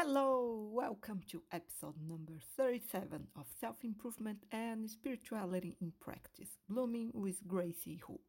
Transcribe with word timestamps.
Hello, 0.00 0.70
welcome 0.70 1.22
to 1.28 1.42
episode 1.50 1.96
number 2.08 2.34
37 2.56 3.26
of 3.34 3.46
Self 3.60 3.82
Improvement 3.82 4.44
and 4.52 4.88
Spirituality 4.88 5.76
in 5.80 5.92
Practice, 6.00 6.50
Blooming 6.68 7.10
with 7.14 7.44
Gracie 7.48 8.00
Hu. 8.06 8.20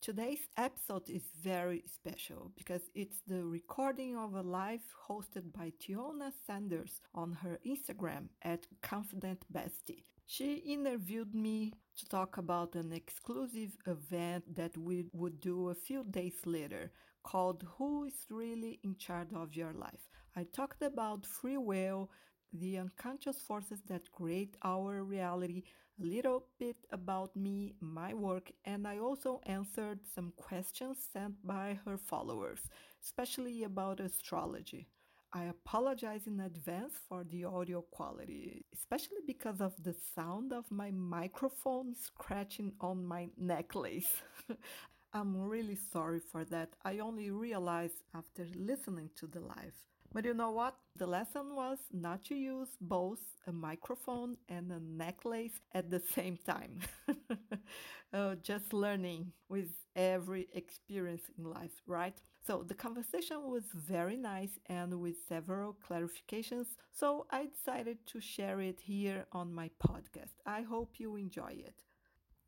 Today's 0.00 0.46
episode 0.56 1.10
is 1.10 1.24
very 1.42 1.82
special 1.92 2.52
because 2.56 2.82
it's 2.94 3.20
the 3.26 3.44
recording 3.44 4.16
of 4.16 4.34
a 4.34 4.42
live 4.42 4.84
hosted 5.08 5.52
by 5.52 5.72
Tiona 5.80 6.30
Sanders 6.46 7.00
on 7.16 7.32
her 7.32 7.58
Instagram 7.66 8.28
at 8.42 8.68
Confident 8.80 9.44
Bestie. 9.52 10.04
She 10.24 10.54
interviewed 10.58 11.34
me 11.34 11.72
to 11.96 12.06
talk 12.06 12.36
about 12.36 12.76
an 12.76 12.92
exclusive 12.92 13.76
event 13.88 14.54
that 14.54 14.78
we 14.78 15.06
would 15.12 15.40
do 15.40 15.70
a 15.70 15.74
few 15.74 16.04
days 16.04 16.38
later 16.46 16.92
called 17.24 17.64
Who 17.76 18.04
is 18.04 18.14
Really 18.30 18.78
in 18.84 18.94
Charge 18.96 19.32
of 19.34 19.56
Your 19.56 19.72
Life? 19.72 20.08
I 20.38 20.44
talked 20.52 20.82
about 20.82 21.26
free 21.26 21.56
will, 21.56 22.12
the 22.52 22.78
unconscious 22.78 23.38
forces 23.38 23.80
that 23.88 24.12
create 24.12 24.56
our 24.62 25.02
reality, 25.02 25.64
a 26.00 26.06
little 26.06 26.44
bit 26.60 26.76
about 26.92 27.34
me, 27.34 27.74
my 27.80 28.14
work, 28.14 28.52
and 28.64 28.86
I 28.86 28.98
also 28.98 29.40
answered 29.46 29.98
some 30.14 30.32
questions 30.36 30.98
sent 31.12 31.44
by 31.44 31.80
her 31.84 31.98
followers, 31.98 32.60
especially 33.02 33.64
about 33.64 33.98
astrology. 33.98 34.86
I 35.32 35.46
apologize 35.46 36.28
in 36.28 36.38
advance 36.38 36.94
for 37.08 37.24
the 37.24 37.42
audio 37.42 37.80
quality, 37.82 38.64
especially 38.72 39.22
because 39.26 39.60
of 39.60 39.74
the 39.82 39.96
sound 40.14 40.52
of 40.52 40.70
my 40.70 40.92
microphone 40.92 41.96
scratching 41.96 42.74
on 42.80 43.04
my 43.04 43.28
necklace. 43.36 44.22
I'm 45.12 45.36
really 45.36 45.78
sorry 45.92 46.20
for 46.20 46.44
that. 46.44 46.74
I 46.84 47.00
only 47.00 47.32
realized 47.32 48.04
after 48.14 48.46
listening 48.54 49.10
to 49.16 49.26
the 49.26 49.40
live. 49.40 49.74
But 50.12 50.24
you 50.24 50.34
know 50.34 50.50
what? 50.50 50.76
The 50.96 51.06
lesson 51.06 51.54
was 51.54 51.78
not 51.92 52.24
to 52.26 52.34
use 52.34 52.68
both 52.80 53.20
a 53.46 53.52
microphone 53.52 54.36
and 54.48 54.72
a 54.72 54.80
necklace 54.80 55.60
at 55.72 55.90
the 55.90 56.00
same 56.00 56.36
time. 56.38 56.80
uh, 58.12 58.34
just 58.36 58.72
learning 58.72 59.32
with 59.48 59.68
every 59.94 60.48
experience 60.54 61.22
in 61.36 61.44
life, 61.44 61.82
right? 61.86 62.16
So 62.46 62.62
the 62.66 62.74
conversation 62.74 63.50
was 63.50 63.64
very 63.74 64.16
nice 64.16 64.58
and 64.66 64.98
with 65.00 65.16
several 65.28 65.76
clarifications. 65.86 66.66
So 66.92 67.26
I 67.30 67.46
decided 67.46 67.98
to 68.06 68.20
share 68.20 68.60
it 68.60 68.80
here 68.80 69.26
on 69.32 69.52
my 69.52 69.70
podcast. 69.86 70.32
I 70.46 70.62
hope 70.62 70.98
you 70.98 71.16
enjoy 71.16 71.52
it. 71.66 71.84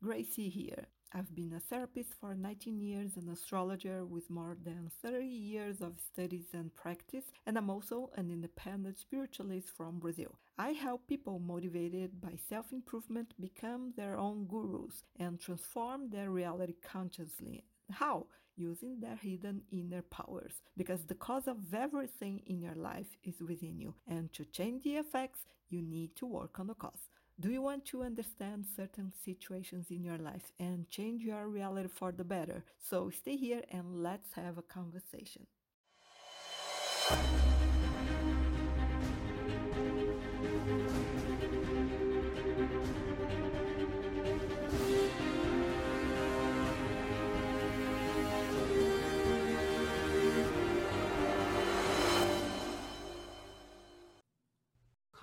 Gracie 0.03 0.49
here. 0.49 0.87
I've 1.13 1.35
been 1.35 1.51
a 1.53 1.59
therapist 1.59 2.13
for 2.21 2.33
19 2.33 2.79
years, 2.79 3.17
an 3.17 3.27
astrologer 3.27 4.05
with 4.05 4.29
more 4.29 4.55
than 4.63 4.89
30 5.01 5.25
years 5.25 5.81
of 5.81 5.99
studies 5.99 6.45
and 6.53 6.73
practice, 6.73 7.25
and 7.45 7.57
I'm 7.57 7.69
also 7.69 8.11
an 8.15 8.31
independent 8.31 8.97
spiritualist 8.97 9.67
from 9.75 9.99
Brazil. 9.99 10.39
I 10.57 10.69
help 10.71 11.07
people 11.07 11.39
motivated 11.39 12.21
by 12.21 12.37
self 12.47 12.71
improvement 12.71 13.33
become 13.41 13.91
their 13.97 14.17
own 14.17 14.45
gurus 14.45 15.03
and 15.19 15.37
transform 15.37 16.09
their 16.11 16.29
reality 16.29 16.75
consciously. 16.81 17.65
How? 17.91 18.27
Using 18.55 19.01
their 19.01 19.17
hidden 19.17 19.63
inner 19.69 20.03
powers. 20.03 20.61
Because 20.77 21.05
the 21.05 21.15
cause 21.15 21.47
of 21.47 21.73
everything 21.73 22.41
in 22.45 22.61
your 22.61 22.75
life 22.75 23.17
is 23.23 23.41
within 23.41 23.81
you, 23.81 23.95
and 24.07 24.31
to 24.31 24.45
change 24.45 24.83
the 24.83 24.95
effects, 24.95 25.45
you 25.67 25.81
need 25.81 26.15
to 26.17 26.25
work 26.25 26.57
on 26.57 26.67
the 26.67 26.73
cause. 26.73 27.09
Do 27.41 27.49
you 27.49 27.63
want 27.63 27.85
to 27.85 28.03
understand 28.03 28.67
certain 28.75 29.11
situations 29.25 29.87
in 29.89 30.03
your 30.03 30.19
life 30.19 30.51
and 30.59 30.87
change 30.91 31.23
your 31.23 31.47
reality 31.47 31.89
for 31.89 32.11
the 32.11 32.23
better? 32.23 32.63
So 32.87 33.09
stay 33.09 33.35
here 33.35 33.63
and 33.71 34.03
let's 34.03 34.33
have 34.33 34.59
a 34.59 34.61
conversation. 34.61 35.47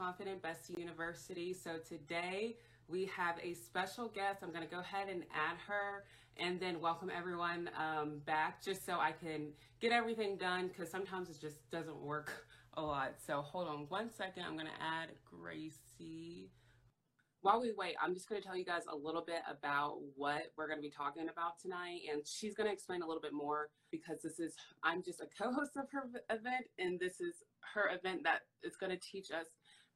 Confident 0.08 0.42
Bestie 0.42 0.78
University. 0.78 1.52
So 1.52 1.72
today 1.86 2.56
we 2.88 3.04
have 3.14 3.36
a 3.42 3.52
special 3.52 4.08
guest. 4.08 4.38
I'm 4.42 4.52
going 4.52 4.64
to 4.64 4.74
go 4.74 4.80
ahead 4.80 5.10
and 5.10 5.22
add 5.34 5.58
her 5.66 6.04
and 6.38 6.58
then 6.58 6.80
welcome 6.80 7.10
everyone 7.14 7.68
um, 7.76 8.22
back 8.24 8.64
just 8.64 8.86
so 8.86 8.94
I 8.94 9.12
can 9.12 9.48
get 9.82 9.92
everything 9.92 10.38
done 10.38 10.68
because 10.68 10.90
sometimes 10.90 11.28
it 11.28 11.36
just 11.38 11.70
doesn't 11.70 12.00
work 12.00 12.46
a 12.78 12.80
lot. 12.80 13.16
So 13.26 13.42
hold 13.42 13.68
on 13.68 13.84
one 13.90 14.08
second. 14.10 14.44
I'm 14.44 14.54
going 14.54 14.64
to 14.68 14.82
add 14.82 15.10
Gracie. 15.26 16.48
While 17.42 17.60
we 17.60 17.74
wait, 17.76 17.94
I'm 18.02 18.14
just 18.14 18.30
going 18.30 18.40
to 18.40 18.46
tell 18.46 18.56
you 18.56 18.64
guys 18.64 18.84
a 18.90 18.96
little 18.96 19.22
bit 19.26 19.42
about 19.46 19.98
what 20.16 20.44
we're 20.56 20.68
going 20.68 20.78
to 20.78 20.82
be 20.82 20.90
talking 20.90 21.28
about 21.30 21.60
tonight. 21.60 22.00
And 22.10 22.26
she's 22.26 22.54
going 22.54 22.66
to 22.66 22.72
explain 22.72 23.02
a 23.02 23.06
little 23.06 23.22
bit 23.22 23.34
more 23.34 23.68
because 23.92 24.22
this 24.22 24.40
is, 24.40 24.54
I'm 24.82 25.02
just 25.02 25.20
a 25.20 25.26
co 25.38 25.52
host 25.52 25.76
of 25.76 25.84
her 25.92 26.04
event, 26.30 26.64
and 26.78 26.98
this 26.98 27.20
is 27.20 27.44
her 27.74 27.90
event 27.94 28.22
that 28.24 28.40
is 28.62 28.74
going 28.76 28.90
to 28.90 28.98
teach 28.98 29.30
us 29.30 29.44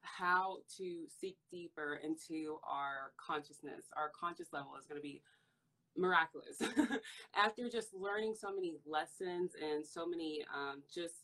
how 0.03 0.57
to 0.77 1.05
seek 1.19 1.37
deeper 1.51 1.99
into 2.03 2.57
our 2.63 3.11
consciousness. 3.17 3.85
Our 3.97 4.11
conscious 4.17 4.53
level 4.53 4.71
is 4.79 4.85
going 4.85 4.99
to 4.99 5.03
be 5.03 5.21
miraculous. 5.97 6.61
After 7.35 7.69
just 7.69 7.93
learning 7.93 8.35
so 8.39 8.53
many 8.53 8.75
lessons 8.85 9.53
and 9.61 9.85
so 9.85 10.05
many 10.05 10.45
um, 10.53 10.83
just 10.93 11.15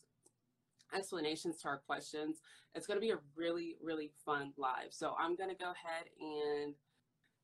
explanations 0.94 1.60
to 1.62 1.68
our 1.68 1.78
questions, 1.78 2.38
it's 2.74 2.86
going 2.86 2.96
to 2.96 3.00
be 3.00 3.10
a 3.10 3.18
really, 3.36 3.76
really 3.82 4.10
fun 4.24 4.52
live. 4.56 4.90
So 4.90 5.14
I'm 5.18 5.36
going 5.36 5.50
to 5.50 5.56
go 5.56 5.72
ahead 5.72 6.06
and 6.20 6.74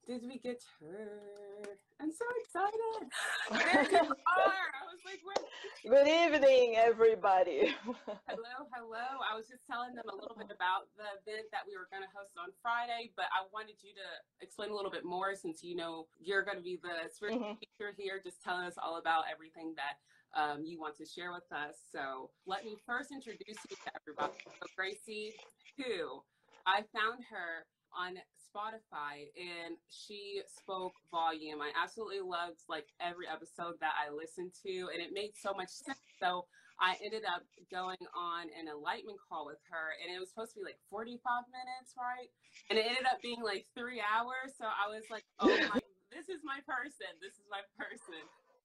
did 0.07 0.23
we 0.23 0.39
get 0.39 0.63
her? 0.79 1.67
I'm 1.99 2.13
so 2.15 2.25
excited. 2.39 3.11
There 3.51 3.91
you 3.91 4.07
are. 4.39 4.67
I 4.71 4.83
was 4.87 5.03
like, 5.03 5.19
what? 5.27 5.43
Good 5.83 6.07
evening, 6.07 6.79
everybody. 6.79 7.75
hello, 8.31 8.55
hello. 8.71 9.07
I 9.27 9.35
was 9.35 9.51
just 9.51 9.67
telling 9.67 9.99
them 9.99 10.07
a 10.07 10.15
little 10.15 10.39
bit 10.39 10.55
about 10.55 10.87
the 10.95 11.11
event 11.19 11.51
that 11.51 11.67
we 11.67 11.75
were 11.75 11.91
going 11.91 12.07
to 12.07 12.13
host 12.15 12.39
on 12.39 12.55
Friday, 12.63 13.11
but 13.19 13.27
I 13.35 13.51
wanted 13.51 13.83
you 13.83 13.91
to 13.99 14.09
explain 14.39 14.71
a 14.71 14.77
little 14.79 14.95
bit 14.95 15.03
more 15.03 15.35
since 15.35 15.67
you 15.67 15.75
know 15.75 16.07
you're 16.23 16.47
going 16.47 16.59
to 16.59 16.63
be 16.63 16.79
the 16.79 17.11
spiritual 17.11 17.59
mm-hmm. 17.59 17.67
teacher 17.67 17.91
here, 17.99 18.23
just 18.23 18.39
telling 18.47 18.63
us 18.63 18.79
all 18.79 19.03
about 19.03 19.27
everything 19.27 19.75
that 19.75 19.99
um, 20.39 20.63
you 20.63 20.79
want 20.79 20.95
to 21.03 21.07
share 21.07 21.35
with 21.35 21.51
us. 21.51 21.83
So 21.91 22.31
let 22.47 22.63
me 22.63 22.79
first 22.87 23.11
introduce 23.11 23.59
you 23.67 23.75
to 23.75 23.91
everybody. 23.99 24.39
So 24.63 24.71
Gracie, 24.79 25.35
who 25.83 26.23
I 26.63 26.87
found 26.95 27.27
her 27.27 27.67
on 27.91 28.23
Spotify 28.47 29.29
and 29.35 29.77
she 29.91 30.43
spoke 30.47 30.95
volume. 31.11 31.61
I 31.61 31.71
absolutely 31.75 32.23
loved 32.23 32.63
like 32.69 32.87
every 33.01 33.27
episode 33.27 33.77
that 33.81 33.95
I 33.99 34.15
listened 34.15 34.53
to 34.65 34.89
and 34.95 35.03
it 35.03 35.11
made 35.13 35.35
so 35.35 35.53
much 35.53 35.71
sense. 35.71 35.99
So 36.23 36.47
I 36.81 36.97
ended 37.03 37.25
up 37.25 37.43
going 37.73 38.01
on 38.13 38.53
an 38.53 38.69
enlightenment 38.69 39.19
call 39.29 39.47
with 39.49 39.61
her 39.73 39.97
and 40.01 40.13
it 40.13 40.21
was 40.21 40.29
supposed 40.29 40.53
to 40.55 40.61
be 40.61 40.65
like 40.65 40.81
45 40.93 41.19
minutes, 41.49 41.97
right? 41.97 42.29
And 42.69 42.79
it 42.79 42.85
ended 42.87 43.09
up 43.09 43.21
being 43.25 43.41
like 43.41 43.67
three 43.75 44.01
hours. 44.01 44.55
So 44.57 44.69
I 44.69 44.93
was 44.93 45.05
like, 45.09 45.25
oh 45.41 45.49
my, 45.51 45.81
this 46.13 46.29
is 46.29 46.45
my 46.45 46.61
person. 46.65 47.11
This 47.21 47.37
is 47.37 47.47
my 47.51 47.65
person. 47.77 48.23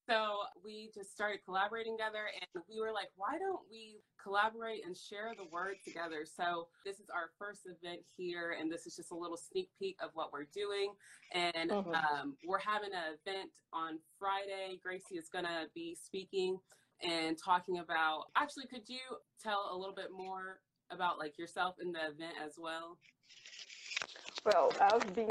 So 0.09 0.39
we 0.63 0.89
just 0.93 1.13
started 1.13 1.39
collaborating 1.45 1.95
together 1.97 2.25
and 2.33 2.63
we 2.69 2.79
were 2.79 2.91
like, 2.91 3.09
why 3.15 3.37
don't 3.37 3.61
we 3.69 4.01
collaborate 4.21 4.85
and 4.85 4.97
share 4.97 5.33
the 5.37 5.45
word 5.51 5.75
together? 5.85 6.25
So 6.25 6.67
this 6.85 6.99
is 6.99 7.07
our 7.13 7.29
first 7.37 7.61
event 7.65 8.01
here 8.17 8.55
and 8.59 8.71
this 8.71 8.87
is 8.87 8.95
just 8.95 9.11
a 9.11 9.15
little 9.15 9.37
sneak 9.37 9.69
peek 9.77 9.97
of 10.03 10.09
what 10.13 10.33
we're 10.33 10.49
doing. 10.53 10.93
And 11.33 11.69
mm-hmm. 11.69 11.93
um, 11.93 12.35
we're 12.45 12.59
having 12.59 12.89
an 12.93 13.15
event 13.15 13.51
on 13.73 13.99
Friday. 14.17 14.79
Gracie 14.83 15.17
is 15.17 15.29
going 15.29 15.45
to 15.45 15.67
be 15.75 15.95
speaking 15.95 16.57
and 17.03 17.37
talking 17.37 17.79
about, 17.79 18.25
actually, 18.35 18.67
could 18.67 18.87
you 18.87 18.99
tell 19.41 19.69
a 19.71 19.77
little 19.77 19.95
bit 19.95 20.11
more 20.15 20.59
about 20.91 21.19
like 21.19 21.37
yourself 21.37 21.75
in 21.81 21.91
the 21.91 21.99
event 21.99 22.35
as 22.43 22.53
well? 22.57 22.97
Well, 24.45 24.73
I've 24.81 25.13
been 25.13 25.29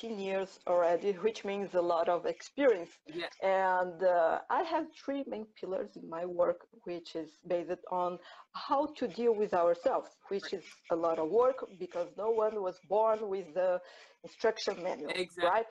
15 0.00 0.18
years 0.18 0.58
already, 0.66 1.12
which 1.22 1.44
means 1.44 1.74
a 1.74 1.80
lot 1.80 2.08
of 2.08 2.26
experience. 2.26 2.90
Yeah. 3.06 3.26
And 3.42 4.02
uh, 4.02 4.38
I 4.50 4.62
have 4.62 4.86
three 5.04 5.24
main 5.26 5.46
pillars 5.58 5.90
in 5.96 6.08
my 6.08 6.24
work, 6.24 6.60
which 6.84 7.14
is 7.14 7.30
based 7.46 7.84
on 7.90 8.18
how 8.54 8.88
to 8.98 9.08
deal 9.08 9.34
with 9.34 9.54
ourselves, 9.54 10.08
which 10.28 10.52
is 10.52 10.64
a 10.90 10.96
lot 10.96 11.18
of 11.18 11.28
work 11.30 11.64
because 11.78 12.08
no 12.16 12.30
one 12.30 12.62
was 12.62 12.76
born 12.88 13.28
with 13.28 13.52
the 13.54 13.80
instruction 14.24 14.82
manual, 14.82 15.10
exactly. 15.10 15.44
right? 15.44 15.66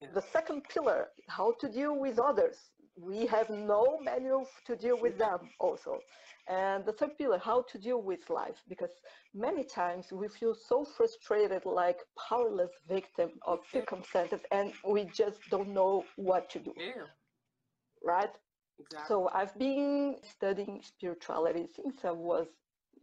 Yeah. 0.00 0.08
The 0.14 0.22
second 0.32 0.62
pillar, 0.72 1.08
how 1.28 1.54
to 1.60 1.68
deal 1.68 1.98
with 1.98 2.18
others. 2.18 2.56
We 2.96 3.26
have 3.26 3.50
no 3.50 3.98
manual 4.02 4.46
to 4.66 4.76
deal 4.76 4.98
with 5.00 5.18
them 5.18 5.40
also. 5.58 5.98
And 6.48 6.84
the 6.84 6.92
third 6.92 7.16
pillar, 7.16 7.38
how 7.38 7.62
to 7.70 7.78
deal 7.78 8.02
with 8.02 8.28
life, 8.28 8.62
because 8.68 8.90
many 9.34 9.64
times 9.64 10.12
we 10.12 10.28
feel 10.28 10.54
so 10.54 10.84
frustrated, 10.84 11.64
like 11.64 11.98
powerless 12.28 12.70
victim 12.86 13.30
of 13.46 13.60
circumstances, 13.72 14.40
and 14.50 14.72
we 14.86 15.06
just 15.06 15.38
don't 15.50 15.72
know 15.72 16.04
what 16.16 16.50
to 16.50 16.58
do. 16.58 16.74
Yeah. 16.76 17.06
Right? 18.04 18.30
Exactly. 18.78 19.08
So 19.08 19.30
I've 19.32 19.56
been 19.58 20.16
studying 20.22 20.82
spirituality 20.82 21.66
since 21.74 22.04
I 22.04 22.10
was 22.10 22.46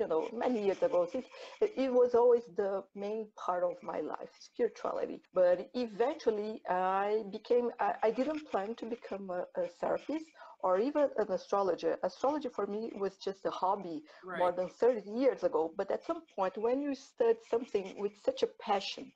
you 0.02 0.08
know, 0.08 0.30
many 0.34 0.66
years 0.66 0.84
ago. 0.84 1.06
Since 1.12 1.28
it 1.62 1.94
was 1.94 2.16
always 2.16 2.46
the 2.58 2.84
main 2.96 3.28
part 3.46 3.64
of 3.64 3.76
my 3.84 4.02
life, 4.02 4.32
spirituality. 4.40 5.22
But 5.34 5.70
eventually, 5.76 6.62
I 6.70 7.24
became. 7.32 7.72
I, 7.80 7.96
I 8.04 8.12
didn't 8.12 8.46
plan 8.52 8.76
to 8.76 8.86
become 8.86 9.30
a, 9.32 9.46
a 9.62 9.68
therapist 9.82 10.28
or 10.64 10.80
even 10.80 11.10
an 11.18 11.32
astrologer. 11.32 11.98
Astrology 12.04 12.50
for 12.50 12.68
me 12.68 12.92
was 12.96 13.18
just 13.18 13.46
a 13.46 13.52
hobby 13.52 14.04
Right. 14.24 14.40
more 14.40 14.52
than 14.54 14.70
30 14.70 15.10
years 15.12 15.44
ago. 15.44 15.74
But 15.78 15.92
at 15.92 16.04
some 16.06 16.24
point, 16.36 16.58
when 16.58 16.82
you 16.82 16.96
study 16.96 17.40
something 17.50 17.96
with 17.98 18.14
such 18.24 18.44
a 18.44 18.48
passion, 18.60 19.12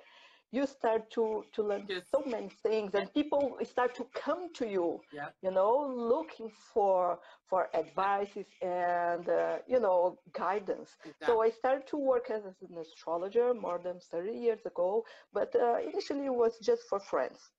you 0.52 0.66
start 0.66 1.10
to, 1.12 1.46
to 1.54 1.64
learn 1.64 1.86
Yes. 1.88 2.04
so 2.14 2.24
many 2.26 2.50
things 2.50 2.94
and 2.96 3.14
people 3.14 3.58
start 3.64 3.94
to 3.96 4.06
come 4.14 4.54
to 4.54 4.66
you 4.68 5.02
Yeah. 5.12 5.30
you 5.42 5.52
know 5.52 5.74
looking 6.14 6.50
for 6.50 7.20
for 7.50 7.70
advices 7.76 8.48
and 8.62 9.28
uh, 9.30 9.60
you 9.68 9.80
know 9.80 10.20
guidance 10.34 10.98
Exactly. 11.04 11.26
so 11.28 11.42
i 11.42 11.50
started 11.50 11.88
to 11.88 11.98
work 11.98 12.30
as 12.30 12.44
an 12.46 12.78
astrologer 12.78 13.54
more 13.54 13.80
than 13.80 14.00
30 14.00 14.34
years 14.34 14.66
ago 14.66 15.04
but 15.34 15.56
uh, 15.56 15.78
initially 15.82 16.26
it 16.26 16.34
was 16.44 16.58
just 16.60 16.84
for 16.90 17.00
friends. 17.00 17.52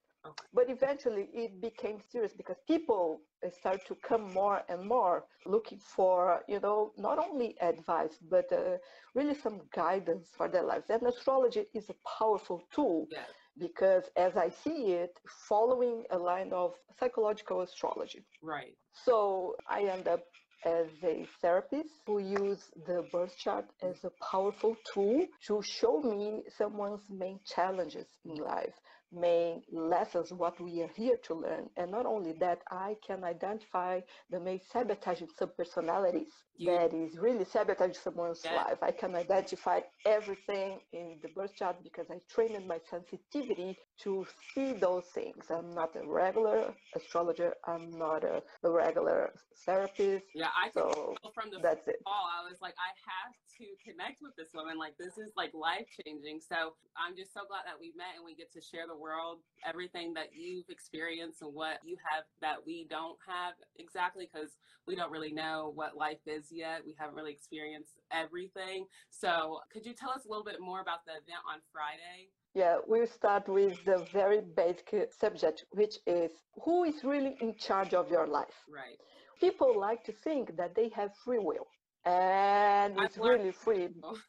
But 0.52 0.69
eventually 0.70 1.28
it 1.32 1.61
became 1.61 2.00
serious 2.00 2.32
because 2.34 2.56
people 2.67 3.20
uh, 3.44 3.50
start 3.50 3.84
to 3.87 3.94
come 3.96 4.32
more 4.32 4.62
and 4.69 4.87
more 4.87 5.25
looking 5.46 5.78
for 5.78 6.43
you 6.49 6.61
know 6.61 6.93
not 6.96 7.19
only 7.19 7.56
advice 7.61 8.19
but 8.31 8.50
uh, 8.52 8.76
really 9.14 9.34
some 9.34 9.61
guidance 9.75 10.28
for 10.37 10.49
their 10.49 10.62
lives 10.62 10.90
and 10.90 11.02
astrology 11.02 11.64
is 11.75 11.88
a 11.90 11.94
powerful 12.19 12.61
tool 12.75 13.06
Yeah. 13.11 13.25
because 13.58 14.05
as 14.17 14.37
i 14.37 14.49
see 14.49 14.93
it 15.02 15.12
following 15.49 16.05
a 16.11 16.19
line 16.19 16.52
of 16.52 16.75
psychological 16.99 17.61
astrology 17.62 18.25
Right. 18.43 18.76
so 18.93 19.56
I 19.69 19.82
end 19.84 20.08
up 20.08 20.23
as 20.64 20.88
a 21.05 21.26
therapist 21.40 21.90
who 22.06 22.19
use 22.19 22.70
the 22.87 23.02
birth 23.12 23.37
chart 23.38 23.67
as 23.82 24.05
a 24.05 24.11
powerful 24.31 24.76
tool 24.93 25.26
to 25.46 25.62
show 25.62 26.00
me 26.00 26.43
someone's 26.56 27.08
main 27.11 27.38
challenges 27.44 28.08
in 28.25 28.34
life, 28.37 28.75
main 29.16 29.62
lessons, 29.72 30.32
what 30.32 30.60
we 30.60 30.82
are 30.82 30.90
here 30.94 31.16
to 31.24 31.34
learn. 31.34 31.70
And 31.76 31.90
not 31.90 32.06
only 32.06 32.32
that, 32.34 32.62
I 32.70 32.96
can 33.06 33.24
identify 33.24 34.00
the 34.30 34.40
main 34.40 34.60
sabotaging 34.72 35.28
subpersonalities 35.40 36.45
You- 36.58 36.70
that 36.70 36.94
is 36.94 37.18
really 37.18 37.44
sabotaging 37.44 37.94
someone's 37.94 38.44
Yeah. 38.44 38.54
life. 38.64 38.82
I 38.82 38.92
can 38.92 39.14
identify 39.14 39.80
everything 40.04 40.80
in 40.92 41.20
the 41.22 41.28
birth 41.28 41.54
chart 41.54 41.82
because 41.82 42.10
I 42.10 42.18
trained 42.28 42.66
my 42.66 42.78
sensitivity 42.78 43.78
to 43.98 44.26
see 44.54 44.72
those 44.72 45.06
things. 45.12 45.50
I'm 45.50 45.70
not 45.70 45.96
a 45.96 46.06
regular 46.06 46.74
astrologer. 46.94 47.54
I'm 47.66 47.90
not 47.90 48.24
a, 48.24 48.42
a 48.62 48.70
regular 48.70 49.34
therapist. 49.64 50.26
Yeah, 50.34 50.50
I 50.56 50.70
So 50.70 51.14
from 51.34 51.50
the 51.50 51.58
that's 51.58 51.86
it. 51.88 51.96
call. 52.04 52.26
I 52.26 52.48
was 52.48 52.60
like, 52.60 52.74
I 52.78 52.92
have 53.10 53.34
to 53.58 53.76
connect 53.84 54.20
with 54.22 54.34
this 54.36 54.52
woman. 54.54 54.76
Like, 54.78 54.96
this 54.98 55.16
is 55.18 55.32
like 55.36 55.52
life 55.54 55.88
changing. 56.04 56.40
So 56.40 56.76
I'm 56.96 57.16
just 57.16 57.32
so 57.32 57.44
glad 57.46 57.64
that 57.66 57.78
we 57.78 57.92
met 57.96 58.14
and 58.16 58.24
we 58.24 58.34
get 58.34 58.50
to 58.52 58.60
share 58.60 58.86
the 58.86 58.96
world, 58.96 59.40
everything 59.64 60.14
that 60.14 60.34
you've 60.34 60.68
experienced 60.68 61.42
and 61.42 61.54
what 61.54 61.80
you 61.84 61.96
have 62.10 62.24
that 62.40 62.64
we 62.64 62.86
don't 62.88 63.18
have 63.26 63.54
exactly 63.76 64.28
because 64.32 64.56
we 64.86 64.94
don't 64.94 65.10
really 65.10 65.32
know 65.32 65.72
what 65.74 65.96
life 65.96 66.20
is 66.26 66.45
yet. 66.50 66.82
We 66.84 66.94
haven't 66.98 67.14
really 67.16 67.32
experienced 67.32 67.98
everything. 68.10 68.87
So 69.10 69.60
could 69.72 69.84
you 69.87 69.94
tell 69.94 70.10
us 70.10 70.25
a 70.25 70.28
little 70.28 70.44
bit 70.44 70.60
more 70.60 70.81
about 70.81 71.04
the 71.06 71.12
event 71.12 71.43
on 71.50 71.60
Friday? 71.72 72.28
Yeah, 72.54 72.78
we'll 72.87 73.06
start 73.06 73.48
with 73.48 73.84
the 73.84 74.06
very 74.12 74.40
basic 74.40 75.12
subject, 75.12 75.64
which 75.72 75.96
is 76.06 76.31
who 76.64 76.84
is 76.84 77.04
really 77.04 77.37
in 77.40 77.54
charge 77.58 77.93
of 77.93 78.10
your 78.10 78.26
life? 78.26 78.56
Right. 78.69 78.98
People 79.40 79.78
like 79.78 80.04
to 80.04 80.12
think 80.12 80.56
that 80.56 80.75
they 80.75 80.88
have 80.96 81.10
free 81.25 81.38
will, 81.38 81.66
and 82.06 82.99
I've 82.99 83.06
it's 83.06 83.19
really 83.19 83.52
free. 83.52 83.88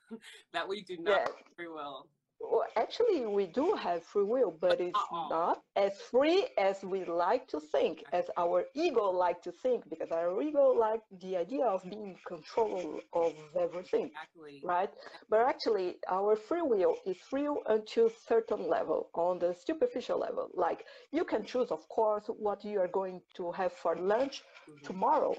that 0.54 0.68
we 0.68 0.84
do 0.84 0.98
not 0.98 1.12
Yeah. 1.12 1.20
have 1.20 1.56
free 1.56 1.70
will. 1.70 2.10
Well, 2.40 2.68
actually, 2.76 3.26
we 3.26 3.46
do 3.48 3.74
have 3.74 4.04
free 4.04 4.24
will, 4.24 4.52
but 4.52 4.80
it's 4.82 5.08
Uh-uh. 5.12 5.30
not 5.30 5.64
as 5.76 6.02
free 6.02 6.48
as 6.58 6.84
we 6.84 7.04
like 7.06 7.48
to 7.50 7.60
think, 7.60 8.04
as 8.12 8.30
our 8.38 8.66
ego 8.74 9.10
like 9.12 9.42
to 9.44 9.52
think, 9.52 9.90
because 9.90 10.12
our 10.12 10.42
ego 10.42 10.70
like 10.72 11.02
the 11.12 11.38
idea 11.38 11.66
of 11.66 11.90
being 11.90 12.08
in 12.12 12.18
control 12.26 13.04
of 13.14 13.36
everything, 13.60 14.12
Exactly. 14.12 14.64
right? 14.64 14.90
But 15.30 15.42
actually, 15.42 15.98
our 16.08 16.36
free 16.36 16.62
will 16.62 17.00
is 17.06 17.20
free 17.22 17.50
until 17.68 18.10
certain 18.10 18.68
level, 18.68 19.10
on 19.14 19.40
the 19.40 19.54
superficial 19.54 20.20
level. 20.20 20.50
Like 20.54 20.86
you 21.12 21.24
can 21.26 21.44
choose, 21.46 21.72
of 21.72 21.88
course, 21.90 22.28
what 22.28 22.64
you 22.64 22.80
are 22.80 22.88
going 22.88 23.22
to 23.36 23.52
have 23.52 23.74
for 23.74 23.96
lunch 23.96 24.44
Mhm. 24.68 24.84
tomorrow, 24.84 25.36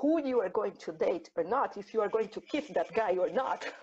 who 0.00 0.24
you 0.24 0.40
are 0.40 0.48
going 0.48 0.76
to 0.86 0.92
date 0.92 1.30
or 1.36 1.44
not, 1.44 1.76
if 1.76 1.94
you 1.94 2.00
are 2.00 2.08
going 2.08 2.28
to 2.28 2.40
kiss 2.40 2.68
that 2.74 2.92
guy 2.94 3.12
or 3.16 3.30
not, 3.30 3.66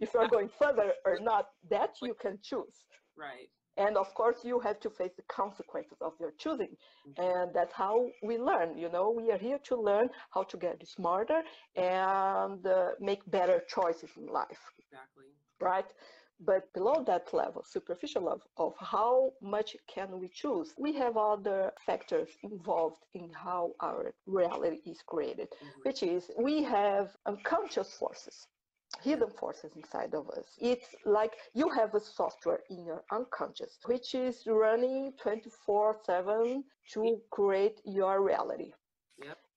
if 0.00 0.14
you 0.14 0.20
are 0.20 0.28
going 0.28 0.48
further 0.48 0.92
or 1.04 1.18
not, 1.20 1.46
that 1.70 1.90
you 2.02 2.14
can 2.14 2.38
choose. 2.42 2.76
Right. 3.16 3.48
And 3.76 3.96
of 3.96 4.12
course, 4.14 4.44
you 4.44 4.60
have 4.60 4.78
to 4.80 4.90
face 4.90 5.12
the 5.16 5.22
consequences 5.28 5.98
of 6.00 6.12
your 6.20 6.32
choosing. 6.38 6.76
Mhm. 7.08 7.18
And 7.28 7.54
that's 7.54 7.72
how 7.72 8.06
we 8.22 8.38
learn. 8.38 8.76
You 8.76 8.88
know, 8.90 9.10
we 9.10 9.30
are 9.32 9.38
here 9.38 9.58
to 9.70 9.76
learn 9.76 10.10
how 10.34 10.42
to 10.44 10.56
get 10.58 10.86
smarter 10.86 11.42
and 11.76 12.66
uh, 12.66 12.90
make 13.00 13.22
better 13.30 13.62
choices 13.68 14.10
in 14.16 14.26
life 14.26 14.62
Exactly. 14.78 15.26
right? 15.60 15.86
But 16.44 16.72
below 16.74 17.04
that 17.04 17.32
level, 17.32 17.62
superficial 17.64 18.22
level 18.24 18.50
of 18.56 18.74
how 18.78 19.32
much 19.40 19.76
can 19.86 20.18
we 20.20 20.28
choose, 20.28 20.74
we 20.78 20.92
have 20.94 21.16
other 21.16 21.72
factors 21.86 22.30
involved 22.42 23.02
in 23.14 23.32
how 23.32 23.74
our 23.80 24.12
reality 24.26 24.80
is 24.90 25.00
created, 25.02 25.48
Mhm. 25.52 25.84
which 25.84 26.02
is 26.02 26.30
we 26.38 26.62
have 26.64 27.16
unconscious 27.26 27.94
forces, 27.94 28.46
hidden 29.02 29.30
forces 29.30 29.76
inside 29.76 30.14
of 30.14 30.28
us. 30.30 30.48
It's 30.60 30.94
like 31.04 31.34
you 31.54 31.68
have 31.70 31.94
a 31.94 32.00
software 32.00 32.62
in 32.70 32.84
your 32.84 33.04
unconscious, 33.10 33.78
which 33.86 34.14
is 34.14 34.46
running 34.46 35.12
24 35.18 36.00
7 36.04 36.64
to 36.92 37.22
create 37.30 37.80
your 37.84 38.20
reality. 38.20 38.72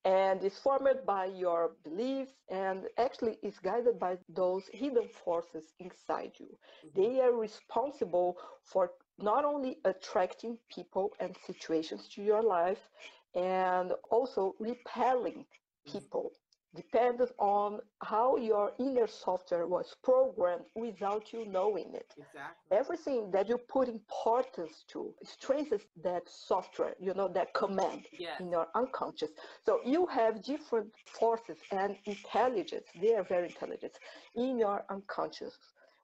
And 0.06 0.44
is 0.44 0.58
formed 0.58 1.06
by 1.06 1.26
your 1.26 1.76
beliefs 1.84 2.44
and 2.50 2.88
actually 2.98 3.38
is 3.42 3.58
guided 3.60 4.00
by 4.00 4.18
those 4.28 4.68
hidden 4.72 5.08
forces 5.08 5.74
inside 5.80 6.32
you. 6.40 6.58
Mhm. 6.82 6.92
They 6.94 7.20
are 7.20 7.32
responsible 7.34 8.38
for 8.64 8.92
not 9.18 9.44
only 9.44 9.80
attracting 9.84 10.58
people 10.68 11.14
and 11.20 11.36
situations 11.46 12.08
to 12.14 12.22
your 12.22 12.42
life 12.42 12.90
and 13.34 13.92
also 14.10 14.56
repelling 14.60 15.46
people 15.86 16.32
dependent 16.76 17.30
on 17.38 17.80
how 18.02 18.36
your 18.36 18.72
inner 18.78 19.06
software 19.06 19.66
was 19.66 19.94
programmed 20.02 20.64
without 20.74 21.32
you 21.32 21.44
knowing 21.46 21.94
it 21.94 22.10
Exactly. 22.18 22.76
everything 22.80 23.30
that 23.32 23.48
you 23.48 23.58
put 23.76 23.88
importance 23.88 24.84
to 24.92 25.14
strengthens 25.24 25.86
that 26.08 26.24
software 26.28 26.94
you 27.00 27.14
know 27.14 27.28
that 27.38 27.52
command 27.54 28.02
Yes. 28.12 28.40
in 28.40 28.50
your 28.50 28.66
unconscious 28.74 29.32
so 29.66 29.80
you 29.84 30.06
have 30.06 30.42
different 30.42 30.90
forces 31.20 31.58
and 31.72 31.96
intelligence 32.06 32.86
they 33.02 33.14
are 33.14 33.24
very 33.24 33.46
intelligent 33.54 33.94
in 34.36 34.58
your 34.58 34.84
unconscious 34.90 35.54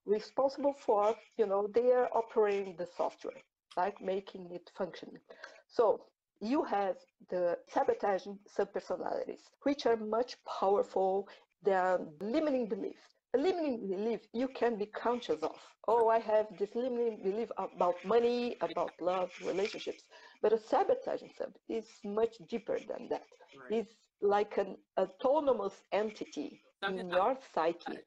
responsible 0.06 0.74
for 0.74 1.14
you 1.38 1.46
know 1.46 1.68
they 1.74 1.90
are 1.92 2.08
operating 2.14 2.74
the 2.76 2.86
software 2.86 3.40
like 3.76 4.00
making 4.00 4.50
it 4.52 4.70
function 4.76 5.08
so 5.68 6.06
you 6.42 6.64
have 6.64 6.96
the 7.30 7.58
sabotaging 7.68 8.38
subpersonalities 8.56 9.42
which 9.62 9.86
are 9.86 9.96
much 9.96 10.36
powerful 10.44 11.28
than 11.62 12.08
limiting 12.20 12.68
beliefs. 12.68 13.16
A 13.34 13.38
limiting 13.38 13.88
belief 13.88 14.20
you 14.34 14.48
can 14.48 14.76
be 14.78 14.86
conscious 14.86 15.42
of. 15.42 15.56
Oh 15.88 16.08
i 16.08 16.18
have 16.20 16.46
this 16.58 16.74
limiting 16.74 17.22
belief 17.22 17.50
about 17.58 18.04
money 18.04 18.56
about 18.60 18.94
love 19.00 19.30
relationships. 19.40 20.04
But 20.42 20.52
a 20.52 20.58
sabotaging 20.58 21.32
sub 21.38 21.54
is 21.68 22.00
much 22.04 22.36
deeper 22.48 22.80
than 22.80 23.08
that. 23.10 23.26
Right. 23.58 23.74
it's 23.78 23.96
like 24.20 24.58
an 24.58 24.76
autonomous 24.98 25.82
entity 25.92 26.62
in 26.86 27.08
your 27.10 27.36
psyche. 27.54 28.00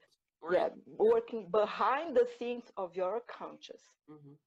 Yeah 0.50 0.70
working 0.98 1.50
behind 1.52 2.16
the 2.16 2.28
scenes 2.38 2.72
of 2.78 2.96
your 2.96 3.22
conscious. 3.22 3.84
Mhm. 4.10 4.38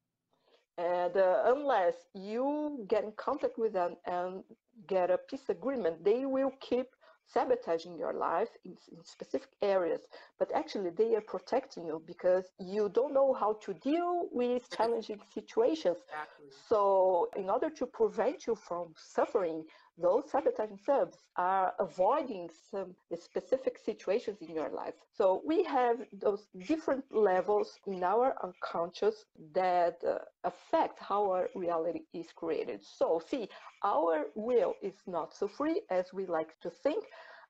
And 0.78 1.16
uh, 1.16 1.42
unless 1.46 1.94
you 2.14 2.86
get 2.88 3.04
in 3.04 3.12
contact 3.12 3.58
with 3.58 3.72
them 3.72 3.96
and 4.06 4.44
get 4.86 5.10
a 5.10 5.18
peace 5.18 5.48
agreement, 5.48 6.04
they 6.04 6.24
will 6.26 6.52
keep 6.60 6.86
sabotaging 7.26 7.98
your 7.98 8.14
life 8.14 8.48
in, 8.64 8.72
in 8.92 9.04
specific 9.04 9.50
areas. 9.62 10.02
But 10.38 10.50
actually, 10.54 10.90
they 10.90 11.14
are 11.16 11.20
protecting 11.20 11.86
you 11.86 12.02
because 12.06 12.44
you 12.58 12.88
don't 12.88 13.12
know 13.12 13.34
how 13.34 13.54
to 13.64 13.74
deal 13.74 14.28
with 14.32 14.70
challenging 14.74 15.20
situations. 15.34 15.98
Exactly. 16.06 16.46
So, 16.68 17.28
in 17.36 17.50
order 17.50 17.70
to 17.70 17.86
prevent 17.86 18.46
you 18.46 18.54
from 18.54 18.94
suffering, 18.96 19.64
those 20.00 20.30
sabotaging 20.30 20.78
subs 20.84 21.18
are 21.36 21.74
avoiding 21.78 22.48
some 22.70 22.94
specific 23.14 23.78
situations 23.78 24.38
in 24.40 24.54
your 24.54 24.70
life. 24.70 24.94
So, 25.12 25.42
we 25.44 25.64
have 25.64 25.96
those 26.12 26.46
different 26.66 27.04
levels 27.10 27.78
in 27.86 28.02
our 28.04 28.34
unconscious 28.42 29.24
that 29.54 29.98
uh, 30.06 30.18
affect 30.44 30.98
how 31.00 31.30
our 31.30 31.48
reality 31.54 32.02
is 32.14 32.28
created. 32.34 32.80
So, 32.84 33.20
see, 33.30 33.48
our 33.84 34.26
will 34.34 34.74
is 34.82 34.94
not 35.06 35.34
so 35.34 35.48
free 35.48 35.82
as 35.90 36.12
we 36.12 36.26
like 36.26 36.58
to 36.62 36.70
think. 36.70 37.04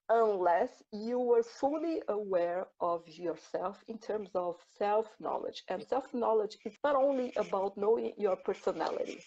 Unless 0.09 0.83
you 0.93 1.19
were 1.19 1.43
fully 1.43 2.03
aware 2.09 2.67
of 2.81 3.03
yourself 3.07 3.83
in 3.89 3.99
terms 3.99 4.31
of 4.35 4.57
self 4.79 5.07
knowledge. 5.21 5.63
And 5.69 5.83
self 5.83 6.13
knowledge 6.13 6.57
is 6.65 6.75
not 6.85 6.97
only 6.97 7.33
about 7.37 7.77
knowing 7.77 8.13
your 8.17 8.37
personality. 8.37 9.21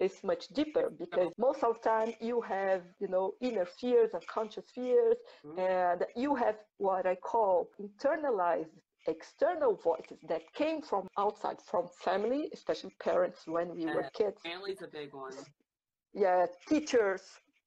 It's 0.00 0.24
much 0.24 0.48
deeper 0.48 0.90
because 0.98 1.30
most 1.38 1.62
of 1.62 1.76
the 1.82 1.88
time 1.88 2.14
you 2.20 2.40
have, 2.40 2.82
you 3.00 3.08
know, 3.08 3.34
inner 3.40 3.66
fears, 3.66 4.10
unconscious 4.14 4.64
fears, 4.74 5.16
mm-hmm. 5.44 5.58
and 5.58 6.04
you 6.16 6.34
have 6.34 6.56
what 6.78 7.06
I 7.06 7.16
call 7.16 7.68
internalized 7.80 8.70
external 9.06 9.76
voices 9.76 10.18
that 10.28 10.42
came 10.54 10.80
from 10.80 11.06
outside, 11.18 11.56
from 11.70 11.88
family, 12.02 12.48
especially 12.52 12.94
parents 13.00 13.46
when 13.46 13.74
we 13.74 13.86
were 13.86 14.08
kids. 14.14 14.40
Family's 14.42 14.82
a 14.82 14.88
big 14.88 15.12
one. 15.12 15.34
Yeah, 16.14 16.46
teachers, 16.68 17.22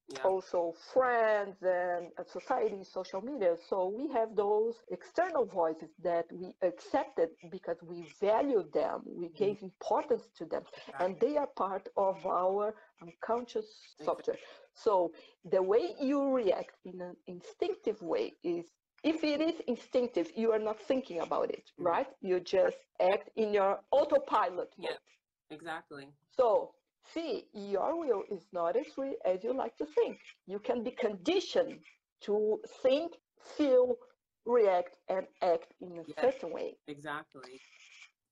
yeah. 0.08 0.22
also 0.22 0.74
friends 0.92 1.56
and 1.62 2.08
society, 2.26 2.82
social 2.82 3.20
media. 3.20 3.56
So 3.68 3.92
we 3.94 4.08
have 4.12 4.34
those 4.34 4.74
external 4.90 5.44
voices 5.44 5.90
that 6.02 6.26
we 6.32 6.54
accepted 6.62 7.28
because 7.50 7.76
we 7.82 8.06
valued 8.20 8.72
them, 8.72 9.02
we 9.04 9.26
mm-hmm. 9.26 9.44
gave 9.44 9.62
importance 9.62 10.22
to 10.38 10.44
them, 10.46 10.62
and 10.98 11.16
they 11.20 11.36
are 11.36 11.48
part 11.56 11.88
of 11.96 12.24
our 12.26 12.74
unconscious 13.02 13.66
software. 14.02 14.38
So 14.74 15.12
the 15.44 15.62
way 15.62 15.94
you 16.00 16.32
react 16.34 16.76
in 16.84 17.00
an 17.00 17.16
instinctive 17.26 18.00
way 18.00 18.34
is 18.42 18.64
if 19.04 19.22
it 19.22 19.40
is 19.40 19.60
instinctive, 19.66 20.30
you 20.34 20.52
are 20.52 20.58
not 20.58 20.80
thinking 20.80 21.20
about 21.20 21.50
it, 21.50 21.64
mm-hmm. 21.72 21.86
right? 21.86 22.08
You 22.20 22.40
just 22.40 22.78
act 23.00 23.30
in 23.36 23.52
your 23.52 23.80
autopilot 23.92 24.70
mode. 24.78 24.90
Yeah, 24.90 25.54
exactly. 25.56 26.08
So 26.30 26.72
See, 27.14 27.44
your 27.54 27.98
will 27.98 28.24
is 28.30 28.46
not 28.52 28.76
as 28.76 28.86
free 28.94 29.16
as 29.24 29.42
you 29.42 29.52
like 29.54 29.76
to 29.78 29.86
think. 29.86 30.18
You 30.46 30.58
can 30.58 30.82
be 30.82 30.90
conditioned 30.90 31.80
to 32.22 32.60
think, 32.82 33.12
feel, 33.56 33.96
react, 34.44 34.96
and 35.08 35.26
act 35.42 35.72
in 35.80 35.92
a 35.98 36.02
yes, 36.06 36.20
certain 36.20 36.52
way. 36.52 36.76
Exactly 36.86 37.60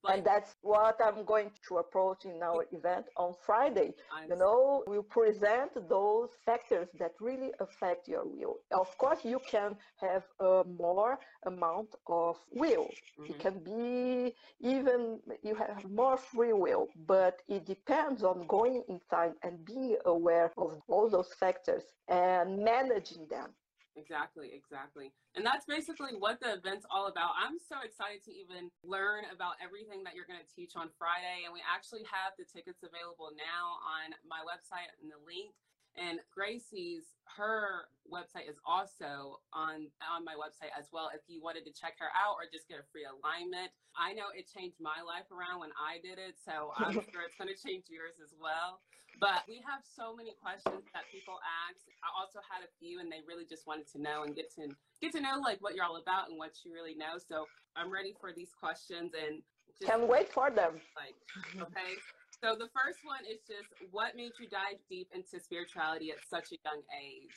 and 0.08 0.24
that's 0.24 0.54
what 0.62 0.98
I'm 1.04 1.24
going 1.24 1.50
to 1.68 1.78
approach 1.78 2.24
in 2.24 2.42
our 2.42 2.66
event 2.72 3.06
on 3.16 3.34
Friday. 3.44 3.94
You 4.28 4.36
know, 4.36 4.84
we 4.86 5.00
present 5.02 5.72
those 5.88 6.30
factors 6.44 6.88
that 6.98 7.12
really 7.20 7.52
affect 7.60 8.08
your 8.08 8.24
will. 8.24 8.56
Of 8.72 8.96
course, 8.98 9.20
you 9.24 9.40
can 9.50 9.76
have 10.00 10.24
a 10.40 10.64
more 10.78 11.18
amount 11.44 11.94
of 12.06 12.36
will. 12.50 12.88
Mm-hmm. 13.18 13.32
It 13.32 13.38
can 13.38 13.58
be 13.58 14.34
even 14.60 15.20
you 15.42 15.54
have 15.54 15.84
more 15.90 16.16
free 16.16 16.52
will, 16.52 16.88
but 17.06 17.42
it 17.48 17.66
depends 17.66 18.22
on 18.22 18.46
going 18.46 18.82
inside 18.88 19.32
and 19.42 19.64
being 19.64 19.96
aware 20.04 20.52
of 20.56 20.80
all 20.88 21.08
those 21.08 21.32
factors 21.38 21.82
and 22.08 22.58
managing 22.58 23.26
them. 23.28 23.50
Exactly, 23.96 24.52
exactly. 24.52 25.08
And 25.34 25.40
that's 25.40 25.64
basically 25.64 26.12
what 26.12 26.36
the 26.38 26.60
event's 26.60 26.84
all 26.92 27.08
about. 27.08 27.32
I'm 27.40 27.56
so 27.56 27.80
excited 27.80 28.20
to 28.28 28.32
even 28.32 28.68
learn 28.84 29.24
about 29.32 29.56
everything 29.56 30.04
that 30.04 30.12
you're 30.12 30.28
going 30.28 30.40
to 30.40 30.52
teach 30.52 30.76
on 30.76 30.92
Friday. 31.00 31.48
And 31.48 31.52
we 31.56 31.64
actually 31.64 32.04
have 32.04 32.36
the 32.36 32.44
tickets 32.44 32.84
available 32.84 33.32
now 33.32 33.80
on 33.80 34.12
my 34.28 34.44
website 34.44 34.92
and 35.00 35.08
the 35.08 35.16
link. 35.24 35.56
And 35.96 36.20
Gracie's 36.28 37.16
her 37.40 37.88
website 38.04 38.46
is 38.48 38.60
also 38.68 39.40
on 39.56 39.88
on 40.04 40.24
my 40.28 40.36
website 40.36 40.70
as 40.76 40.92
well 40.92 41.10
if 41.12 41.24
you 41.26 41.40
wanted 41.42 41.64
to 41.66 41.72
check 41.72 41.96
her 41.98 42.12
out 42.14 42.36
or 42.38 42.46
just 42.52 42.68
get 42.70 42.78
a 42.78 42.86
free 42.94 43.02
alignment 43.02 43.68
i 43.98 44.14
know 44.14 44.30
it 44.30 44.46
changed 44.46 44.78
my 44.78 45.02
life 45.02 45.26
around 45.34 45.58
when 45.60 45.74
i 45.74 45.98
did 46.00 46.16
it 46.22 46.38
so 46.38 46.70
i'm 46.78 46.94
sure 47.10 47.26
it's 47.26 47.34
going 47.34 47.50
to 47.50 47.58
change 47.58 47.90
yours 47.90 48.16
as 48.22 48.30
well 48.38 48.78
but 49.20 49.48
we 49.48 49.64
have 49.64 49.80
so 49.84 50.12
many 50.12 50.36
questions 50.36 50.84
that 50.92 51.08
people 51.08 51.40
ask. 51.66 51.80
I 52.04 52.12
also 52.12 52.40
had 52.44 52.60
a 52.60 52.70
few 52.78 53.00
and 53.00 53.08
they 53.08 53.24
really 53.24 53.48
just 53.48 53.66
wanted 53.66 53.88
to 53.96 53.98
know 54.00 54.24
and 54.24 54.36
get 54.36 54.52
to 54.60 54.68
get 55.00 55.12
to 55.12 55.20
know 55.20 55.40
like 55.40 55.60
what 55.60 55.74
you're 55.74 55.84
all 55.84 55.96
about 55.96 56.28
and 56.28 56.36
what 56.38 56.52
you 56.64 56.72
really 56.72 56.94
know. 56.94 57.16
So 57.16 57.46
i'm 57.76 57.92
ready 57.92 58.14
for 58.20 58.32
these 58.32 58.52
questions 58.58 59.12
and 59.16 59.42
just, 59.78 59.90
can't 59.90 60.08
wait 60.08 60.32
for 60.32 60.50
them. 60.50 60.80
like 60.96 61.16
okay? 61.60 61.96
So 62.42 62.56
the 62.56 62.68
first 62.76 63.00
one 63.04 63.24
is 63.24 63.40
just 63.48 63.68
what 63.90 64.16
made 64.16 64.32
you 64.40 64.48
dive 64.48 64.80
deep 64.88 65.08
into 65.14 65.40
spirituality 65.40 66.10
at 66.10 66.18
such 66.28 66.52
a 66.52 66.58
young 66.64 66.82
age? 66.92 67.32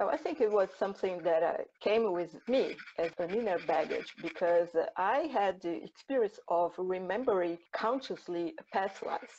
Oh, 0.00 0.08
I 0.08 0.16
think 0.16 0.40
it 0.40 0.50
was 0.50 0.68
something 0.76 1.22
that 1.22 1.42
uh, 1.44 1.62
came 1.80 2.12
with 2.12 2.34
me 2.48 2.76
as 2.98 3.12
an 3.18 3.30
inner 3.30 3.58
baggage 3.68 4.14
because 4.20 4.70
I 4.96 5.30
had 5.32 5.60
the 5.62 5.84
experience 5.84 6.40
of 6.48 6.72
remembering 6.76 7.58
consciously 7.72 8.54
past 8.72 9.04
lives 9.06 9.38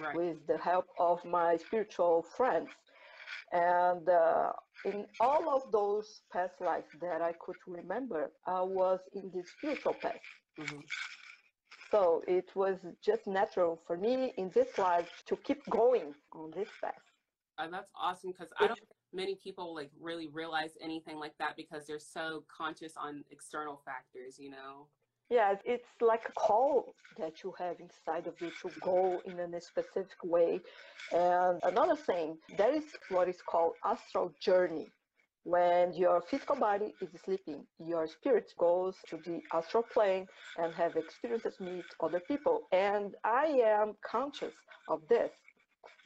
right. 0.00 0.14
with 0.14 0.46
the 0.46 0.58
help 0.58 0.86
of 0.98 1.24
my 1.24 1.56
spiritual 1.56 2.24
friends. 2.36 2.68
And 3.52 4.08
uh, 4.08 4.52
in 4.84 5.06
all 5.20 5.48
of 5.48 5.70
those 5.70 6.22
past 6.32 6.54
lives 6.60 6.86
that 7.00 7.22
I 7.22 7.32
could 7.40 7.56
remember, 7.66 8.30
I 8.46 8.62
was 8.62 9.00
in 9.14 9.30
the 9.32 9.42
spiritual 9.58 9.94
path. 9.94 10.14
Mm-hmm. 10.58 10.80
So 11.90 12.22
it 12.26 12.50
was 12.54 12.78
just 13.04 13.26
natural 13.26 13.80
for 13.86 13.96
me 13.96 14.32
in 14.36 14.50
this 14.54 14.78
life 14.78 15.08
to 15.26 15.36
keep 15.36 15.64
going 15.70 16.14
on 16.32 16.50
this 16.56 16.68
path. 16.82 16.94
Uh, 17.56 17.68
that's 17.70 17.90
awesome 18.00 18.32
because 18.32 18.48
I 18.58 18.66
don't 18.66 18.80
many 19.14 19.36
people 19.36 19.74
like 19.74 19.90
really 20.00 20.28
realize 20.28 20.72
anything 20.82 21.18
like 21.18 21.34
that 21.38 21.56
because 21.56 21.86
they're 21.86 21.98
so 21.98 22.44
conscious 22.54 22.94
on 22.96 23.24
external 23.30 23.80
factors, 23.84 24.38
you 24.38 24.50
know. 24.50 24.88
Yeah, 25.30 25.54
it's 25.64 25.88
like 26.00 26.22
a 26.28 26.32
call 26.32 26.94
that 27.18 27.42
you 27.42 27.52
have 27.58 27.76
inside 27.80 28.26
of 28.26 28.34
you 28.40 28.50
to 28.62 28.70
go 28.80 29.22
in 29.24 29.38
a 29.40 29.60
specific 29.60 30.18
way. 30.22 30.60
And 31.12 31.60
another 31.62 31.96
thing, 31.96 32.38
there 32.58 32.74
is 32.74 32.84
what 33.08 33.28
is 33.28 33.40
called 33.42 33.74
astral 33.84 34.32
journey. 34.40 34.92
When 35.44 35.92
your 35.94 36.22
physical 36.22 36.56
body 36.56 36.94
is 37.00 37.10
sleeping, 37.24 37.66
your 37.78 38.06
spirit 38.06 38.52
goes 38.58 38.96
to 39.08 39.18
the 39.18 39.40
astral 39.52 39.82
plane 39.82 40.26
and 40.58 40.74
have 40.74 40.96
experiences 40.96 41.56
with 41.60 41.84
other 42.00 42.20
people. 42.20 42.62
And 42.72 43.14
I 43.24 43.46
am 43.64 43.94
conscious 44.04 44.54
of 44.88 45.00
this. 45.08 45.32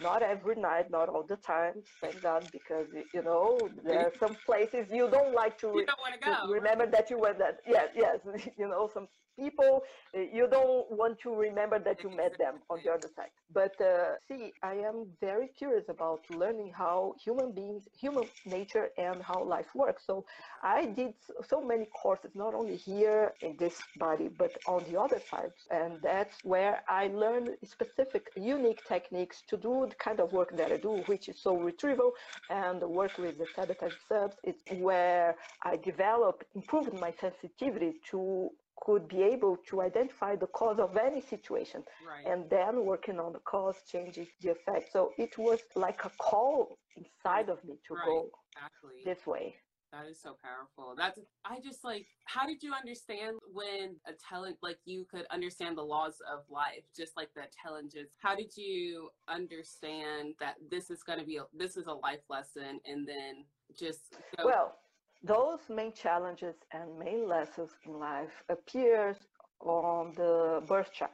Not 0.00 0.22
every 0.22 0.56
night, 0.56 0.90
not 0.90 1.08
all 1.08 1.24
the 1.24 1.36
time, 1.36 1.82
thank 2.00 2.22
God, 2.28 2.50
because 2.52 2.86
you 3.12 3.22
know 3.22 3.68
there 3.84 4.00
are 4.06 4.12
some 4.18 4.36
places 4.46 4.86
you 4.90 5.08
don't 5.10 5.34
like 5.34 5.58
to, 5.58 5.68
re- 5.68 5.86
don't 5.86 6.22
to 6.22 6.52
remember 6.52 6.86
that 6.86 7.10
you 7.10 7.18
went 7.18 7.38
that. 7.38 7.60
Yes, 7.66 7.90
yes, 7.94 8.18
you 8.58 8.68
know 8.68 8.88
some 8.92 9.08
people 9.38 9.82
uh, 10.16 10.20
you 10.20 10.46
don't 10.50 10.90
want 10.90 11.18
to 11.20 11.34
remember 11.34 11.78
that 11.78 12.02
you 12.02 12.10
met 12.10 12.36
them 12.38 12.54
on 12.70 12.78
the 12.84 12.90
other 12.90 13.08
side. 13.16 13.30
But 13.52 13.74
uh, 13.80 14.16
see 14.28 14.52
i 14.62 14.74
am 14.74 14.98
very 15.20 15.48
curious 15.60 15.86
about 15.88 16.20
learning 16.42 16.72
how 16.82 17.14
human 17.24 17.52
beings 17.52 17.84
human 18.04 18.26
nature 18.44 18.88
and 18.98 19.22
how 19.22 19.38
life 19.44 19.70
works. 19.74 20.02
So 20.06 20.24
i 20.62 20.86
did 20.86 21.14
so 21.52 21.58
many 21.72 21.86
courses 22.02 22.32
not 22.34 22.54
only 22.54 22.76
here 22.76 23.32
in 23.42 23.56
this 23.58 23.76
body 23.96 24.28
but 24.42 24.52
on 24.66 24.80
the 24.90 24.98
other 25.04 25.20
side. 25.30 25.52
And 25.70 25.92
that's 26.02 26.36
where 26.52 26.82
i 26.88 27.08
learned 27.08 27.50
specific 27.64 28.24
unique 28.36 28.82
techniques 28.94 29.42
to 29.50 29.56
do 29.56 29.86
the 29.90 29.96
kind 29.96 30.20
of 30.20 30.32
work 30.32 30.50
that 30.56 30.70
i 30.72 30.76
do 30.88 30.92
which 31.10 31.28
is 31.28 31.36
soul 31.42 31.60
retrieval 31.70 32.12
and 32.50 32.80
work 32.82 33.18
with 33.18 33.38
the 33.38 33.46
sabotage 33.54 33.98
subs. 34.08 34.36
It's 34.42 34.62
where 34.68 35.36
i 35.62 35.76
developed 35.76 36.44
improved 36.54 36.92
my 36.94 37.12
sensitivity 37.20 37.92
to 38.10 38.50
could 38.84 39.08
be 39.08 39.22
able 39.22 39.56
to 39.68 39.82
identify 39.82 40.36
the 40.36 40.46
cause 40.48 40.78
of 40.78 40.96
any 40.96 41.20
situation 41.20 41.82
right. 42.06 42.26
and 42.26 42.48
then 42.50 42.84
working 42.84 43.18
on 43.18 43.32
the 43.32 43.40
cause 43.40 43.76
changes 43.90 44.28
the 44.40 44.50
effect 44.50 44.92
so 44.92 45.12
it 45.18 45.36
was 45.38 45.60
like 45.74 46.04
a 46.04 46.10
call 46.18 46.78
inside 46.96 47.48
of 47.48 47.62
me 47.64 47.78
to 47.86 47.94
right. 47.94 48.04
go 48.06 48.30
exactly. 48.56 49.02
this 49.04 49.26
way 49.26 49.54
that 49.92 50.06
is 50.06 50.20
so 50.20 50.36
powerful 50.42 50.94
that's 50.96 51.18
i 51.44 51.58
just 51.60 51.82
like 51.82 52.06
how 52.26 52.46
did 52.46 52.62
you 52.62 52.72
understand 52.74 53.36
when 53.52 53.96
a 54.06 54.12
talent 54.28 54.56
like 54.62 54.78
you 54.84 55.06
could 55.10 55.24
understand 55.30 55.76
the 55.78 55.82
laws 55.82 56.20
of 56.30 56.40
life 56.50 56.84
just 56.96 57.16
like 57.16 57.28
the 57.34 57.42
challenges 57.62 58.08
how 58.18 58.34
did 58.34 58.54
you 58.56 59.08
understand 59.28 60.34
that 60.40 60.56
this 60.70 60.90
is 60.90 61.02
going 61.02 61.18
to 61.18 61.24
be 61.24 61.36
a, 61.36 61.44
this 61.56 61.76
is 61.76 61.86
a 61.86 61.92
life 61.92 62.20
lesson 62.28 62.80
and 62.84 63.08
then 63.08 63.44
just 63.78 64.14
go- 64.36 64.44
well 64.46 64.78
those 65.22 65.60
main 65.68 65.92
challenges 65.92 66.54
and 66.72 66.98
main 66.98 67.28
lessons 67.28 67.70
in 67.86 67.94
life 67.98 68.42
appears 68.48 69.16
on 69.60 70.12
the 70.16 70.62
birth 70.66 70.92
chart. 70.92 71.10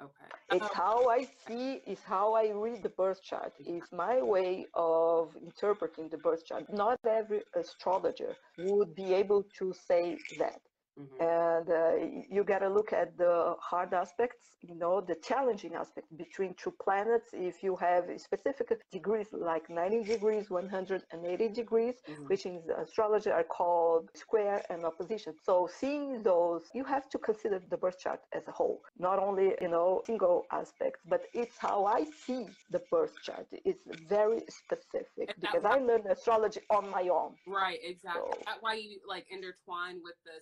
Okay. 0.00 0.56
It's 0.56 0.64
uh-huh. 0.64 0.82
how 0.82 1.08
I 1.08 1.26
see, 1.46 1.80
is 1.86 1.98
how 2.04 2.32
I 2.34 2.50
read 2.52 2.82
the 2.82 2.88
birth 2.88 3.22
chart. 3.22 3.52
It's 3.58 3.92
my 3.92 4.22
way 4.22 4.66
of 4.74 5.36
interpreting 5.42 6.08
the 6.08 6.16
birth 6.18 6.46
chart. 6.46 6.64
Not 6.72 6.98
every 7.06 7.42
astrologer 7.54 8.34
would 8.58 8.94
be 8.94 9.12
able 9.12 9.44
to 9.58 9.74
say 9.88 10.16
that. 10.38 10.60
Mm-hmm. 11.00 11.22
And 11.22 11.66
uh, 11.70 12.24
you 12.30 12.44
got 12.44 12.60
to 12.60 12.68
look 12.68 12.92
at 12.92 13.16
the 13.16 13.54
hard 13.60 13.92
aspects, 13.94 14.44
you 14.60 14.74
know, 14.74 15.00
the 15.00 15.16
challenging 15.16 15.74
aspect 15.74 16.06
between 16.16 16.54
two 16.62 16.74
planets. 16.82 17.28
If 17.32 17.62
you 17.62 17.76
have 17.76 18.04
specific 18.16 18.68
degrees 18.92 19.28
like 19.32 19.68
90 19.70 20.04
degrees, 20.04 20.50
180 20.50 21.48
degrees, 21.48 21.94
mm-hmm. 22.08 22.24
which 22.24 22.46
in 22.46 22.62
astrology 22.84 23.30
are 23.30 23.44
called 23.44 24.08
square 24.14 24.62
and 24.70 24.84
opposition. 24.84 25.34
So 25.42 25.68
seeing 25.80 26.22
those, 26.22 26.62
you 26.74 26.84
have 26.84 27.08
to 27.10 27.18
consider 27.18 27.60
the 27.70 27.76
birth 27.76 27.98
chart 27.98 28.20
as 28.34 28.46
a 28.48 28.52
whole, 28.52 28.80
not 28.98 29.18
only, 29.18 29.54
you 29.60 29.68
know, 29.68 30.02
single 30.06 30.44
aspects, 30.52 31.00
but 31.08 31.22
it's 31.32 31.56
how 31.58 31.86
I 31.86 32.04
see 32.26 32.46
the 32.70 32.82
birth 32.90 33.14
chart. 33.22 33.46
It's 33.52 33.84
very 34.08 34.40
specific 34.48 35.34
because 35.40 35.64
I 35.64 35.78
learned 35.78 36.06
astrology 36.06 36.60
on 36.70 36.90
my 36.90 37.08
own. 37.08 37.34
Right, 37.46 37.78
exactly. 37.82 38.22
So, 38.32 38.38
That's 38.46 38.62
why 38.62 38.74
you 38.74 39.00
like 39.06 39.26
intertwine 39.30 40.00
with 40.02 40.16
the 40.24 40.36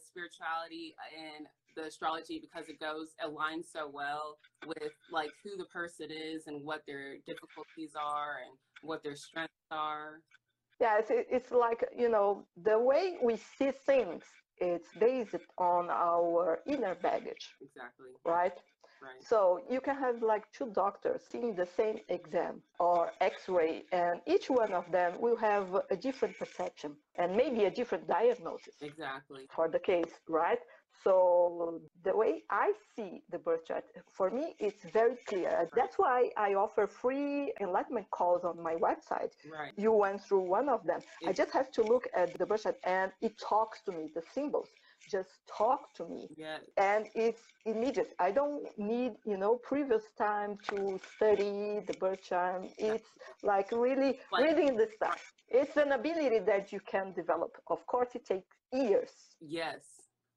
spirituality 0.49 0.95
and 1.17 1.47
the 1.77 1.85
astrology 1.85 2.41
because 2.41 2.69
it 2.69 2.81
goes 2.81 3.09
aligns 3.25 3.67
so 3.73 3.89
well 3.93 4.39
with 4.67 4.93
like 5.13 5.31
who 5.45 5.57
the 5.57 5.65
person 5.67 6.09
is 6.11 6.47
and 6.47 6.65
what 6.65 6.83
their 6.87 7.17
difficulties 7.27 7.93
are 7.97 8.39
and 8.45 8.57
what 8.83 9.03
their 9.03 9.17
strengths 9.17 9.55
are. 9.71 10.21
Yeah, 10.81 10.99
it's, 10.99 11.11
it's 11.11 11.51
like, 11.51 11.85
you 11.97 12.09
know, 12.09 12.45
the 12.63 12.79
way 12.79 13.17
we 13.23 13.37
see 13.37 13.73
things, 13.85 14.23
it's 14.59 14.89
based 14.99 15.35
on 15.59 15.89
our 15.91 16.61
inner 16.67 16.95
baggage. 16.95 17.51
Exactly. 17.61 18.07
Right? 18.25 18.53
Right. 19.03 19.23
So 19.23 19.61
you 19.71 19.81
can 19.81 19.97
have 19.97 20.23
like 20.23 20.45
two 20.53 20.71
doctors 20.73 21.23
seeing 21.31 21.55
the 21.55 21.67
same 21.77 21.99
exam 22.09 22.63
or 22.79 23.13
x-ray 23.21 23.85
and 23.93 24.21
each 24.27 24.51
one 24.51 24.73
of 24.73 24.91
them 24.91 25.13
will 25.21 25.37
have 25.37 25.67
a 25.91 25.97
different 25.97 26.37
perception 26.39 26.97
and 27.17 27.37
maybe 27.37 27.65
a 27.65 27.71
different 27.71 28.07
diagnosis. 28.09 28.75
Exactly. 28.81 29.43
For 29.51 29.69
the 29.69 29.79
case, 29.79 30.13
right? 30.29 30.59
So 31.05 31.81
the 32.03 32.17
way 32.17 32.43
I 32.51 32.73
see 32.95 33.23
the 33.31 33.39
birth 33.39 33.67
chart, 33.67 33.85
for 34.17 34.31
me, 34.31 34.57
it's 34.59 34.83
very 34.93 35.17
clear. 35.27 35.69
That's 35.77 35.97
why 35.97 36.31
I 36.37 36.55
offer 36.55 36.87
free 36.87 37.53
enlightenment 37.61 38.11
calls 38.11 38.45
on 38.45 38.61
my 38.61 38.75
website. 38.75 39.33
Right. 39.51 39.73
You 39.77 39.93
went 39.93 40.23
through 40.25 40.41
one 40.41 40.69
of 40.69 40.85
them. 40.85 41.01
I 41.27 41.33
just 41.33 41.53
have 41.53 41.71
to 41.73 41.83
look 41.83 42.09
at 42.17 42.37
the 42.37 42.47
birth 42.47 42.65
chart 42.65 42.79
and 42.85 43.13
it 43.21 43.39
talks 43.39 43.81
to 43.83 43.93
me, 43.93 44.11
the 44.15 44.23
symbols 44.35 44.71
just 45.09 45.31
talk 45.59 45.95
to 45.95 46.05
me. 46.07 46.29
Yes. 46.37 46.61
and 46.77 47.07
it's 47.15 47.43
immediate. 47.65 48.13
I 48.19 48.31
don't 48.31 48.67
need 48.79 49.13
you 49.25 49.37
know 49.37 49.57
previous 49.57 50.05
time 50.17 50.59
to 50.69 51.01
study 51.15 51.81
the 51.87 51.95
birth 51.99 52.23
chart 52.23 52.65
it's 52.79 53.11
like 53.43 53.69
really 53.73 54.19
like, 54.33 54.45
reading 54.45 54.77
the 54.77 54.89
stuff 54.97 55.21
it's 55.51 55.77
an 55.77 55.93
ability 55.93 56.41
that 56.41 56.73
you 56.73 56.81
can 56.81 57.13
develop. 57.13 57.57
Of 57.69 57.87
course 57.87 58.09
it 58.15 58.27
takes 58.27 58.49
years. 58.73 59.11
Yes. 59.41 59.81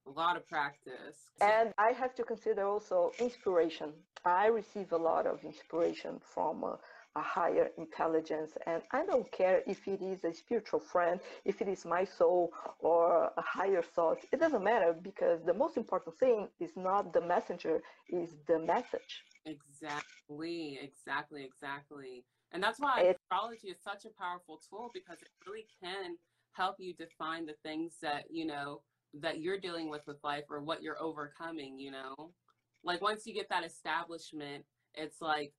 A 0.07 0.09
lot 0.09 0.35
of 0.35 0.47
practice. 0.47 1.17
And 1.41 1.73
i 1.77 1.91
have 1.91 2.15
to 2.15 2.23
consider 2.23 2.65
also 2.65 3.11
inspiration. 3.19 3.93
I 4.25 4.47
receive 4.47 4.91
a 4.93 4.97
lot 4.97 5.27
of 5.27 5.43
inspiration 5.43 6.19
from 6.33 6.63
uh, 6.63 6.75
a 7.15 7.21
higher 7.21 7.69
intelligence. 7.77 8.51
And 8.65 8.81
I 8.91 9.05
don't 9.05 9.29
care 9.31 9.61
if 9.67 9.87
it 9.87 10.01
is 10.01 10.23
a 10.23 10.33
spiritual 10.33 10.79
friend, 10.79 11.19
if 11.45 11.61
it 11.61 11.67
is 11.67 11.85
my 11.85 12.03
soul 12.03 12.53
or 12.79 13.31
a 13.37 13.41
higher 13.41 13.81
thought. 13.81 14.19
It 14.31 14.39
doesn't 14.39 14.63
matter 14.63 14.93
because 14.93 15.43
the 15.45 15.53
most 15.53 15.77
important 15.77 16.17
thing 16.17 16.47
is 16.59 16.71
not 16.75 17.13
the 17.13 17.21
messenger, 17.21 17.81
is 18.09 18.29
the 18.47 18.59
message. 18.59 19.23
Exactly, 19.45 20.79
exactly, 20.81 21.43
exactly. 21.43 22.23
And 22.51 22.61
that's 22.61 22.79
why 22.79 23.01
it, 23.01 23.17
astrology 23.23 23.69
is 23.69 23.77
such 23.83 24.05
a 24.05 24.21
powerful 24.21 24.61
tool 24.69 24.91
because 24.93 25.21
it 25.21 25.29
really 25.47 25.65
can 25.83 26.17
help 26.53 26.75
you 26.79 26.93
define 26.93 27.45
the 27.45 27.55
things 27.63 27.95
that, 28.01 28.25
you 28.29 28.45
know, 28.45 28.81
that 29.19 29.39
you're 29.39 29.59
dealing 29.59 29.89
with 29.89 30.01
with 30.07 30.17
life 30.23 30.43
or 30.49 30.61
what 30.61 30.81
you're 30.81 31.01
overcoming, 31.01 31.79
you 31.79 31.91
know. 31.91 32.31
Like 32.83 33.01
once 33.01 33.25
you 33.25 33.33
get 33.33 33.49
that 33.49 33.65
establishment, 33.65 34.65
it's 34.93 35.21
like 35.21 35.53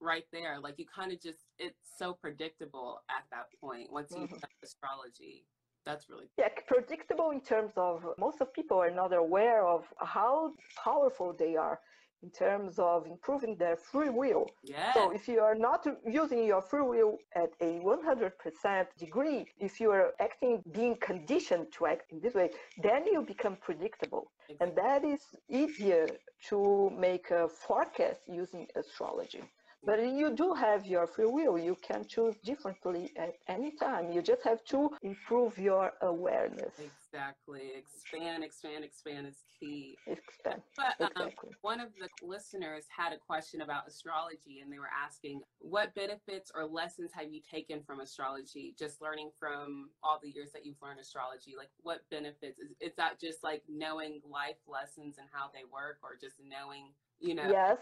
right 0.00 0.24
there. 0.32 0.58
Like 0.60 0.78
you 0.78 0.86
kind 0.94 1.12
of 1.12 1.20
just, 1.20 1.38
it's 1.58 1.78
so 1.98 2.12
predictable 2.12 3.02
at 3.10 3.24
that 3.30 3.46
point 3.60 3.92
once 3.92 4.10
you 4.10 4.24
mm-hmm. 4.24 4.36
astrology. 4.62 5.44
That's 5.86 6.10
really 6.10 6.26
yeah 6.36 6.48
predictable 6.66 7.30
in 7.30 7.40
terms 7.40 7.72
of 7.76 8.04
most 8.18 8.42
of 8.42 8.52
people 8.52 8.76
are 8.78 8.90
not 8.90 9.14
aware 9.14 9.66
of 9.66 9.86
how 9.98 10.52
powerful 10.84 11.34
they 11.38 11.56
are 11.56 11.80
in 12.22 12.30
terms 12.30 12.78
of 12.78 13.06
improving 13.06 13.56
their 13.56 13.76
free 13.76 14.10
will. 14.10 14.46
Yeah. 14.62 14.92
So 14.92 15.10
if 15.10 15.26
you 15.26 15.40
are 15.40 15.54
not 15.54 15.86
using 16.06 16.44
your 16.44 16.60
free 16.60 16.82
will 16.82 17.16
at 17.34 17.50
a 17.60 17.80
100% 17.80 18.86
degree, 18.98 19.46
if 19.58 19.80
you 19.80 19.90
are 19.90 20.12
acting, 20.20 20.62
being 20.72 20.96
conditioned 21.00 21.68
to 21.78 21.86
act 21.86 22.12
in 22.12 22.20
this 22.20 22.34
way, 22.34 22.50
then 22.82 23.06
you 23.06 23.22
become 23.22 23.56
predictable. 23.56 24.30
Exactly. 24.48 24.66
And 24.66 24.76
that 24.76 25.04
is 25.04 25.20
easier 25.48 26.08
to 26.48 26.90
make 26.98 27.30
a 27.30 27.48
forecast 27.48 28.20
using 28.28 28.66
astrology. 28.76 29.42
But 29.82 29.98
you 30.00 30.34
do 30.34 30.52
have 30.52 30.84
your 30.84 31.06
free 31.06 31.24
will. 31.26 31.58
You 31.58 31.76
can 31.80 32.04
choose 32.06 32.36
differently 32.44 33.12
at 33.16 33.32
any 33.48 33.72
time. 33.76 34.12
You 34.12 34.20
just 34.20 34.42
have 34.44 34.62
to 34.66 34.90
improve 35.02 35.56
your 35.58 35.92
awareness. 36.02 36.74
Exactly. 36.78 37.72
Expand, 37.76 38.44
expand, 38.44 38.84
expand 38.84 39.26
is 39.26 39.38
key. 39.58 39.96
Expand. 40.06 40.60
But 40.76 41.00
um, 41.00 41.28
exactly. 41.28 41.50
one 41.62 41.80
of 41.80 41.88
the 41.98 42.08
listeners 42.24 42.84
had 42.94 43.14
a 43.14 43.18
question 43.18 43.62
about 43.62 43.88
astrology, 43.88 44.60
and 44.62 44.70
they 44.70 44.78
were 44.78 44.90
asking, 45.04 45.40
what 45.60 45.94
benefits 45.94 46.52
or 46.54 46.66
lessons 46.66 47.10
have 47.14 47.32
you 47.32 47.40
taken 47.50 47.82
from 47.82 48.00
astrology? 48.00 48.74
Just 48.78 49.00
learning 49.00 49.30
from 49.38 49.90
all 50.02 50.20
the 50.22 50.28
years 50.28 50.52
that 50.52 50.66
you've 50.66 50.80
learned 50.82 51.00
astrology, 51.00 51.54
like 51.56 51.70
what 51.82 52.02
benefits? 52.10 52.58
Is, 52.58 52.68
is 52.80 52.94
that 52.96 53.18
just 53.18 53.42
like 53.42 53.62
knowing 53.66 54.20
life 54.30 54.60
lessons 54.68 55.16
and 55.18 55.26
how 55.32 55.50
they 55.54 55.64
work, 55.72 55.98
or 56.02 56.10
just 56.20 56.36
knowing, 56.38 56.92
you 57.20 57.34
know? 57.34 57.48
Yes. 57.50 57.78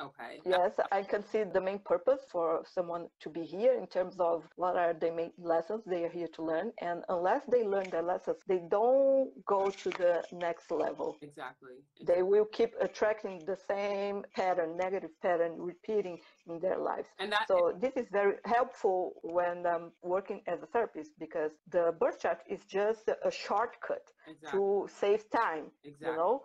Okay. 0.00 0.40
Yes, 0.44 0.72
I 0.90 1.02
can 1.02 1.22
see 1.22 1.44
the 1.44 1.60
main 1.60 1.78
purpose 1.78 2.20
for 2.30 2.64
someone 2.64 3.08
to 3.20 3.28
be 3.28 3.42
here 3.44 3.74
in 3.74 3.86
terms 3.86 4.16
of 4.18 4.48
what 4.56 4.76
are 4.76 4.94
the 4.94 5.12
main 5.12 5.32
lessons 5.38 5.82
they 5.86 6.04
are 6.04 6.08
here 6.08 6.28
to 6.34 6.42
learn. 6.42 6.72
And 6.80 7.04
unless 7.08 7.42
they 7.50 7.62
learn 7.62 7.88
their 7.90 8.02
lessons, 8.02 8.38
they 8.48 8.62
don't 8.70 9.30
go 9.44 9.70
to 9.70 9.90
the 9.90 10.24
next 10.32 10.70
level. 10.70 11.18
Exactly. 11.20 11.76
They 12.04 12.22
will 12.22 12.46
keep 12.46 12.74
attracting 12.80 13.42
the 13.46 13.56
same 13.68 14.24
pattern, 14.34 14.76
negative 14.76 15.10
pattern, 15.20 15.52
repeating 15.58 16.18
in 16.48 16.58
their 16.58 16.78
lives. 16.78 17.08
And 17.18 17.30
that, 17.32 17.46
so 17.46 17.76
this 17.78 17.94
is 17.96 18.06
very 18.10 18.36
helpful 18.44 19.12
when 19.22 19.66
um, 19.66 19.92
working 20.02 20.40
as 20.46 20.62
a 20.62 20.66
therapist 20.66 21.12
because 21.18 21.52
the 21.70 21.94
birth 22.00 22.18
chart 22.18 22.40
is 22.48 22.64
just 22.64 23.08
a 23.08 23.30
shortcut 23.30 24.10
exactly. 24.26 24.58
to 24.58 24.88
save 25.00 25.30
time. 25.30 25.66
Exactly. 25.84 26.10
You 26.10 26.16
know 26.16 26.42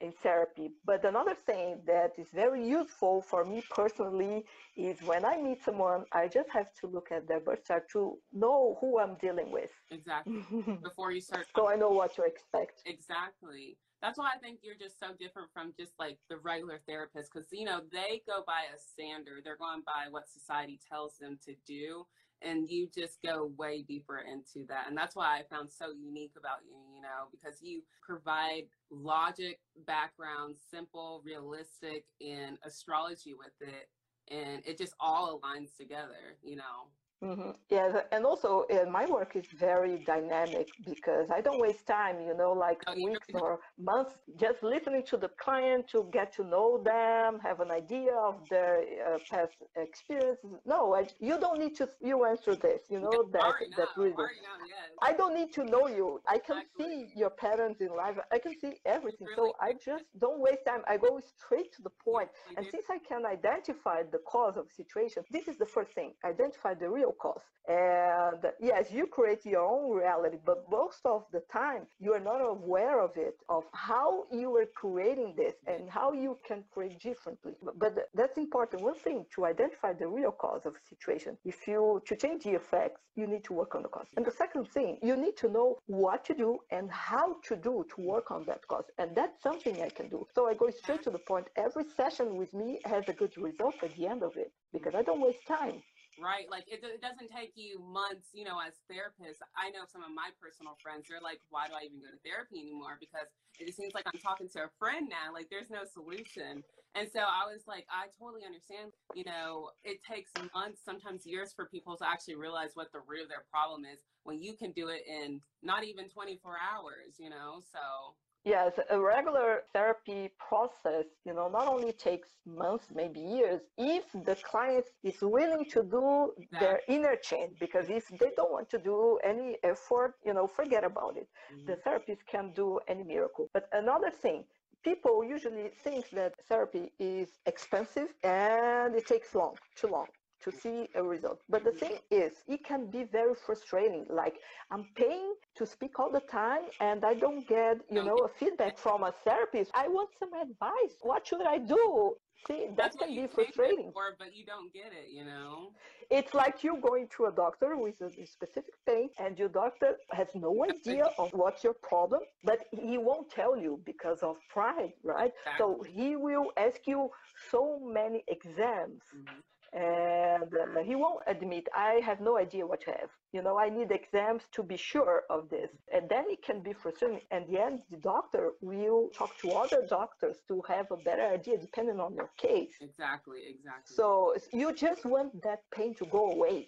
in 0.00 0.12
therapy. 0.12 0.70
But 0.84 1.04
another 1.04 1.34
thing 1.46 1.80
that 1.86 2.12
is 2.18 2.28
very 2.32 2.66
useful 2.66 3.22
for 3.22 3.44
me 3.44 3.62
personally 3.70 4.44
is 4.76 5.00
when 5.02 5.24
I 5.24 5.36
meet 5.36 5.62
someone, 5.62 6.04
I 6.12 6.28
just 6.28 6.50
have 6.50 6.72
to 6.80 6.86
look 6.86 7.12
at 7.12 7.28
their 7.28 7.40
birth 7.40 7.66
chart 7.66 7.88
to 7.92 8.18
know 8.32 8.76
who 8.80 8.98
I'm 8.98 9.16
dealing 9.16 9.50
with. 9.50 9.70
Exactly. 9.90 10.42
Before 10.82 11.12
you 11.12 11.20
start. 11.20 11.46
so 11.54 11.68
I 11.68 11.76
know 11.76 11.90
what 11.90 12.14
to 12.16 12.22
expect. 12.22 12.82
Exactly. 12.86 13.76
That's 14.02 14.18
why 14.18 14.30
I 14.34 14.38
think 14.38 14.60
you're 14.62 14.80
just 14.80 14.98
so 14.98 15.08
different 15.18 15.48
from 15.52 15.74
just 15.78 15.92
like 15.98 16.18
the 16.30 16.38
regular 16.38 16.80
therapist 16.88 17.30
because, 17.32 17.48
you 17.52 17.66
know, 17.66 17.82
they 17.92 18.22
go 18.26 18.42
by 18.46 18.62
a 18.74 18.78
standard. 18.78 19.42
They're 19.44 19.58
going 19.58 19.82
by 19.84 20.10
what 20.10 20.28
society 20.28 20.80
tells 20.90 21.18
them 21.18 21.38
to 21.44 21.54
do 21.66 22.06
and 22.42 22.70
you 22.70 22.88
just 22.94 23.18
go 23.24 23.50
way 23.56 23.82
deeper 23.82 24.18
into 24.18 24.66
that. 24.68 24.86
And 24.88 24.96
that's 24.96 25.16
why 25.16 25.38
i 25.38 25.42
found 25.50 25.70
so 25.70 25.86
unique 25.92 26.32
about 26.38 26.58
you 26.66 26.76
you 27.00 27.02
know 27.02 27.28
because 27.30 27.60
you 27.62 27.82
provide 28.04 28.64
logic 28.90 29.60
background 29.86 30.56
simple 30.70 31.22
realistic 31.24 32.04
and 32.20 32.58
astrology 32.64 33.34
with 33.34 33.54
it 33.60 33.88
and 34.34 34.62
it 34.66 34.78
just 34.78 34.94
all 35.00 35.40
aligns 35.40 35.76
together 35.76 36.36
you 36.42 36.56
know 36.56 36.88
Mm-hmm. 37.22 37.50
Yeah, 37.68 38.00
and 38.12 38.24
also 38.24 38.64
uh, 38.72 38.88
my 38.88 39.04
work 39.04 39.36
is 39.36 39.44
very 39.58 40.02
dynamic 40.06 40.68
because 40.86 41.28
I 41.30 41.42
don't 41.42 41.60
waste 41.60 41.86
time, 41.86 42.18
you 42.22 42.34
know, 42.34 42.52
like 42.52 42.80
oh, 42.86 42.94
weeks 42.94 43.26
or 43.34 43.60
months 43.78 44.14
just 44.38 44.62
listening 44.62 45.04
to 45.10 45.18
the 45.18 45.28
client 45.28 45.86
to 45.88 46.08
get 46.14 46.32
to 46.36 46.44
know 46.44 46.82
them, 46.82 47.38
have 47.40 47.60
an 47.60 47.70
idea 47.70 48.14
of 48.14 48.48
their 48.48 48.80
uh, 49.06 49.18
past 49.30 49.52
experiences. 49.76 50.38
No, 50.64 50.94
I, 50.94 51.08
you 51.18 51.38
don't 51.38 51.58
need 51.58 51.76
to. 51.76 51.90
You 52.00 52.24
answer 52.24 52.56
this, 52.56 52.80
you 52.88 53.00
know 53.00 53.12
yeah, 53.12 53.40
that 53.40 53.54
that 53.76 53.88
really. 53.98 54.14
Yes. 54.18 54.90
I 55.02 55.12
don't 55.12 55.34
need 55.34 55.52
to 55.54 55.64
know 55.64 55.88
you. 55.88 56.22
I 56.26 56.38
can 56.38 56.58
exactly. 56.58 56.86
see 56.86 57.18
your 57.20 57.30
patterns 57.30 57.82
in 57.82 57.88
life. 57.88 58.16
I 58.32 58.38
can 58.38 58.58
see 58.58 58.74
everything. 58.86 59.26
Really 59.36 59.50
so 59.50 59.54
I 59.60 59.74
just 59.84 60.04
don't 60.18 60.40
waste 60.40 60.64
time. 60.66 60.82
I 60.88 60.96
go 60.96 61.20
straight 61.36 61.70
to 61.74 61.82
the 61.82 61.90
point. 62.02 62.28
And 62.56 62.66
since 62.70 62.86
I 62.90 62.98
can 63.06 63.26
identify 63.26 64.02
the 64.10 64.20
cause 64.26 64.56
of 64.56 64.68
the 64.68 64.74
situation, 64.74 65.22
this 65.30 65.48
is 65.48 65.58
the 65.58 65.66
first 65.66 65.92
thing. 65.92 66.12
Identify 66.24 66.74
the 66.74 66.88
real 66.88 67.09
real 67.10 67.16
cause. 67.20 67.42
And 67.68 68.52
yes, 68.60 68.90
you 68.90 69.06
create 69.06 69.44
your 69.44 69.64
own 69.64 69.96
reality, 69.96 70.38
but 70.44 70.64
most 70.70 71.00
of 71.04 71.24
the 71.32 71.42
time 71.52 71.82
you 72.00 72.12
are 72.14 72.20
not 72.20 72.40
aware 72.40 73.00
of 73.00 73.16
it, 73.16 73.36
of 73.48 73.64
how 73.72 74.24
you 74.32 74.56
are 74.56 74.66
creating 74.74 75.34
this 75.36 75.54
and 75.66 75.88
how 75.88 76.12
you 76.12 76.38
can 76.48 76.64
create 76.72 76.98
differently. 76.98 77.52
But 77.76 78.08
that's 78.14 78.38
important. 78.38 78.82
One 78.82 78.98
thing 78.98 79.26
to 79.34 79.44
identify 79.44 79.92
the 79.92 80.08
real 80.08 80.32
cause 80.32 80.66
of 80.66 80.74
a 80.74 80.88
situation. 80.88 81.36
If 81.44 81.68
you 81.68 82.02
to 82.06 82.16
change 82.16 82.44
the 82.44 82.54
effects, 82.54 83.02
you 83.14 83.26
need 83.26 83.44
to 83.44 83.52
work 83.52 83.74
on 83.74 83.82
the 83.82 83.88
cause. 83.88 84.08
And 84.16 84.24
the 84.24 84.32
second 84.32 84.68
thing, 84.68 84.98
you 85.02 85.16
need 85.16 85.36
to 85.36 85.48
know 85.48 85.78
what 85.86 86.24
to 86.24 86.34
do 86.34 86.58
and 86.70 86.90
how 86.90 87.36
to 87.48 87.56
do 87.56 87.84
to 87.94 88.00
work 88.00 88.30
on 88.30 88.44
that 88.46 88.66
cause. 88.66 88.86
And 88.98 89.14
that's 89.14 89.42
something 89.42 89.80
I 89.82 89.90
can 89.90 90.08
do. 90.08 90.26
So 90.34 90.48
I 90.48 90.54
go 90.54 90.70
straight 90.70 91.02
to 91.04 91.10
the 91.10 91.18
point. 91.18 91.46
Every 91.56 91.84
session 91.96 92.36
with 92.36 92.52
me 92.54 92.80
has 92.84 93.04
a 93.08 93.12
good 93.12 93.36
result 93.36 93.76
at 93.82 93.94
the 93.96 94.06
end 94.06 94.22
of 94.22 94.36
it 94.36 94.50
because 94.72 94.94
I 94.94 95.02
don't 95.02 95.20
waste 95.20 95.46
time 95.46 95.82
right? 96.22 96.46
Like 96.50 96.68
it, 96.68 96.84
it 96.84 97.00
doesn't 97.00 97.32
take 97.32 97.52
you 97.56 97.80
months, 97.80 98.28
you 98.32 98.44
know, 98.44 98.60
as 98.60 98.78
therapists. 98.86 99.40
I 99.56 99.70
know 99.70 99.88
some 99.88 100.04
of 100.04 100.12
my 100.12 100.30
personal 100.40 100.76
friends, 100.80 101.08
they're 101.08 101.24
like, 101.24 101.40
why 101.50 101.66
do 101.66 101.74
I 101.74 101.88
even 101.88 102.00
go 102.00 102.12
to 102.12 102.20
therapy 102.22 102.60
anymore? 102.60 103.00
Because 103.00 103.28
it 103.58 103.72
seems 103.74 103.92
like 103.94 104.06
I'm 104.06 104.20
talking 104.20 104.48
to 104.56 104.68
a 104.68 104.70
friend 104.78 105.08
now. 105.08 105.32
Like 105.32 105.48
there's 105.50 105.70
no 105.70 105.84
solution. 105.84 106.62
And 106.94 107.06
so 107.06 107.20
I 107.20 107.46
was 107.46 107.62
like, 107.70 107.86
I 107.86 108.10
totally 108.18 108.42
understand, 108.44 108.90
you 109.14 109.22
know, 109.22 109.70
it 109.84 110.02
takes 110.02 110.30
months, 110.54 110.82
sometimes 110.84 111.22
years 111.24 111.52
for 111.54 111.66
people 111.66 111.96
to 111.98 112.06
actually 112.06 112.34
realize 112.34 112.74
what 112.74 112.90
the 112.90 112.98
root 113.06 113.22
of 113.22 113.28
their 113.28 113.46
problem 113.50 113.86
is 113.86 114.02
when 114.24 114.42
you 114.42 114.54
can 114.54 114.72
do 114.72 114.88
it 114.88 115.02
in 115.06 115.40
not 115.62 115.84
even 115.84 116.08
24 116.08 116.58
hours, 116.58 117.14
you 117.18 117.30
know? 117.30 117.62
So 117.70 118.14
Yes, 118.44 118.72
a 118.88 118.98
regular 118.98 119.64
therapy 119.72 120.30
process, 120.38 121.04
you 121.26 121.34
know, 121.34 121.48
not 121.48 121.68
only 121.68 121.92
takes 121.92 122.28
months, 122.46 122.86
maybe 122.94 123.20
years, 123.20 123.60
if 123.76 124.04
the 124.24 124.34
client 124.34 124.86
is 125.02 125.20
willing 125.20 125.66
to 125.66 125.82
do 125.82 126.32
their 126.58 126.80
inner 126.88 127.16
change, 127.16 127.58
because 127.60 127.90
if 127.90 128.08
they 128.08 128.30
don't 128.36 128.50
want 128.50 128.70
to 128.70 128.78
do 128.78 129.18
any 129.22 129.58
effort, 129.62 130.14
you 130.24 130.32
know, 130.32 130.46
forget 130.46 130.84
about 130.84 131.18
it. 131.18 131.28
Mm-hmm. 131.52 131.66
The 131.70 131.76
therapist 131.76 132.26
can 132.26 132.52
do 132.52 132.80
any 132.88 133.04
miracle. 133.04 133.50
But 133.52 133.68
another 133.72 134.10
thing, 134.10 134.44
people 134.82 135.22
usually 135.22 135.68
think 135.84 136.08
that 136.10 136.32
therapy 136.48 136.92
is 136.98 137.28
expensive 137.44 138.08
and 138.24 138.94
it 138.94 139.06
takes 139.06 139.34
long, 139.34 139.56
too 139.76 139.88
long 139.88 140.06
to 140.42 140.50
see 140.50 140.88
a 140.94 141.02
result. 141.02 141.40
But 141.48 141.64
the 141.64 141.72
thing 141.72 141.96
is, 142.10 142.32
it 142.48 142.64
can 142.64 142.90
be 142.90 143.04
very 143.04 143.34
frustrating. 143.34 144.06
Like 144.08 144.36
I'm 144.70 144.86
paying 144.94 145.34
to 145.56 145.66
speak 145.66 145.98
all 145.98 146.10
the 146.10 146.20
time 146.20 146.64
and 146.80 147.04
I 147.04 147.14
don't 147.14 147.46
get, 147.46 147.78
you 147.90 148.02
know, 148.02 148.16
a 148.16 148.28
feedback 148.28 148.78
from 148.78 149.02
a 149.02 149.12
therapist. 149.24 149.70
I 149.74 149.88
want 149.88 150.10
some 150.18 150.32
advice. 150.32 150.94
What 151.02 151.26
should 151.26 151.42
I 151.42 151.58
do? 151.58 152.16
See, 152.48 152.68
that 152.68 152.76
That's 152.76 152.96
can 152.96 153.14
be 153.14 153.26
frustrating. 153.26 153.90
For, 153.92 154.16
but 154.18 154.34
you 154.34 154.46
don't 154.46 154.72
get 154.72 154.92
it, 154.92 155.08
you 155.12 155.24
know? 155.24 155.72
It's 156.10 156.32
like 156.32 156.64
you 156.64 156.78
going 156.80 157.06
to 157.16 157.26
a 157.26 157.32
doctor 157.32 157.76
with 157.76 158.00
a 158.00 158.10
specific 158.26 158.74
pain 158.86 159.10
and 159.18 159.38
your 159.38 159.50
doctor 159.50 159.96
has 160.12 160.28
no 160.34 160.64
idea 160.64 161.04
of 161.18 161.30
what's 161.32 161.62
your 161.62 161.74
problem, 161.74 162.22
but 162.42 162.60
he 162.72 162.96
won't 162.96 163.30
tell 163.30 163.56
you 163.56 163.80
because 163.84 164.20
of 164.22 164.36
pride, 164.48 164.94
right? 165.04 165.32
Exactly. 165.46 165.58
So 165.58 165.84
he 165.86 166.16
will 166.16 166.50
ask 166.56 166.80
you 166.86 167.10
so 167.50 167.78
many 167.84 168.24
exams. 168.28 169.02
Mm-hmm 169.14 169.40
and 169.72 170.50
uh, 170.54 170.82
he 170.82 170.94
won't 170.96 171.22
admit 171.26 171.68
i 171.76 172.00
have 172.04 172.20
no 172.20 172.36
idea 172.36 172.66
what 172.66 172.80
to 172.80 172.90
have. 172.90 173.10
You 173.32 173.42
know 173.42 173.58
i 173.58 173.68
need 173.68 173.90
exams 173.90 174.42
to 174.52 174.62
be 174.62 174.76
sure 174.76 175.22
of 175.30 175.48
this. 175.48 175.70
And 175.92 176.08
then 176.08 176.24
it 176.28 176.42
can 176.42 176.60
be 176.60 176.72
frustrating. 176.72 177.20
And 177.30 177.46
the 177.48 177.60
end 177.60 177.82
the 177.90 177.98
doctor 177.98 178.50
will 178.60 179.10
talk 179.16 179.36
to 179.38 179.50
other 179.52 179.86
doctors 179.88 180.36
to 180.48 180.62
have 180.68 180.86
a 180.90 180.96
better 180.96 181.26
idea 181.38 181.56
depending 181.58 182.00
on 182.00 182.14
your 182.14 182.30
case. 182.36 182.74
Exactly 182.80 183.40
exactly. 183.54 183.94
So 183.94 184.34
you 184.52 184.72
just 184.74 185.04
want 185.04 185.42
that 185.42 185.60
pain 185.74 185.94
to 185.96 186.06
go 186.06 186.32
away 186.32 186.66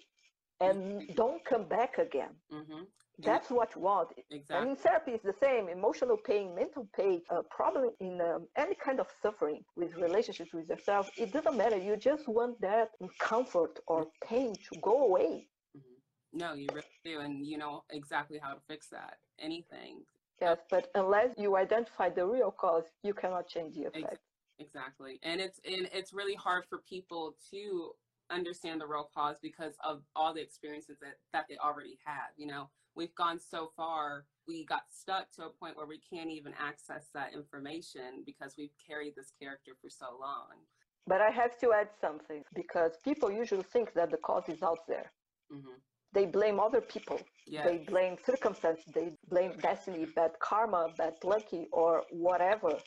and 0.61 1.09
don't 1.15 1.43
come 1.43 1.65
back 1.67 1.97
again. 1.97 2.33
Mm-hmm. 2.51 2.83
That's 3.19 3.49
what 3.49 3.75
you 3.75 3.81
want. 3.81 4.09
Exactly. 4.31 4.55
And 4.57 4.69
in 4.71 4.75
therapy, 4.75 5.11
it's 5.11 5.23
the 5.23 5.35
same. 5.39 5.69
Emotional 5.69 6.17
pain, 6.17 6.55
mental 6.55 6.87
pain, 6.95 7.21
a 7.29 7.43
problem 7.43 7.91
in 7.99 8.19
um, 8.21 8.47
any 8.57 8.75
kind 8.75 8.99
of 8.99 9.07
suffering 9.21 9.63
with 9.75 9.95
relationships 9.95 10.51
with 10.53 10.67
yourself, 10.67 11.09
it 11.17 11.31
doesn't 11.31 11.55
matter. 11.55 11.77
You 11.77 11.95
just 11.95 12.27
want 12.27 12.59
that 12.61 12.89
comfort 13.19 13.79
or 13.87 14.07
pain 14.27 14.53
to 14.55 14.79
go 14.81 15.03
away. 15.03 15.47
Mm-hmm. 15.77 16.37
No, 16.39 16.53
you 16.53 16.67
really 16.73 16.87
do. 17.05 17.19
And 17.19 17.45
you 17.45 17.57
know 17.57 17.83
exactly 17.91 18.39
how 18.41 18.53
to 18.53 18.59
fix 18.67 18.87
that. 18.89 19.17
Anything. 19.39 20.01
Yes, 20.41 20.57
but 20.69 20.89
unless 20.95 21.29
you 21.37 21.55
identify 21.55 22.09
the 22.09 22.25
real 22.25 22.51
cause, 22.51 22.83
you 23.03 23.13
cannot 23.13 23.47
change 23.47 23.75
the 23.75 23.85
effect. 23.85 24.19
Exactly. 24.59 25.19
And 25.23 25.39
it's 25.39 25.59
and 25.65 25.87
it's 25.93 26.13
really 26.13 26.35
hard 26.35 26.65
for 26.69 26.79
people 26.79 27.35
to 27.51 27.91
understand 28.29 28.81
the 28.81 28.87
real 28.87 29.09
cause 29.13 29.37
because 29.41 29.75
of 29.83 30.01
all 30.15 30.33
the 30.33 30.41
experiences 30.41 30.97
that, 31.01 31.17
that 31.33 31.45
they 31.47 31.57
already 31.57 31.97
have. 32.05 32.31
You 32.37 32.47
know, 32.47 32.69
we've 32.95 33.15
gone 33.15 33.39
so 33.39 33.71
far, 33.75 34.25
we 34.47 34.65
got 34.65 34.83
stuck 34.89 35.31
to 35.33 35.43
a 35.43 35.49
point 35.49 35.77
where 35.77 35.85
we 35.85 35.99
can't 35.99 36.29
even 36.29 36.53
access 36.59 37.09
that 37.13 37.33
information 37.33 38.23
because 38.25 38.55
we've 38.57 38.75
carried 38.87 39.13
this 39.15 39.31
character 39.39 39.71
for 39.81 39.89
so 39.89 40.07
long. 40.19 40.65
But 41.05 41.21
I 41.21 41.31
have 41.31 41.59
to 41.59 41.73
add 41.73 41.89
something 41.99 42.43
because 42.55 42.91
people 43.03 43.31
usually 43.31 43.63
think 43.63 43.93
that 43.93 44.09
the 44.09 44.17
cause 44.17 44.47
is 44.47 44.63
out 44.63 44.87
there. 44.87 45.11
Mm-hmm. 45.51 45.77
They 46.13 46.25
blame 46.27 46.59
other 46.59 46.79
people. 46.79 47.19
Yes. 47.47 47.65
They 47.65 47.77
blame 47.79 48.17
circumstance. 48.23 48.81
They 48.93 49.13
blame 49.29 49.53
destiny, 49.59 50.05
bad 50.15 50.31
karma, 50.39 50.89
bad 50.95 51.15
lucky, 51.23 51.67
or 51.71 52.03
whatever. 52.11 52.77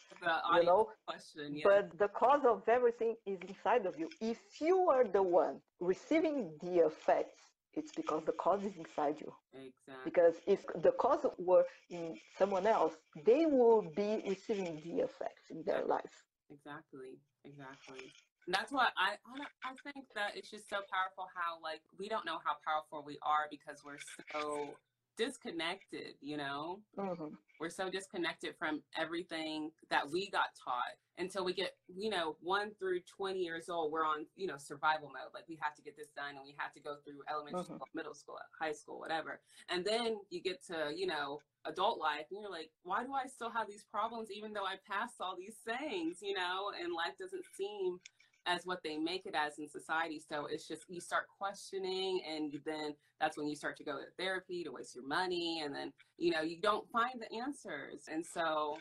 You 0.54 0.62
know. 0.62 0.88
Question, 1.06 1.60
But 1.64 1.98
the 1.98 2.08
cause 2.08 2.42
of 2.46 2.62
everything 2.68 3.16
is 3.26 3.38
inside 3.48 3.84
of 3.84 3.98
you. 3.98 4.08
If 4.20 4.38
you 4.60 4.88
are 4.88 5.04
the 5.04 5.22
one 5.22 5.60
receiving 5.80 6.52
the 6.62 6.86
effects 6.86 7.42
it's 7.76 7.92
because 7.94 8.24
the 8.24 8.32
cause 8.32 8.64
is 8.64 8.76
inside 8.76 9.16
you. 9.20 9.32
Exactly. 9.54 10.04
Because 10.04 10.34
if 10.46 10.64
the 10.82 10.92
cause 10.92 11.26
were 11.38 11.64
in 11.90 12.16
someone 12.38 12.66
else, 12.66 12.94
they 13.24 13.46
will 13.46 13.82
be 13.94 14.22
receiving 14.26 14.80
the 14.82 15.04
effects 15.04 15.50
in 15.50 15.62
their 15.64 15.84
life. 15.84 16.24
Exactly. 16.50 17.20
Exactly. 17.44 18.10
And 18.46 18.54
that's 18.54 18.72
why 18.72 18.88
I 18.96 19.18
I 19.64 19.74
think 19.84 20.06
that 20.14 20.36
it's 20.36 20.50
just 20.50 20.68
so 20.70 20.76
powerful 20.90 21.26
how 21.34 21.60
like 21.62 21.82
we 21.98 22.08
don't 22.08 22.24
know 22.24 22.38
how 22.44 22.56
powerful 22.64 23.04
we 23.04 23.18
are 23.22 23.46
because 23.50 23.82
we're 23.84 23.98
so 24.32 24.74
disconnected, 25.16 26.14
you 26.20 26.36
know? 26.36 26.80
Mm-hmm. 26.98 27.34
We're 27.58 27.70
so 27.70 27.90
disconnected 27.90 28.54
from 28.58 28.82
everything 28.98 29.70
that 29.90 30.10
we 30.10 30.30
got 30.30 30.48
taught 30.62 30.96
until 31.18 31.44
we 31.44 31.54
get, 31.54 31.72
you 31.88 32.10
know, 32.10 32.36
one 32.40 32.72
through 32.78 33.00
20 33.16 33.38
years 33.38 33.68
old. 33.68 33.92
We're 33.92 34.04
on, 34.04 34.26
you 34.36 34.46
know, 34.46 34.58
survival 34.58 35.08
mode. 35.08 35.32
Like 35.32 35.48
we 35.48 35.58
have 35.62 35.74
to 35.76 35.82
get 35.82 35.96
this 35.96 36.08
done 36.14 36.36
and 36.36 36.44
we 36.44 36.54
have 36.58 36.72
to 36.74 36.80
go 36.80 36.96
through 37.04 37.20
elementary 37.30 37.62
mm-hmm. 37.62 37.74
school, 37.76 37.88
middle 37.94 38.14
school, 38.14 38.36
high 38.60 38.72
school, 38.72 38.98
whatever. 38.98 39.40
And 39.70 39.84
then 39.84 40.18
you 40.30 40.42
get 40.42 40.64
to, 40.66 40.92
you 40.94 41.06
know, 41.06 41.40
adult 41.64 41.98
life 41.98 42.26
and 42.30 42.40
you're 42.40 42.50
like, 42.50 42.70
why 42.84 43.02
do 43.02 43.12
I 43.12 43.26
still 43.26 43.50
have 43.50 43.66
these 43.66 43.84
problems 43.90 44.28
even 44.30 44.52
though 44.52 44.64
I 44.64 44.76
passed 44.88 45.16
all 45.20 45.36
these 45.36 45.56
things, 45.64 46.18
you 46.20 46.34
know, 46.34 46.70
and 46.80 46.92
life 46.92 47.16
doesn't 47.18 47.44
seem 47.56 47.98
as 48.46 48.64
what 48.64 48.82
they 48.82 48.96
make 48.96 49.26
it 49.26 49.34
as 49.34 49.58
in 49.58 49.68
society. 49.68 50.20
So 50.20 50.46
it's 50.46 50.66
just 50.66 50.84
you 50.88 51.00
start 51.00 51.24
questioning, 51.38 52.20
and 52.28 52.58
then 52.64 52.94
that's 53.20 53.36
when 53.36 53.48
you 53.48 53.56
start 53.56 53.76
to 53.78 53.84
go 53.84 53.92
to 53.92 54.06
therapy 54.18 54.64
to 54.64 54.70
waste 54.70 54.94
your 54.94 55.06
money, 55.06 55.62
and 55.64 55.74
then 55.74 55.92
you 56.18 56.30
know 56.32 56.42
you 56.42 56.58
don't 56.60 56.88
find 56.90 57.20
the 57.20 57.34
answers. 57.36 58.04
And 58.10 58.24
so 58.24 58.78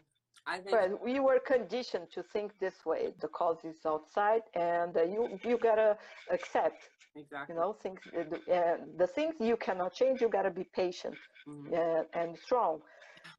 I 0.48 0.60
think 0.60 0.76
right. 0.76 1.04
we 1.04 1.20
were 1.20 1.40
conditioned 1.40 2.08
to 2.14 2.24
think 2.24 2.52
this 2.60 2.86
way. 2.86 3.14
The 3.20 3.28
cause 3.28 3.58
is 3.64 3.78
outside, 3.86 4.42
and 4.54 4.96
uh, 4.96 5.04
you 5.04 5.40
you 5.44 5.58
gotta 5.58 5.98
accept. 6.32 6.90
Exactly. 7.16 7.56
You 7.56 7.62
know, 7.62 7.74
things. 7.74 8.00
Uh, 8.16 8.78
the 8.98 9.08
things 9.08 9.36
you 9.40 9.56
cannot 9.58 9.94
change, 9.94 10.22
you 10.22 10.30
gotta 10.30 10.52
be 10.52 10.66
patient 10.76 11.16
mm-hmm. 11.48 11.74
uh, 11.74 12.04
and 12.22 12.38
strong. 12.38 12.82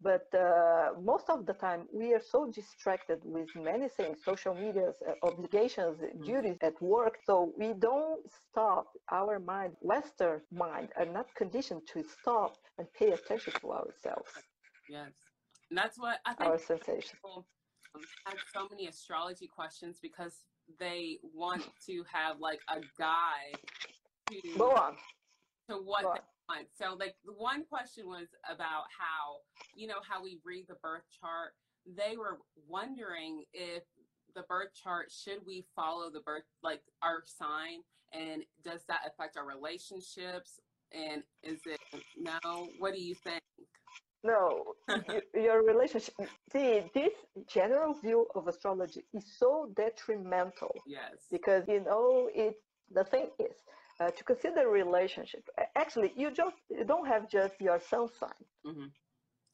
But 0.02 0.26
uh, 0.34 0.90
most 1.00 1.30
of 1.30 1.46
the 1.46 1.54
time, 1.54 1.86
we 1.92 2.12
are 2.14 2.20
so 2.20 2.50
distracted 2.50 3.20
with 3.24 3.48
many 3.54 3.88
things, 3.88 4.18
social 4.24 4.54
medias, 4.54 4.96
uh, 5.08 5.26
obligations, 5.26 5.98
mm-hmm. 5.98 6.24
duties 6.24 6.58
at 6.62 6.80
work. 6.82 7.18
So 7.24 7.52
we 7.58 7.72
don't 7.72 8.20
stop 8.50 8.86
our 9.10 9.38
mind, 9.38 9.72
Western 9.80 10.40
mind, 10.52 10.88
are 10.98 11.06
not 11.06 11.26
conditioned 11.34 11.82
to 11.92 12.04
stop 12.20 12.56
and 12.78 12.86
pay 12.92 13.12
attention 13.12 13.52
to 13.60 13.72
ourselves. 13.72 14.30
Yes. 14.88 15.12
And 15.70 15.78
that's 15.78 15.98
what 15.98 16.18
I 16.26 16.34
think 16.34 16.50
our 16.50 16.58
sensation. 16.58 17.16
people 17.22 17.46
have 18.26 18.38
so 18.54 18.68
many 18.70 18.86
astrology 18.86 19.48
questions 19.48 19.98
because 20.00 20.42
they 20.78 21.18
want 21.34 21.68
to 21.86 22.04
have 22.12 22.40
like 22.40 22.60
a 22.68 22.80
guide 22.98 23.58
to 24.30 24.58
go 24.58 24.70
on 24.72 24.96
to 25.68 25.76
what 25.76 26.02
Go 26.02 26.08
on 26.08 26.14
want. 26.14 26.20
So 26.78 26.96
like 26.98 27.16
the 27.24 27.32
one 27.32 27.64
question 27.64 28.06
was 28.06 28.28
about 28.48 28.84
how, 28.96 29.40
you 29.74 29.86
know, 29.86 30.00
how 30.08 30.22
we 30.22 30.38
read 30.44 30.66
the 30.68 30.76
birth 30.82 31.04
chart. 31.20 31.52
They 31.86 32.16
were 32.16 32.38
wondering 32.68 33.44
if 33.52 33.82
the 34.34 34.42
birth 34.42 34.74
chart 34.74 35.10
should 35.10 35.40
we 35.46 35.64
follow 35.74 36.10
the 36.10 36.20
birth 36.20 36.44
like 36.62 36.82
our 37.02 37.22
sign? 37.26 37.80
And 38.12 38.42
does 38.64 38.82
that 38.88 39.00
affect 39.06 39.36
our 39.36 39.46
relationships? 39.46 40.60
And 40.92 41.22
is 41.42 41.60
it 41.66 41.80
no? 42.16 42.68
What 42.78 42.94
do 42.94 43.00
you 43.02 43.14
think? 43.14 43.42
No 44.22 44.64
your 45.34 45.64
relationship 45.64 46.14
see 46.52 46.82
this 46.94 47.12
general 47.48 47.94
view 47.94 48.26
of 48.34 48.48
astrology 48.48 49.02
is 49.12 49.24
so 49.38 49.68
detrimental. 49.76 50.74
Yes. 50.86 51.26
Because 51.30 51.64
you 51.68 51.80
know 51.84 52.28
it 52.34 52.54
the 52.92 53.04
thing 53.04 53.28
is 53.38 53.56
uh, 54.00 54.10
to 54.10 54.24
consider 54.24 54.68
relationship. 54.68 55.44
Actually, 55.76 56.12
you 56.16 56.30
just 56.30 56.56
you 56.70 56.84
don't 56.84 57.06
have 57.06 57.28
just 57.28 57.54
your 57.60 57.78
sun 57.78 58.08
sign. 58.18 58.42
Mm-hmm. 58.66 58.86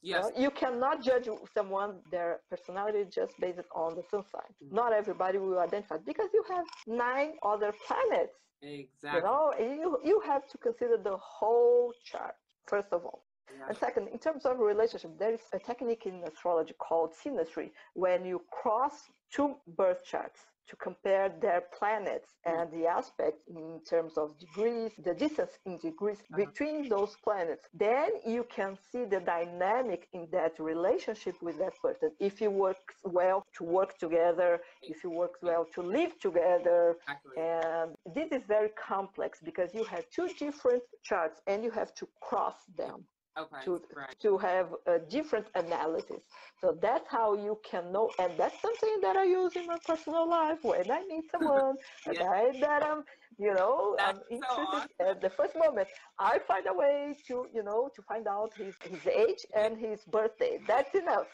Yes. 0.01 0.25
You, 0.25 0.31
know? 0.31 0.43
you 0.43 0.51
cannot 0.51 1.03
judge 1.03 1.27
someone 1.53 1.99
their 2.11 2.41
personality 2.49 3.05
just 3.09 3.33
based 3.39 3.59
on 3.75 3.95
the 3.95 4.03
sun 4.09 4.23
sign. 4.31 4.51
Mm-hmm. 4.63 4.75
Not 4.75 4.93
everybody 4.93 5.37
will 5.37 5.59
identify 5.59 5.97
because 6.05 6.29
you 6.33 6.43
have 6.49 6.65
nine 6.87 7.31
other 7.43 7.71
planets. 7.85 8.37
Exactly. 8.61 9.19
You 9.19 9.21
know, 9.23 9.53
you 9.59 9.97
you 10.03 10.21
have 10.25 10.47
to 10.51 10.57
consider 10.57 10.97
the 10.97 11.17
whole 11.17 11.93
chart 12.03 12.35
first 12.65 12.89
of 12.91 13.05
all. 13.05 13.23
Yeah. 13.57 13.67
And 13.69 13.77
second, 13.77 14.07
in 14.07 14.19
terms 14.19 14.45
of 14.45 14.59
relationship, 14.59 15.11
there 15.19 15.33
is 15.33 15.41
a 15.53 15.59
technique 15.59 16.05
in 16.05 16.23
astrology 16.23 16.73
called 16.79 17.11
synastry 17.13 17.71
when 17.93 18.25
you 18.25 18.41
cross 18.51 18.95
two 19.33 19.55
birth 19.75 20.03
charts 20.05 20.39
to 20.69 20.75
compare 20.77 21.29
their 21.41 21.61
planets 21.77 22.29
and 22.45 22.71
the 22.71 22.87
aspect 22.87 23.37
in 23.47 23.81
terms 23.89 24.17
of 24.17 24.37
degrees, 24.39 24.91
the 25.03 25.13
distance 25.13 25.51
in 25.65 25.77
degrees 25.79 26.19
uh-huh. 26.21 26.45
between 26.45 26.87
those 26.87 27.15
planets, 27.23 27.67
then 27.73 28.09
you 28.25 28.45
can 28.55 28.77
see 28.91 29.03
the 29.03 29.19
dynamic 29.19 30.07
in 30.13 30.27
that 30.31 30.53
relationship 30.59 31.35
with 31.41 31.57
that 31.57 31.73
person. 31.81 32.11
If 32.19 32.41
it 32.41 32.51
works 32.51 32.95
well 33.03 33.45
to 33.57 33.63
work 33.63 33.97
together, 33.97 34.61
if 34.81 35.03
it 35.03 35.09
works 35.09 35.39
well 35.41 35.65
to 35.75 35.81
live 35.81 36.17
together. 36.19 36.95
And 37.37 37.95
this 38.15 38.31
is 38.31 38.43
very 38.47 38.69
complex 38.69 39.39
because 39.43 39.73
you 39.73 39.83
have 39.85 40.05
two 40.09 40.29
different 40.39 40.83
charts 41.03 41.41
and 41.47 41.63
you 41.63 41.71
have 41.71 41.93
to 41.95 42.07
cross 42.21 42.55
them 42.77 43.05
okay, 43.37 43.65
to, 43.65 43.81
right. 43.95 44.15
to 44.21 44.37
have 44.37 44.73
a 44.87 44.99
different 44.99 45.47
analysis. 45.55 46.21
So 46.59 46.77
that's 46.81 47.07
how 47.09 47.33
you 47.35 47.59
can 47.63 47.91
know, 47.91 48.11
and 48.19 48.37
that's 48.37 48.61
something 48.61 48.99
that 49.01 49.15
I 49.15 49.23
use 49.25 49.55
in 49.55 49.67
my 49.67 49.77
personal 49.85 50.27
life 50.29 50.59
when 50.63 50.89
I 50.91 51.03
meet 51.07 51.29
someone, 51.31 51.75
a 52.05 52.13
guy 52.13 52.51
that 52.59 52.83
I'm, 52.83 53.03
you 53.37 53.53
know, 53.53 53.95
that's 53.97 54.19
I'm 54.19 54.21
interested 54.29 54.67
so 54.67 54.67
awesome. 54.67 54.89
at 54.99 55.21
the 55.21 55.29
first 55.29 55.55
moment. 55.55 55.87
I 56.19 56.39
find 56.39 56.65
a 56.67 56.73
way 56.73 57.15
to, 57.27 57.47
you 57.53 57.63
know, 57.63 57.89
to 57.95 58.01
find 58.03 58.27
out 58.27 58.53
his, 58.55 58.75
his 58.83 59.05
age 59.07 59.45
and 59.55 59.77
his 59.77 60.03
birthday. 60.05 60.59
That's 60.67 60.93
enough. 60.95 61.27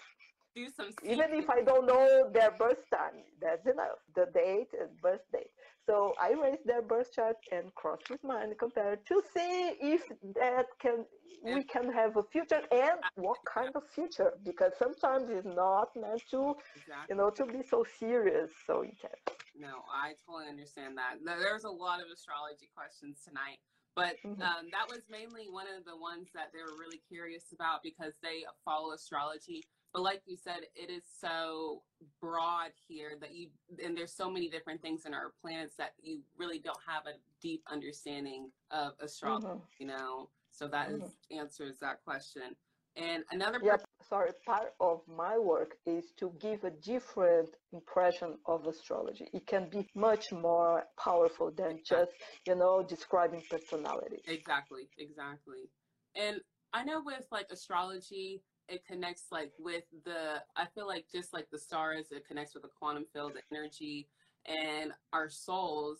Do 0.56 0.68
some 0.70 0.94
Even 1.04 1.34
if 1.34 1.50
I 1.50 1.62
don't 1.62 1.86
know 1.86 2.30
their 2.32 2.52
birth 2.52 2.90
time, 2.90 3.24
that's 3.42 3.66
enough. 3.68 4.00
The 4.16 4.26
date 4.34 4.70
and 4.80 5.00
birth 5.02 5.22
date. 5.32 5.52
So 5.90 6.14
I 6.22 6.34
raise 6.40 6.60
their 6.66 6.84
birth 6.84 7.12
chart 7.12 7.38
and 7.52 7.74
cross 7.74 7.98
with 8.12 8.24
mine, 8.24 8.54
compared 8.60 9.08
to 9.08 9.24
see 9.34 9.74
if 9.82 10.04
that 10.36 10.68
can 10.80 11.04
we 11.44 11.64
can 11.64 11.92
have 11.92 12.16
a 12.16 12.22
future 12.22 12.62
and 12.72 13.00
what 13.16 13.40
kind 13.44 13.72
of 13.74 13.82
future 13.96 14.34
because 14.46 14.74
sometimes 14.78 15.32
it's 15.32 15.48
not 15.48 15.88
meant 15.96 16.22
to 16.30 16.54
exactly. 16.76 17.08
you 17.10 17.16
know 17.16 17.30
to 17.30 17.46
be 17.46 17.62
so 17.64 17.86
serious 17.98 18.52
so 18.68 18.82
intense 18.82 19.24
no 19.58 19.82
i 20.04 20.12
totally 20.28 20.50
understand 20.50 20.98
that 20.98 21.16
there's 21.24 21.64
a 21.64 21.70
lot 21.70 22.02
of 22.02 22.08
astrology 22.12 22.68
questions 22.76 23.20
tonight 23.26 23.58
but 23.96 24.18
mm-hmm. 24.26 24.42
um, 24.42 24.68
that 24.76 24.86
was 24.90 25.00
mainly 25.10 25.48
one 25.50 25.66
of 25.72 25.86
the 25.86 25.96
ones 25.96 26.28
that 26.36 26.52
they 26.52 26.60
were 26.60 26.78
really 26.78 27.00
curious 27.08 27.46
about 27.54 27.80
because 27.84 28.14
they 28.22 28.44
follow 28.66 28.92
astrology 28.92 29.64
but 29.94 30.02
like 30.02 30.22
you 30.26 30.38
said 30.38 30.60
it 30.76 30.92
is 30.92 31.04
so 31.20 31.82
broad 32.22 32.72
here 32.88 33.14
that 33.20 33.34
you 33.34 33.48
and 33.84 33.98
there's 33.98 34.14
so 34.14 34.30
many 34.30 34.50
different 34.50 34.82
things 34.82 35.06
in 35.06 35.14
our 35.14 35.32
planets 35.42 35.76
that 35.76 35.94
you 36.02 36.20
really 36.38 36.60
don't 36.60 36.80
have 36.88 37.06
a 37.06 37.18
deep 37.42 37.64
understanding 37.72 38.50
of 38.72 38.94
astrology 39.02 39.48
mm-hmm. 39.48 39.60
you 39.80 39.88
know 39.88 40.30
so 40.52 40.68
that 40.68 40.90
mm. 40.90 41.04
is, 41.04 41.12
answers 41.32 41.80
that 41.80 42.04
question. 42.04 42.56
And 42.96 43.24
another 43.32 43.60
yeah, 43.64 43.78
sorry, 44.10 44.32
part 44.46 44.74
of 44.82 45.02
my 45.08 45.38
work 45.38 45.76
is 45.86 46.12
to 46.18 46.34
give 46.42 46.64
a 46.66 46.72
different 46.72 47.50
impression 47.72 48.38
of 48.46 48.68
astrology. 48.68 49.30
It 49.32 49.48
can 49.48 49.70
be 49.70 49.88
much 49.96 50.32
more 50.34 50.84
powerful 51.02 51.52
than 51.52 51.78
exactly. 51.78 51.98
just, 51.98 52.12
you 52.46 52.56
know, 52.56 52.84
describing 52.84 53.42
personality. 53.50 54.18
Exactly, 54.28 54.90
exactly. 54.98 55.70
And 56.16 56.42
I 56.74 56.84
know 56.84 57.02
with 57.06 57.26
like 57.32 57.48
astrology, 57.52 58.42
it 58.70 58.86
connects 58.86 59.26
like 59.32 59.52
with 59.60 59.84
the 60.06 60.42
I 60.56 60.66
feel 60.76 60.88
like 60.88 61.06
just 61.12 61.34
like 61.34 61.48
the 61.52 61.58
stars, 61.58 62.08
it 62.12 62.28
connects 62.28 62.54
with 62.54 62.64
the 62.64 62.70
quantum 62.70 63.06
field, 63.12 63.34
the 63.36 63.56
energy, 63.56 64.08
and 64.46 64.92
our 65.14 65.30
souls. 65.30 66.00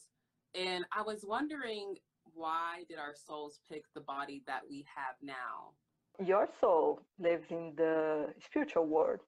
And 0.56 0.86
I 0.96 1.02
was 1.02 1.26
wondering 1.28 1.96
why 2.34 2.84
did 2.88 3.00
our 3.00 3.16
souls 3.16 3.60
pick 3.70 3.84
the 3.94 4.02
body 4.02 4.44
that 4.48 4.62
we 4.70 4.86
have 4.96 5.16
now? 5.22 5.74
Your 6.24 6.48
soul 6.60 7.02
lives 7.18 7.48
in 7.50 7.74
the 7.76 8.28
spiritual 8.46 8.86
world, 8.86 9.20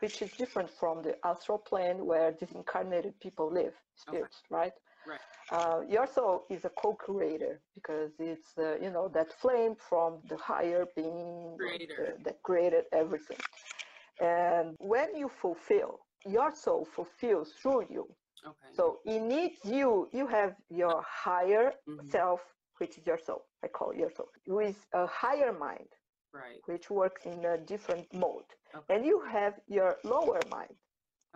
which 0.00 0.20
is 0.22 0.30
different 0.32 0.70
from 0.70 1.02
the 1.02 1.14
astral 1.24 1.58
plane 1.58 2.04
where 2.04 2.32
disincarnated 2.32 3.14
people 3.20 3.50
live, 3.52 3.72
spirits, 3.94 4.42
okay. 4.46 4.56
right? 4.56 4.72
Right. 5.06 5.20
Uh, 5.50 5.80
your 5.88 6.06
soul 6.06 6.44
is 6.48 6.64
a 6.64 6.70
co-creator 6.70 7.60
because 7.74 8.12
it's 8.18 8.56
uh, 8.58 8.76
you 8.80 8.90
know 8.90 9.08
that 9.08 9.32
flame 9.40 9.74
from 9.88 10.18
the 10.28 10.36
higher 10.36 10.86
being 10.94 11.56
Creator. 11.58 12.14
Uh, 12.14 12.22
that 12.24 12.42
created 12.42 12.84
everything. 12.92 13.38
And 14.20 14.76
when 14.78 15.16
you 15.16 15.30
fulfill, 15.40 16.00
your 16.26 16.54
soul 16.54 16.86
fulfills 16.94 17.52
through 17.60 17.86
you. 17.90 18.06
Okay. 18.46 18.70
So 18.74 18.98
it 19.04 19.20
needs 19.20 19.58
you. 19.64 20.08
You 20.12 20.26
have 20.26 20.54
your 20.68 21.02
higher 21.06 21.72
mm-hmm. 21.88 22.08
self 22.10 22.40
which 22.80 22.96
is 22.96 23.06
your 23.06 23.18
soul. 23.18 23.44
I 23.62 23.68
call 23.68 23.90
it 23.90 23.98
your 23.98 24.10
soul, 24.10 24.28
with 24.46 24.86
a 24.94 25.06
higher 25.06 25.52
mind, 25.52 25.90
right. 26.32 26.60
which 26.64 26.90
works 26.90 27.26
in 27.26 27.44
a 27.44 27.58
different 27.58 28.06
mode. 28.12 28.50
Okay. 28.74 28.94
And 28.94 29.04
you 29.04 29.22
have 29.30 29.54
your 29.68 29.96
lower 30.02 30.40
mind, 30.50 30.74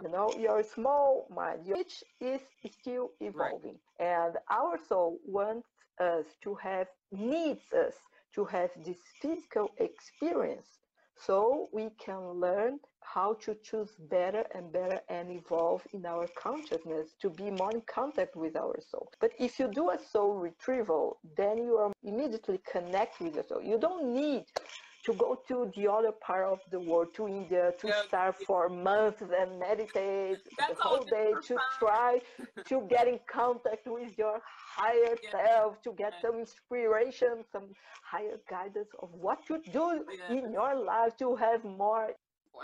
you 0.02 0.10
know, 0.10 0.28
your 0.38 0.62
small 0.62 1.26
mind, 1.34 1.60
which 1.66 2.02
is 2.20 2.40
still 2.80 3.10
evolving. 3.20 3.78
Right. 4.00 4.06
And 4.24 4.36
our 4.50 4.78
soul 4.88 5.18
wants 5.26 5.68
us 6.00 6.24
to 6.42 6.54
have, 6.56 6.88
needs 7.12 7.72
us 7.72 7.94
to 8.34 8.44
have 8.46 8.70
this 8.84 8.98
physical 9.20 9.70
experience 9.78 10.68
so 11.16 11.68
we 11.72 11.90
can 12.04 12.20
learn 12.40 12.80
how 13.00 13.34
to 13.34 13.54
choose 13.62 13.90
better 14.10 14.44
and 14.54 14.72
better 14.72 15.00
and 15.08 15.30
evolve 15.30 15.86
in 15.92 16.04
our 16.04 16.26
consciousness 16.36 17.14
to 17.20 17.30
be 17.30 17.50
more 17.50 17.70
in 17.70 17.82
contact 17.82 18.34
with 18.34 18.56
our 18.56 18.76
soul. 18.80 19.08
But 19.20 19.32
if 19.38 19.60
you 19.60 19.68
do 19.68 19.90
a 19.90 19.98
soul 19.98 20.34
retrieval, 20.34 21.18
then 21.36 21.58
you 21.58 21.76
are 21.76 21.92
immediately 22.02 22.60
connect 22.70 23.20
with 23.20 23.34
the 23.34 23.44
soul. 23.44 23.62
You 23.62 23.78
don't 23.78 24.12
need 24.12 24.46
to 25.04 25.12
go 25.14 25.38
to 25.48 25.70
the 25.76 25.90
other 25.90 26.12
part 26.12 26.44
of 26.44 26.60
the 26.70 26.80
world, 26.80 27.08
to 27.14 27.28
India, 27.28 27.72
to 27.78 27.92
start 28.06 28.36
for 28.46 28.68
months 28.68 29.20
and 29.20 29.58
meditate 29.58 30.38
That's 30.58 30.76
the 30.76 30.82
whole 30.82 31.04
day 31.04 31.32
to 31.48 31.56
try 31.78 32.20
to 32.66 32.86
get 32.88 33.06
in 33.06 33.20
contact 33.30 33.86
with 33.86 34.16
your 34.16 34.40
higher 34.44 35.16
yeah. 35.22 35.30
self, 35.30 35.82
to 35.82 35.92
get 35.92 36.14
some 36.22 36.38
inspiration, 36.38 37.44
some 37.52 37.64
higher 38.02 38.38
guidance 38.48 38.88
of 39.00 39.10
what 39.12 39.44
to 39.46 39.58
do 39.72 40.04
yeah. 40.30 40.36
in 40.36 40.52
your 40.52 40.74
life 40.74 41.16
to 41.18 41.36
have 41.36 41.64
more 41.64 42.10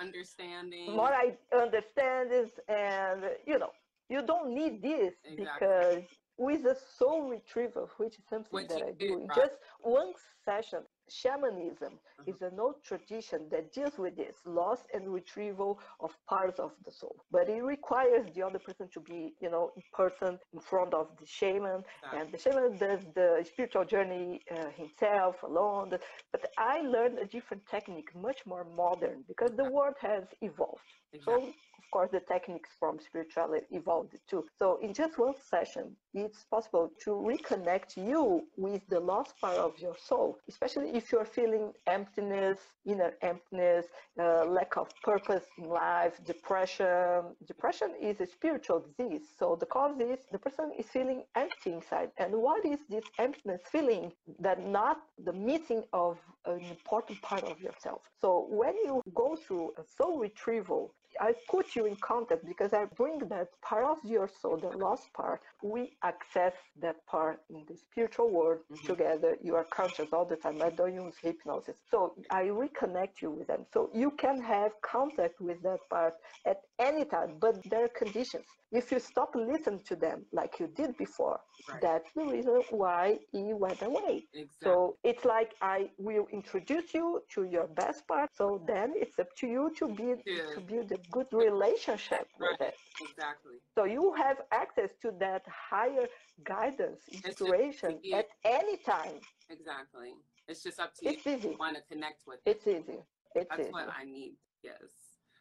understanding 0.01 0.95
more 0.95 1.13
I 1.13 1.33
understand 1.53 2.31
this 2.31 2.51
and 2.69 3.23
you 3.47 3.59
know 3.59 3.71
you 4.09 4.23
don't 4.25 4.55
need 4.55 4.83
this 4.83 5.15
exactly. 5.25 5.37
because 5.37 6.03
with 6.39 6.65
a 6.65 6.77
soul 6.97 7.29
retrieval 7.29 7.91
which 7.97 8.15
is 8.15 8.25
something 8.31 8.67
that 8.69 8.83
i 8.83 8.93
do 8.93 9.19
in 9.19 9.27
right. 9.27 9.37
just 9.37 9.55
one 9.81 10.13
session 10.45 10.81
shamanism 11.11 11.93
mm-hmm. 11.95 12.31
is 12.31 12.43
an 12.43 12.59
old 12.59 12.83
tradition 12.85 13.41
that 13.51 13.73
deals 13.73 13.99
with 13.99 14.17
this 14.17 14.37
loss 14.45 14.81
and 14.95 15.09
retrieval 15.09 15.79
of 16.01 16.11
parts 16.29 16.59
of 16.59 16.73
the 16.85 16.91
soul. 16.91 17.17
But 17.31 17.49
it 17.49 17.63
requires 17.63 18.27
the 18.35 18.43
other 18.43 18.59
person 18.59 18.89
to 18.95 19.01
be 19.01 19.35
you 19.41 19.51
know 19.51 19.73
in 19.77 19.83
person 19.93 20.39
in 20.53 20.61
front 20.61 20.95
of 20.95 21.09
the 21.21 21.27
shaman. 21.27 21.83
And 22.15 22.33
the 22.33 22.39
shaman 22.39 22.79
does 22.79 23.01
the 23.15 23.45
spiritual 23.45 23.85
journey 23.85 24.41
uh, 24.51 24.71
himself 24.77 25.43
alone. 25.43 25.91
But 26.33 26.43
i 26.59 26.81
learned 26.81 27.19
a 27.19 27.27
different 27.27 27.67
technique 27.67 28.11
much 28.15 28.41
more 28.47 28.67
modern 28.77 29.25
because 29.29 29.53
the 29.57 29.69
world 29.71 29.95
has 30.01 30.25
evolved. 30.41 30.81
Exactly. 31.13 31.47
so 31.47 31.53
of 31.91 31.93
course, 31.93 32.11
the 32.13 32.21
techniques 32.21 32.71
from 32.79 33.01
spirituality 33.01 33.67
evolved 33.73 34.15
too. 34.29 34.45
So 34.61 34.79
in 34.81 34.95
just 34.95 35.19
one 35.19 35.35
session, 35.51 35.97
it's 36.15 36.45
possible 36.45 36.93
to 37.03 37.11
reconnect 37.11 37.97
you 37.97 38.43
with 38.57 38.83
the 38.89 39.01
lost 39.01 39.35
part 39.41 39.57
of 39.57 39.77
your 39.81 39.97
soul, 39.99 40.39
especially 40.49 40.91
if 40.91 41.11
you're 41.11 41.25
feeling 41.25 41.73
emptiness, 41.89 42.61
inner 42.87 43.15
emptiness, 43.23 43.87
uh, 44.21 44.45
lack 44.45 44.77
of 44.77 44.89
purpose 45.03 45.43
in 45.59 45.65
life, 45.65 46.15
depression. 46.25 47.35
Depression 47.49 47.91
is 48.01 48.21
a 48.21 48.27
spiritual 48.27 48.85
disease. 48.87 49.23
So 49.37 49.57
the 49.59 49.67
cause 49.67 49.99
is 49.99 50.21
the 50.31 50.39
person 50.39 50.71
is 50.79 50.87
feeling 50.87 51.25
empty 51.35 51.73
inside. 51.73 52.11
And 52.19 52.35
what 52.35 52.65
is 52.65 52.79
this 52.89 53.05
emptiness 53.19 53.63
feeling 53.73 54.13
that 54.39 54.65
not 54.65 54.99
the 55.25 55.33
missing 55.33 55.83
of 55.93 56.19
an 56.45 56.61
important 56.61 57.21
part 57.23 57.43
of 57.43 57.61
yourself? 57.61 58.03
So 58.21 58.47
when 58.49 58.77
you 58.77 59.03
go 59.13 59.35
through 59.35 59.73
a 59.77 59.83
soul 59.97 60.21
retrieval, 60.21 60.95
I 61.21 61.35
put 61.49 61.77
you 61.77 61.85
in 61.85 61.97
contact 61.97 62.47
because 62.47 62.73
I 62.73 62.87
bring 62.97 63.19
that 63.29 63.49
part 63.61 63.85
of 63.85 63.99
your 64.05 64.29
soul, 64.41 64.57
the 64.57 64.77
lost 64.77 65.13
part. 65.13 65.41
We 65.63 65.97
access 66.03 66.55
that 66.81 67.05
part 67.07 67.41
in 67.51 67.65
the 67.69 67.77
spiritual 67.77 68.31
world 68.31 68.61
mm-hmm. 68.73 68.87
together. 68.87 69.37
You 69.43 69.55
are 69.57 69.65
conscious 69.65 70.09
all 70.13 70.25
the 70.25 70.37
time. 70.37 70.63
I 70.63 70.71
don't 70.71 70.95
use 70.95 71.15
hypnosis. 71.23 71.77
So 71.91 72.15
I 72.31 72.45
reconnect 72.45 73.21
you 73.21 73.31
with 73.31 73.49
them. 73.49 73.67
So 73.73 73.91
you 73.93 74.11
can 74.13 74.41
have 74.41 74.73
contact 74.81 75.41
with 75.41 75.63
that 75.63 75.81
part 75.91 76.15
at 76.47 76.63
any 76.79 77.05
time, 77.05 77.37
but 77.39 77.63
there 77.71 77.85
are 77.85 77.89
conditions. 77.89 78.47
If 78.73 78.93
you 78.93 79.01
stop 79.01 79.35
listening 79.35 79.81
to 79.89 79.97
them 79.97 80.25
like 80.33 80.61
you 80.61 80.69
did 80.69 80.97
before, 80.97 81.41
right. 81.69 81.81
that's 81.83 82.13
the 82.15 82.25
reason 82.25 82.63
why 82.71 83.19
he 83.33 83.53
went 83.53 83.83
away. 83.83 84.27
Exactly. 84.33 84.47
So 84.63 84.97
it's 85.03 85.25
like 85.25 85.55
I 85.61 85.91
will 85.99 86.27
introduce 86.33 86.95
you 86.95 87.21
to 87.35 87.45
your 87.45 87.67
best 87.67 88.07
part. 88.07 88.31
So 88.33 88.63
then 88.67 88.93
it's 88.95 89.19
up 89.19 89.35
to 89.39 89.47
you 89.49 89.73
to 89.79 89.89
build 89.89 90.21
yeah. 90.25 90.55
to 90.55 90.61
build 90.61 90.93
a 90.93 90.99
good 91.11 91.27
relationship 91.33 92.29
right. 92.39 92.51
with 92.53 92.69
it. 92.69 92.75
Exactly. 93.01 93.55
So 93.75 93.85
you 93.85 94.15
have 94.15 94.39
access 94.53 94.91
to 95.03 95.13
that 95.21 95.43
higher 95.47 96.07
guidance, 96.45 97.03
inspiration 97.25 97.99
at 98.15 98.27
any 98.45 98.77
time. 98.79 99.21
Exactly. 99.49 100.15
It's 100.49 100.63
just 100.63 100.81
up 100.81 100.95
to 100.97 101.09
it's 101.09 101.25
you. 101.27 101.37
Easy. 101.37 101.57
want 101.59 101.77
to 101.77 101.83
connect 101.93 102.23
with. 102.27 102.39
it. 102.45 102.51
It's 102.51 102.67
easy. 102.67 102.99
It's 103.35 103.49
That's 103.49 103.63
easy. 103.63 103.71
what 103.71 103.89
I 103.97 104.05
need. 104.05 104.35
Yes. 104.63 104.83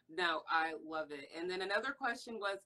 No, 0.10 0.42
I 0.50 0.74
love 0.86 1.12
it. 1.12 1.30
And 1.38 1.50
then 1.50 1.62
another 1.62 1.96
question 1.98 2.36
was 2.40 2.60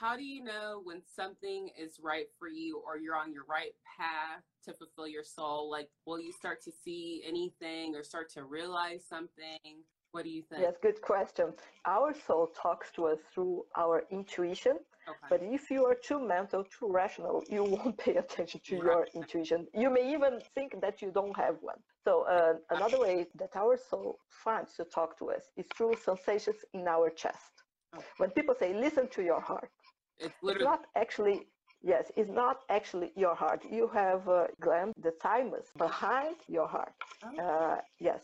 how 0.00 0.16
do 0.16 0.24
you 0.24 0.42
know 0.42 0.80
when 0.82 1.02
something 1.06 1.70
is 1.80 2.00
right 2.02 2.26
for 2.38 2.48
you 2.48 2.82
or 2.84 2.98
you're 2.98 3.16
on 3.16 3.32
your 3.32 3.44
right 3.48 3.72
path 3.96 4.42
to 4.64 4.74
fulfill 4.74 5.06
your 5.06 5.22
soul? 5.22 5.70
Like, 5.70 5.88
will 6.04 6.20
you 6.20 6.32
start 6.32 6.62
to 6.64 6.72
see 6.72 7.22
anything 7.26 7.94
or 7.94 8.02
start 8.02 8.28
to 8.32 8.44
realize 8.44 9.04
something? 9.08 9.84
What 10.14 10.22
do 10.22 10.30
you 10.30 10.44
think? 10.48 10.62
Yes, 10.62 10.74
good 10.80 11.02
question. 11.02 11.46
Our 11.86 12.14
soul 12.14 12.46
talks 12.62 12.92
to 12.92 13.06
us 13.06 13.18
through 13.34 13.64
our 13.76 14.04
intuition. 14.12 14.76
Okay. 15.08 15.26
But 15.28 15.40
if 15.42 15.72
you 15.72 15.84
are 15.86 15.96
too 15.96 16.20
mental, 16.24 16.62
too 16.62 16.88
rational, 16.88 17.42
you 17.50 17.64
won't 17.64 17.98
pay 17.98 18.14
attention 18.24 18.60
to 18.66 18.76
right. 18.76 18.84
your 18.84 19.08
intuition. 19.12 19.66
You 19.74 19.90
may 19.90 20.12
even 20.14 20.38
think 20.54 20.80
that 20.80 21.02
you 21.02 21.10
don't 21.10 21.36
have 21.36 21.56
one. 21.60 21.80
So, 22.04 22.12
uh, 22.28 22.54
another 22.70 23.00
way 23.00 23.26
that 23.40 23.56
our 23.56 23.76
soul 23.76 24.20
finds 24.28 24.74
to 24.74 24.84
talk 24.84 25.18
to 25.18 25.32
us 25.32 25.50
is 25.56 25.66
through 25.76 25.96
sensations 26.04 26.60
in 26.72 26.86
our 26.86 27.10
chest. 27.10 27.54
Okay. 27.96 28.04
When 28.18 28.30
people 28.30 28.54
say, 28.56 28.72
listen 28.72 29.08
to 29.16 29.22
your 29.24 29.40
heart, 29.40 29.70
it's, 30.20 30.36
it's 30.44 30.62
not 30.62 30.82
actually 30.94 31.48
Yes, 31.86 32.10
it's 32.16 32.30
not 32.30 32.60
actually 32.70 33.12
your 33.14 33.34
heart. 33.34 33.62
You 33.70 33.88
have 33.88 34.26
a 34.26 34.48
gland, 34.58 34.94
the 35.02 35.10
thymus, 35.22 35.66
behind 35.76 36.36
your 36.48 36.66
heart. 36.66 36.94
Oh. 37.22 37.38
Uh, 37.38 37.80
yes, 38.00 38.22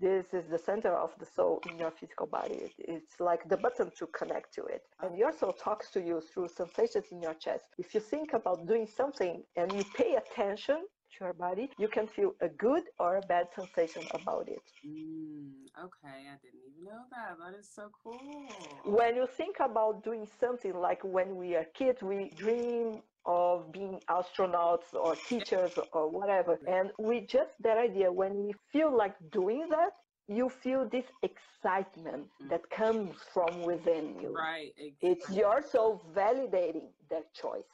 this 0.00 0.32
is 0.32 0.48
the 0.48 0.58
center 0.58 0.94
of 0.94 1.10
the 1.18 1.26
soul 1.26 1.60
in 1.70 1.78
your 1.78 1.90
physical 1.90 2.26
body. 2.26 2.72
It's 2.78 3.20
like 3.20 3.48
the 3.48 3.56
button 3.56 3.90
to 3.98 4.06
connect 4.08 4.54
to 4.54 4.64
it. 4.64 4.82
And 5.00 5.16
your 5.18 5.32
soul 5.32 5.52
talks 5.52 5.90
to 5.92 6.00
you 6.00 6.20
through 6.20 6.48
sensations 6.48 7.06
in 7.10 7.20
your 7.20 7.34
chest. 7.34 7.64
If 7.78 7.94
you 7.94 8.00
think 8.00 8.32
about 8.32 8.66
doing 8.66 8.86
something 8.86 9.42
and 9.56 9.72
you 9.72 9.84
pay 9.96 10.16
attention 10.16 10.86
to 11.18 11.24
your 11.24 11.32
body, 11.32 11.70
you 11.78 11.88
can 11.88 12.06
feel 12.06 12.34
a 12.40 12.48
good 12.48 12.84
or 12.98 13.16
a 13.16 13.22
bad 13.22 13.46
sensation 13.54 14.02
about 14.12 14.48
it. 14.48 14.62
Mm, 14.86 15.50
okay, 15.84 16.18
I 16.32 16.36
didn't 16.42 16.62
even 16.70 16.84
know 16.84 17.02
that. 17.10 17.36
That 17.38 17.58
is 17.58 17.68
so 17.74 17.90
cool. 18.04 18.46
When 18.84 19.16
you 19.16 19.26
think 19.26 19.56
about 19.60 20.04
doing 20.04 20.26
something 20.38 20.74
like 20.74 21.02
when 21.02 21.36
we 21.36 21.56
are 21.56 21.64
kids, 21.74 22.02
we 22.02 22.30
dream 22.36 23.02
of 23.28 23.70
being 23.70 24.00
astronauts 24.08 24.94
or 24.94 25.14
teachers 25.14 25.72
or 25.92 26.08
whatever. 26.08 26.58
And 26.66 26.90
we 26.98 27.20
just 27.20 27.50
that 27.60 27.76
idea 27.76 28.10
when 28.10 28.32
we 28.46 28.54
feel 28.72 28.90
like 28.96 29.14
doing 29.30 29.68
that, 29.68 29.92
you 30.28 30.48
feel 30.48 30.88
this 30.88 31.04
excitement 31.22 32.26
mm. 32.42 32.48
that 32.48 32.68
comes 32.70 33.14
from 33.32 33.62
within 33.62 34.16
you. 34.20 34.34
Right. 34.34 34.72
Exactly. 34.78 35.10
It's 35.10 35.30
your 35.30 35.62
soul 35.62 36.02
validating 36.14 36.88
that 37.10 37.32
choice. 37.34 37.70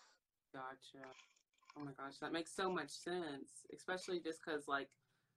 Gotcha. 0.52 1.06
Oh 1.78 1.84
my 1.84 1.92
gosh, 1.98 2.18
that 2.20 2.32
makes 2.32 2.54
so 2.54 2.70
much 2.70 2.90
sense. 2.90 3.50
Especially 3.72 4.20
just 4.20 4.40
because, 4.44 4.68
like, 4.68 4.88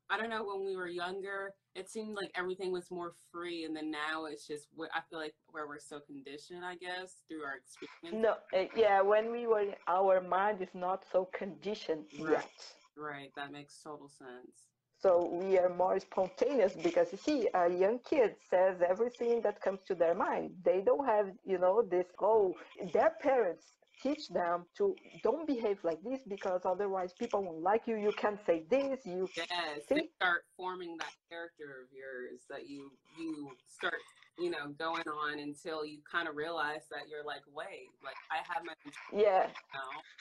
I 0.09 0.17
don't 0.17 0.29
know, 0.29 0.43
when 0.43 0.65
we 0.65 0.75
were 0.75 0.87
younger, 0.87 1.53
it 1.75 1.89
seemed 1.89 2.15
like 2.15 2.31
everything 2.35 2.71
was 2.71 2.89
more 2.89 3.13
free. 3.31 3.65
And 3.65 3.75
then 3.75 3.91
now 3.91 4.25
it's 4.25 4.47
just, 4.47 4.67
I 4.79 5.01
feel 5.09 5.19
like 5.19 5.35
where 5.51 5.67
we're 5.67 5.79
so 5.79 5.99
conditioned, 5.99 6.63
I 6.63 6.75
guess, 6.75 7.23
through 7.27 7.43
our 7.43 7.55
experience. 7.57 8.23
No, 8.23 8.59
uh, 8.59 8.65
yeah, 8.75 9.01
when 9.01 9.31
we 9.31 9.47
were, 9.47 9.65
our 9.87 10.21
mind 10.21 10.61
is 10.61 10.73
not 10.73 11.03
so 11.11 11.29
conditioned 11.37 12.05
right. 12.19 12.31
yet. 12.31 12.49
Right, 12.95 13.31
that 13.35 13.51
makes 13.51 13.79
total 13.83 14.09
sense. 14.09 14.55
So 14.99 15.29
we 15.31 15.59
are 15.59 15.69
more 15.69 15.99
spontaneous 15.99 16.73
because 16.73 17.11
you 17.11 17.19
see, 17.19 17.47
a 17.53 17.69
young 17.69 17.99
kid 17.99 18.35
says 18.49 18.77
everything 18.81 19.41
that 19.41 19.61
comes 19.61 19.81
to 19.87 19.93
their 19.93 20.15
mind. 20.15 20.51
They 20.63 20.81
don't 20.81 21.05
have, 21.05 21.27
you 21.45 21.59
know, 21.59 21.83
this, 21.83 22.07
oh, 22.19 22.55
their 22.93 23.11
parents 23.21 23.65
teach 24.01 24.29
them 24.29 24.65
to 24.77 24.95
don't 25.23 25.47
behave 25.47 25.77
like 25.83 26.01
this 26.03 26.21
because 26.27 26.61
otherwise 26.65 27.13
people 27.13 27.43
won't 27.43 27.61
like 27.61 27.87
you. 27.87 27.95
You 27.97 28.11
can't 28.11 28.39
say 28.45 28.63
this. 28.69 29.05
You 29.05 29.27
yes, 29.35 29.49
they 29.89 30.09
start 30.15 30.43
forming 30.55 30.97
that 30.97 31.13
character 31.29 31.83
of 31.83 31.87
yours 31.95 32.41
that 32.49 32.67
you 32.67 32.91
you 33.17 33.51
start 33.67 33.95
you 34.39 34.49
know 34.49 34.67
going 34.77 35.03
on 35.07 35.39
until 35.39 35.85
you 35.85 35.99
kind 36.09 36.27
of 36.27 36.35
realize 36.35 36.81
that 36.91 37.09
you're 37.09 37.23
like 37.23 37.41
wait 37.53 37.89
like 38.03 38.15
I 38.31 38.37
have 38.53 38.63
my 38.63 38.73
yeah 39.11 39.47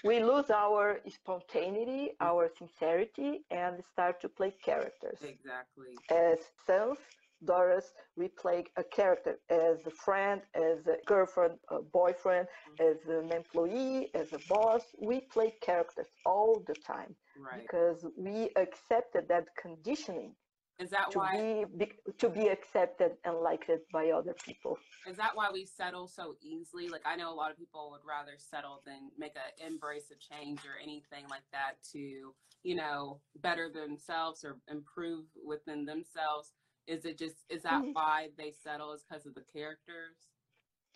we 0.04 0.22
lose 0.22 0.50
our 0.50 1.00
spontaneity, 1.08 2.12
our 2.20 2.50
sincerity, 2.58 3.44
and 3.50 3.82
start 3.92 4.20
to 4.22 4.28
play 4.28 4.54
characters 4.64 5.18
exactly 5.22 5.96
as 6.10 6.38
sons 6.66 6.98
Doris, 7.44 7.92
we 8.16 8.28
play 8.28 8.64
a 8.76 8.84
character 8.84 9.38
as 9.50 9.86
a 9.86 9.90
friend, 9.90 10.40
as 10.54 10.86
a 10.86 10.96
girlfriend, 11.06 11.58
a 11.70 11.80
boyfriend, 11.80 12.48
mm-hmm. 12.80 12.90
as 12.90 13.08
an 13.08 13.32
employee, 13.32 14.10
as 14.14 14.32
a 14.32 14.38
boss. 14.48 14.82
We 15.00 15.20
play 15.20 15.54
characters 15.60 16.06
all 16.24 16.62
the 16.66 16.74
time 16.74 17.14
right. 17.38 17.62
because 17.62 18.04
we 18.16 18.50
accepted 18.56 19.28
that 19.28 19.44
conditioning. 19.60 20.34
Is 20.78 20.90
that 20.90 21.10
to 21.12 21.18
why 21.18 21.64
be, 21.78 21.90
to 22.18 22.28
be 22.28 22.48
accepted 22.48 23.12
and 23.24 23.38
liked 23.38 23.70
by 23.92 24.10
other 24.10 24.34
people? 24.44 24.78
Is 25.08 25.16
that 25.16 25.30
why 25.34 25.48
we 25.50 25.64
settle 25.64 26.06
so 26.06 26.34
easily? 26.42 26.88
Like 26.88 27.00
I 27.06 27.16
know 27.16 27.32
a 27.32 27.34
lot 27.34 27.50
of 27.50 27.56
people 27.56 27.90
would 27.92 28.06
rather 28.06 28.32
settle 28.36 28.82
than 28.84 29.10
make 29.16 29.32
an 29.36 29.66
embrace 29.66 30.10
of 30.10 30.18
change 30.20 30.60
or 30.66 30.76
anything 30.82 31.24
like 31.30 31.44
that 31.52 31.82
to 31.92 32.34
you 32.62 32.74
know 32.74 33.20
better 33.40 33.70
themselves 33.72 34.44
or 34.44 34.58
improve 34.68 35.24
within 35.46 35.86
themselves 35.86 36.52
is 36.86 37.04
it 37.04 37.18
just 37.18 37.36
is 37.48 37.62
that 37.62 37.82
mm-hmm. 37.82 37.92
why 37.92 38.28
they 38.38 38.50
settle? 38.50 38.92
Is 38.92 39.04
because 39.08 39.26
of 39.26 39.34
the 39.34 39.44
characters? 39.52 40.16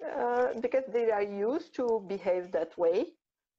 Uh, 0.00 0.48
because 0.61 0.85
they 0.92 1.11
are 1.11 1.22
used 1.22 1.74
to 1.74 2.03
behave 2.09 2.53
that 2.53 2.76
way, 2.79 3.07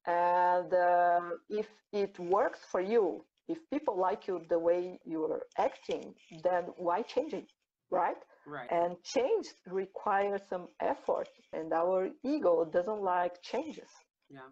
and 0.08 0.74
uh, 0.74 1.22
if 1.50 1.68
it 1.94 2.18
works 2.20 2.60
for 2.72 2.82
you, 2.82 3.24
if 3.48 3.58
people 3.70 3.98
like 3.98 4.28
you 4.28 4.42
the 4.50 4.58
way 4.58 5.00
you're 5.06 5.44
acting, 5.60 6.16
then 6.44 6.64
why 6.78 7.04
change 7.04 7.34
it, 7.34 7.52
right? 7.92 8.18
Right. 8.48 8.72
And 8.72 8.96
change 9.04 9.48
requires 9.68 10.42
some 10.50 10.68
effort, 10.80 11.30
and 11.54 11.72
our 11.74 12.10
ego 12.24 12.66
doesn't 12.66 13.02
like 13.02 13.42
changes. 13.44 13.90
Yeah, 14.30 14.50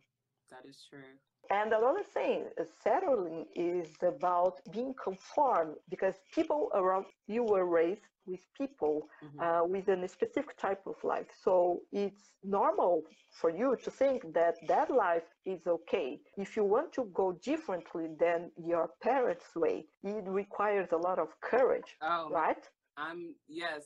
that 0.51 0.63
is 0.69 0.85
true. 0.89 1.17
And 1.51 1.73
another 1.73 2.03
thing, 2.03 2.45
settling 2.83 3.45
is 3.55 3.89
about 4.03 4.59
being 4.71 4.93
conformed 5.03 5.75
because 5.89 6.13
people 6.33 6.69
around 6.75 7.05
you 7.27 7.43
were 7.43 7.65
raised 7.65 8.01
with 8.27 8.41
people 8.55 9.07
mm-hmm. 9.23 9.39
uh, 9.39 9.63
with 9.65 9.87
a 9.87 10.07
specific 10.07 10.55
type 10.57 10.83
of 10.85 10.95
life. 11.03 11.25
So 11.43 11.81
it's 11.91 12.29
normal 12.43 13.03
for 13.31 13.49
you 13.49 13.75
to 13.83 13.89
think 13.89 14.33
that 14.33 14.55
that 14.67 14.91
life 14.91 15.23
is 15.45 15.65
okay. 15.65 16.19
If 16.37 16.55
you 16.55 16.63
want 16.63 16.93
to 16.93 17.09
go 17.13 17.39
differently 17.43 18.07
than 18.19 18.51
your 18.63 18.91
parents' 19.01 19.55
way, 19.55 19.85
it 20.03 20.25
requires 20.27 20.89
a 20.91 20.97
lot 20.97 21.17
of 21.17 21.29
courage, 21.41 21.97
oh. 22.01 22.29
right? 22.29 22.63
I'm 22.99 23.35
yes, 23.47 23.83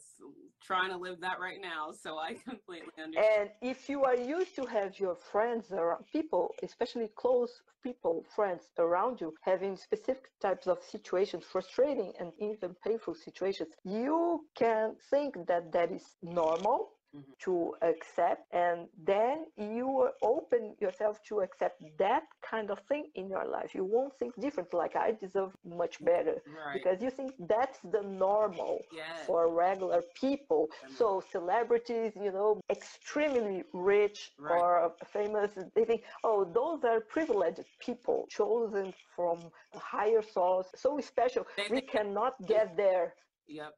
trying 0.62 0.90
to 0.90 0.98
live 0.98 1.20
that 1.22 1.40
right 1.40 1.60
now, 1.62 1.92
so 1.92 2.18
I 2.18 2.34
completely 2.50 2.94
understand. 3.02 3.28
And 3.40 3.50
if 3.62 3.90
you 3.90 4.04
are 4.04 4.16
used 4.16 4.56
to 4.56 4.66
have 4.66 5.00
your 5.00 5.16
friends 5.16 5.72
around 5.72 6.06
people, 6.12 6.54
especially 6.64 7.10
close 7.16 7.62
people, 7.84 8.26
friends 8.36 8.64
around 8.80 9.22
you, 9.22 9.34
having 9.42 9.76
specific 9.78 10.30
types 10.42 10.68
of 10.68 10.80
situations, 10.84 11.44
frustrating 11.44 12.14
and 12.20 12.32
even 12.40 12.76
painful 12.84 13.16
situations, 13.16 13.70
you 13.84 14.46
can 14.56 14.96
think 15.10 15.36
that 15.48 15.72
that 15.74 15.92
is 15.92 16.16
normal 16.22 16.92
mm-hmm. 17.16 17.32
to 17.40 17.74
accept 17.82 18.42
and 18.54 18.88
then 19.06 19.46
you 19.58 20.10
open 20.22 20.76
yourself 20.80 21.22
to 21.24 21.42
accept 21.42 21.84
that 21.98 22.24
kind 22.50 22.70
of 22.72 22.80
thing 22.90 23.06
in 23.16 23.30
your 23.30 23.46
life 23.46 23.74
you 23.74 23.84
won't 23.84 24.14
think 24.20 24.34
different 24.40 24.74
like 24.74 24.96
i 24.96 25.12
deserve 25.12 25.52
much 25.66 26.04
better 26.04 26.42
right. 26.46 26.74
because 26.74 27.02
you 27.02 27.10
think 27.10 27.34
that's 27.48 27.80
the 27.92 28.02
normal 28.02 28.80
yes. 28.92 29.26
for 29.26 29.54
regular 29.54 30.02
people 30.20 30.68
mm-hmm. 30.68 30.96
so 30.96 31.24
celebrities 31.32 32.12
you 32.16 32.32
know 32.32 32.60
extremely 32.70 33.64
rich 33.74 34.32
right. 34.40 34.52
or 34.52 34.92
famous 35.12 35.52
they 35.76 35.86
think 35.86 36.04
oh 36.24 36.44
those 36.44 36.84
are 36.84 37.00
privileged 37.00 37.64
people 37.80 38.26
chosen 38.30 38.94
from 39.16 39.38
a 39.76 39.80
higher 39.80 40.22
source 40.22 40.68
so 40.76 41.00
special 41.00 41.46
they, 41.58 41.68
we 41.70 41.82
cannot 41.82 42.34
get 42.48 42.76
there 42.76 43.14
yep 43.48 43.74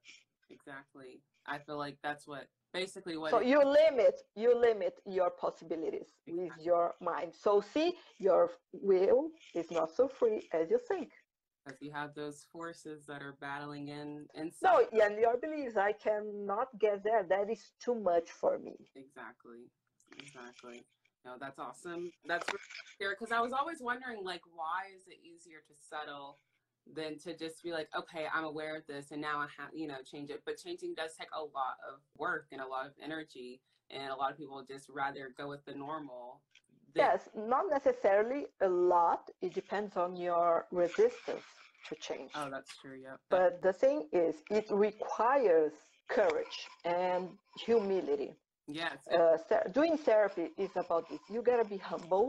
exactly 0.49 1.21
i 1.47 1.57
feel 1.57 1.77
like 1.77 1.97
that's 2.03 2.27
what 2.27 2.45
basically 2.75 3.17
what 3.17 3.31
so 3.31 3.39
you 3.39 3.59
limit 3.63 4.15
you 4.35 4.49
limit 4.69 4.93
your 5.05 5.29
possibilities 5.29 6.09
with 6.27 6.51
your 6.61 6.93
mind 7.01 7.31
so 7.45 7.61
see 7.73 7.93
your 8.19 8.51
will 8.73 9.29
is 9.53 9.71
not 9.71 9.89
so 9.99 10.07
free 10.07 10.39
as 10.53 10.69
you 10.69 10.79
think 10.87 11.09
because 11.63 11.81
you 11.81 11.91
have 11.91 12.13
those 12.13 12.45
forces 12.51 13.05
that 13.07 13.21
are 13.21 13.35
battling 13.41 13.87
in 13.87 14.25
inside. 14.35 14.67
no 14.93 15.03
and 15.03 15.13
your 15.19 15.37
beliefs 15.37 15.77
i 15.77 15.91
cannot 15.91 16.67
get 16.79 17.03
there 17.03 17.23
that 17.23 17.49
is 17.49 17.71
too 17.83 17.95
much 17.95 18.29
for 18.41 18.59
me 18.59 18.75
Exactly. 18.95 19.61
Exactly. 20.17 20.85
No, 21.25 21.35
that's 21.39 21.59
awesome. 21.59 22.11
That's 22.27 22.45
here 22.99 23.15
because 23.17 23.31
I 23.31 23.41
was 23.41 23.51
always 23.51 23.81
wondering, 23.81 24.23
like, 24.23 24.41
why 24.53 24.93
is 24.95 25.07
it 25.07 25.17
easier 25.25 25.59
to 25.67 25.73
settle 25.89 26.37
than 26.93 27.17
to 27.19 27.35
just 27.35 27.63
be 27.63 27.71
like, 27.71 27.89
okay, 27.97 28.25
I'm 28.33 28.43
aware 28.45 28.75
of 28.77 28.85
this, 28.87 29.11
and 29.11 29.21
now 29.21 29.39
I 29.39 29.47
have, 29.57 29.69
you 29.73 29.87
know, 29.87 29.97
change 30.03 30.29
it. 30.29 30.43
But 30.45 30.57
changing 30.57 30.93
does 30.95 31.15
take 31.15 31.29
a 31.33 31.41
lot 31.41 31.77
of 31.89 31.99
work 32.17 32.47
and 32.51 32.61
a 32.61 32.67
lot 32.67 32.85
of 32.85 32.93
energy, 33.03 33.61
and 33.89 34.11
a 34.11 34.15
lot 34.15 34.31
of 34.31 34.37
people 34.37 34.63
just 34.67 34.89
rather 34.89 35.33
go 35.37 35.47
with 35.49 35.63
the 35.65 35.73
normal. 35.73 36.41
yes 36.95 37.27
not 37.35 37.65
necessarily 37.77 38.41
a 38.61 38.69
lot 38.69 39.23
it 39.41 39.53
depends 39.53 39.93
on 39.97 40.15
your 40.27 40.65
resistance 40.71 41.47
to 41.87 41.93
change 42.07 42.31
Oh, 42.39 42.49
that's 42.49 42.71
true. 42.81 42.97
Yeah. 43.07 43.17
but 43.29 43.61
the 43.67 43.73
thing 43.73 43.97
is 44.13 44.33
it 44.59 44.65
requires 44.71 45.73
courage 46.17 46.57
and 46.85 47.21
humility 47.67 48.31
yes. 48.67 48.97
uh, 49.11 49.37
doing 49.79 49.97
therapy 49.97 50.47
is 50.65 50.71
about 50.83 51.03
this. 51.09 51.19
You 51.33 51.41
gotta 51.51 51.67
be 51.75 51.77
humble 51.91 52.25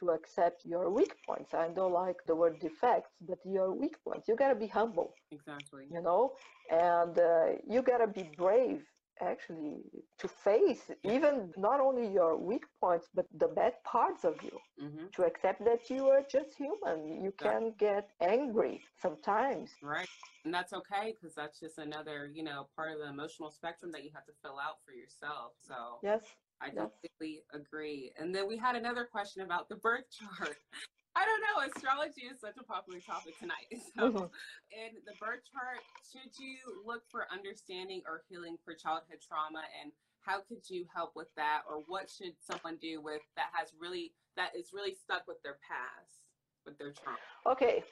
to 0.00 0.10
accept 0.10 0.64
your 0.66 0.90
weak 0.90 1.14
points. 1.26 1.54
I 1.54 1.68
don't 1.68 1.92
like 1.92 2.16
the 2.26 2.36
word 2.36 2.58
defects, 2.60 3.12
but 3.20 3.38
your 3.44 3.72
weak 3.72 3.96
points. 4.04 4.28
You 4.28 4.36
gotta 4.36 4.56
be 4.56 4.68
humble, 4.68 5.16
exactly. 5.30 5.86
you 5.90 6.02
know, 6.02 6.34
and 6.70 7.18
uh, 7.18 7.46
you 7.68 7.82
gotta 7.82 8.08
be 8.08 8.24
brave 8.36 8.84
actually 9.20 9.82
to 10.18 10.28
face 10.28 10.90
even 11.04 11.52
not 11.56 11.80
only 11.80 12.06
your 12.12 12.36
weak 12.36 12.64
points 12.80 13.08
but 13.14 13.26
the 13.38 13.48
bad 13.48 13.74
parts 13.84 14.24
of 14.24 14.34
you 14.42 14.60
hmm 14.78 15.06
to 15.12 15.24
accept 15.24 15.64
that 15.64 15.90
you 15.90 16.06
are 16.08 16.22
just 16.30 16.54
human 16.56 17.22
you 17.22 17.32
Yeah. 17.40 17.52
can 17.52 17.72
get 17.78 18.10
angry 18.20 18.80
sometimes 18.96 19.78
Right. 19.82 20.08
And 20.44 20.54
that's 20.54 20.72
okay 20.72 21.12
because 21.14 21.34
that's 21.34 21.60
just 21.60 21.78
another, 21.78 22.30
you 22.32 22.42
know, 22.42 22.68
part 22.74 22.92
of 22.92 22.98
the 22.98 23.08
emotional 23.08 23.50
spectrum 23.50 23.92
that 23.92 24.04
you 24.04 24.10
have 24.14 24.24
to 24.26 24.32
fill 24.42 24.58
out 24.58 24.76
for 24.84 24.92
yourself. 24.92 25.52
So 25.60 26.00
yes 26.02 26.36
I 26.60 26.66
Yes. 26.66 26.90
completely 27.00 27.42
agree. 27.52 28.12
And 28.18 28.34
then 28.34 28.46
we 28.46 28.56
had 28.56 28.76
another 28.76 29.04
question 29.04 29.42
about 29.42 29.68
the 29.68 29.76
birth 29.76 30.04
chart. 30.10 30.56
I 31.16 31.24
don't 31.24 31.40
know. 31.40 31.66
Astrology 31.66 32.22
is 32.22 32.40
such 32.40 32.56
a 32.58 32.62
popular 32.62 33.00
topic 33.00 33.38
tonight. 33.38 33.66
So, 33.96 34.10
Mhm. 34.12 34.30
in 34.70 35.02
the 35.04 35.14
birth 35.14 35.42
chart, 35.50 35.80
should 36.12 36.38
you 36.38 36.82
look 36.84 37.02
for 37.10 37.26
understanding 37.32 38.02
or 38.06 38.22
healing 38.28 38.56
for 38.64 38.74
childhood 38.74 39.20
trauma? 39.20 39.62
And 39.82 39.92
how 40.20 40.42
could 40.42 40.68
you 40.70 40.86
help 40.94 41.16
with 41.16 41.34
that? 41.34 41.62
Or 41.68 41.80
what 41.88 42.08
should 42.08 42.36
someone 42.40 42.76
do 42.76 43.00
with 43.00 43.22
that 43.36 43.50
has 43.52 43.74
really, 43.78 44.14
that 44.36 44.54
is 44.54 44.72
really 44.72 44.94
stuck 44.94 45.26
with 45.26 45.42
their 45.42 45.58
past, 45.66 46.20
with 46.64 46.78
their 46.78 46.92
trauma? 46.92 47.18
Okay, 47.46 47.82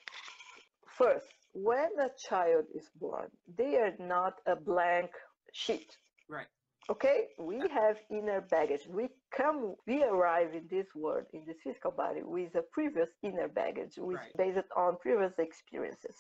first, 0.87 1.27
when 1.53 1.99
a 1.99 2.11
child 2.17 2.67
is 2.75 2.89
born, 2.95 3.31
they 3.57 3.77
are 3.79 3.97
not 3.99 4.41
a 4.47 4.55
blank 4.55 5.11
sheet. 5.53 5.97
Right. 6.29 6.47
Okay, 6.91 7.27
we 7.39 7.59
have 7.71 7.97
inner 8.11 8.41
baggage. 8.41 8.81
We 8.89 9.09
come, 9.37 9.75
we 9.87 10.03
arrive 10.05 10.55
in 10.55 10.67
this 10.71 10.87
world, 10.95 11.25
in 11.35 11.43
this 11.47 11.57
physical 11.63 11.91
body, 11.91 12.23
with 12.23 12.55
a 12.55 12.63
previous 12.73 13.09
inner 13.23 13.49
baggage, 13.49 13.95
with 13.99 14.17
Right. 14.17 14.37
based 14.55 14.67
on 14.75 14.97
previous 14.97 15.35
experiences. 15.39 16.17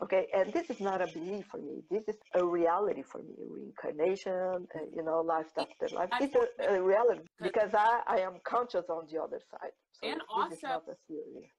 Okay, 0.00 0.28
and 0.32 0.50
this 0.52 0.70
is 0.70 0.80
not 0.80 1.02
a 1.02 1.08
belief 1.08 1.46
for 1.50 1.58
me. 1.58 1.82
This 1.90 2.04
is 2.08 2.16
a 2.34 2.42
reality 2.44 3.02
for 3.02 3.18
me. 3.18 3.34
Reincarnation, 3.38 4.66
uh, 4.74 4.78
you 4.94 5.02
know, 5.02 5.20
life 5.20 5.50
after 5.58 5.88
life. 5.94 6.08
It's 6.20 6.36
a, 6.36 6.76
a 6.76 6.80
reality 6.82 7.22
because 7.42 7.74
I, 7.74 8.00
I 8.06 8.20
am 8.20 8.36
conscious 8.44 8.86
on 8.88 9.06
the 9.12 9.20
other 9.20 9.40
side. 9.50 9.72
So 10.00 10.08
And 10.08 10.20
also- 10.32 10.56
a 10.56 10.94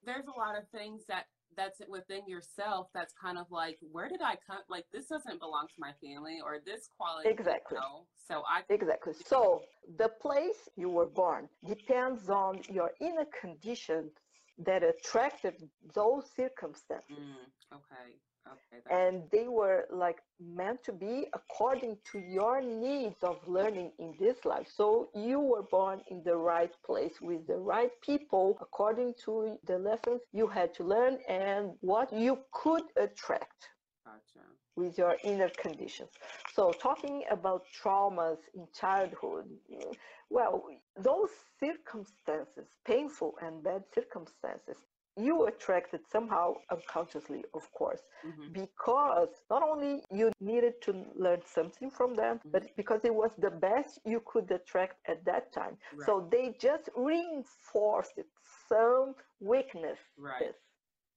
there's 0.04 0.26
a 0.26 0.32
lot 0.40 0.58
of 0.58 0.68
things 0.70 1.06
that 1.08 1.26
that's 1.58 1.82
within 1.90 2.22
yourself 2.28 2.88
that's 2.94 3.14
kind 3.22 3.38
of 3.38 3.46
like 3.52 3.78
where 3.92 4.08
did 4.08 4.22
i 4.22 4.36
come 4.48 4.60
like 4.70 4.86
this 4.94 5.08
doesn't 5.08 5.40
belong 5.40 5.68
to 5.68 5.74
my 5.80 5.92
family 6.02 6.40
or 6.44 6.58
this 6.66 6.88
quality 6.98 7.30
Exactly. 7.30 7.78
no. 7.80 8.06
so 8.28 8.44
i 8.48 8.62
Exactly. 8.70 9.14
So 9.26 9.62
the 9.98 10.10
place 10.22 10.70
you 10.76 10.90
were 10.90 11.08
born 11.08 11.50
depends 11.68 12.30
on 12.30 12.62
your 12.70 12.92
inner 13.02 13.28
conditions 13.40 14.12
that 14.60 14.84
attracted 14.84 15.56
those 15.96 16.26
circumstances. 16.36 17.06
mm, 17.12 17.76
okay 17.78 18.08
okay 18.48 18.82
And 18.90 19.24
they 19.32 19.48
were 19.48 19.88
like 19.92 20.20
meant 20.40 20.84
to 20.86 20.94
be 20.94 21.28
according 21.34 21.98
to 22.12 22.20
your 22.20 22.62
needs 22.62 23.24
of 23.24 23.38
learning 23.48 23.92
in 24.00 24.14
this 24.20 24.46
life. 24.46 24.68
So 24.68 25.10
you 25.16 25.40
were 25.40 25.64
born 25.64 26.02
in 26.10 26.24
the 26.24 26.36
right 26.36 26.74
place 26.86 27.22
with 27.22 27.48
the 27.48 27.58
right 27.58 27.92
people 28.02 28.58
according 28.62 29.14
to 29.26 29.58
the 29.66 29.78
lessons 29.78 30.22
you 30.34 30.48
had 30.48 30.74
to 30.76 30.84
learn 30.84 31.20
and 31.30 31.74
what 31.82 32.12
you 32.14 32.40
could 32.52 32.84
attract 32.98 33.70
gotcha 34.06 34.46
with 34.76 34.98
your 34.98 35.18
inner 35.24 35.50
conditions. 35.50 36.10
So, 36.54 36.72
talking 36.72 37.24
about 37.30 37.64
traumas 37.84 38.40
in 38.54 38.68
childhood, 38.74 39.46
well, 40.30 40.66
those 40.98 41.30
circumstances, 41.60 42.68
painful 42.86 43.36
and 43.42 43.64
bad 43.64 43.84
circumstances, 43.94 44.78
you 45.18 45.46
attracted 45.46 46.02
somehow 46.12 46.54
unconsciously, 46.72 47.44
of 47.54 47.72
course, 47.74 48.02
hmm 48.24 48.48
because 48.54 49.30
not 49.50 49.62
only 49.64 50.04
you 50.12 50.32
needed 50.40 50.74
to 50.82 50.92
learn 51.16 51.42
something 51.46 51.90
from 51.90 52.16
them, 52.16 52.40
but 52.52 52.64
because 52.76 53.02
it 53.04 53.14
was 53.14 53.32
the 53.38 53.50
best 53.52 54.00
you 54.06 54.22
could 54.26 54.50
attract 54.52 54.96
at 55.08 55.24
that 55.26 55.52
time. 55.54 55.78
right 55.96 56.06
So 56.06 56.28
they 56.32 56.56
just 56.60 56.90
reinforced 56.96 58.20
some 58.70 59.16
weakness 59.40 60.00
right 60.18 60.54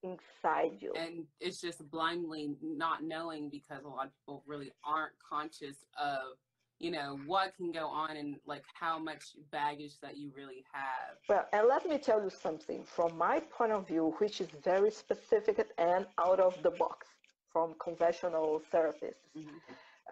inside 0.03 0.73
you. 0.81 0.93
and 0.97 1.25
it's 1.41 1.61
just 1.61 1.89
blindly 1.91 2.55
not 2.63 3.03
knowing 3.03 3.49
because 3.49 3.85
a 3.85 3.89
lot 3.89 4.07
of 4.07 4.13
people 4.19 4.43
really 4.47 4.71
aren't 4.85 5.13
conscious 5.19 5.79
of 5.99 6.37
you 6.79 6.91
know 6.91 7.19
what 7.27 7.55
can 7.57 7.73
go 7.73 7.87
on 7.89 8.17
and 8.17 8.37
like 8.47 8.65
how 8.75 8.99
much 8.99 9.25
baggage 9.51 9.99
that 10.01 10.17
you 10.17 10.31
really 10.37 10.65
have 10.73 11.17
Well, 11.29 11.47
and 11.53 11.69
let 11.69 11.89
me 11.89 11.99
tell 11.99 12.23
you 12.23 12.31
something 12.31 12.85
from 12.85 13.17
my 13.17 13.41
point 13.41 13.73
of 13.73 13.87
view, 13.87 14.15
which 14.19 14.41
is 14.41 14.49
very 14.63 14.91
specific 14.91 15.57
and 15.79 16.07
out 16.19 16.41
of 16.41 16.63
the 16.63 16.71
box 16.71 17.07
from 17.53 17.75
conventional 17.79 18.61
therapists. 18.73 19.25
Mhm. 19.37 19.61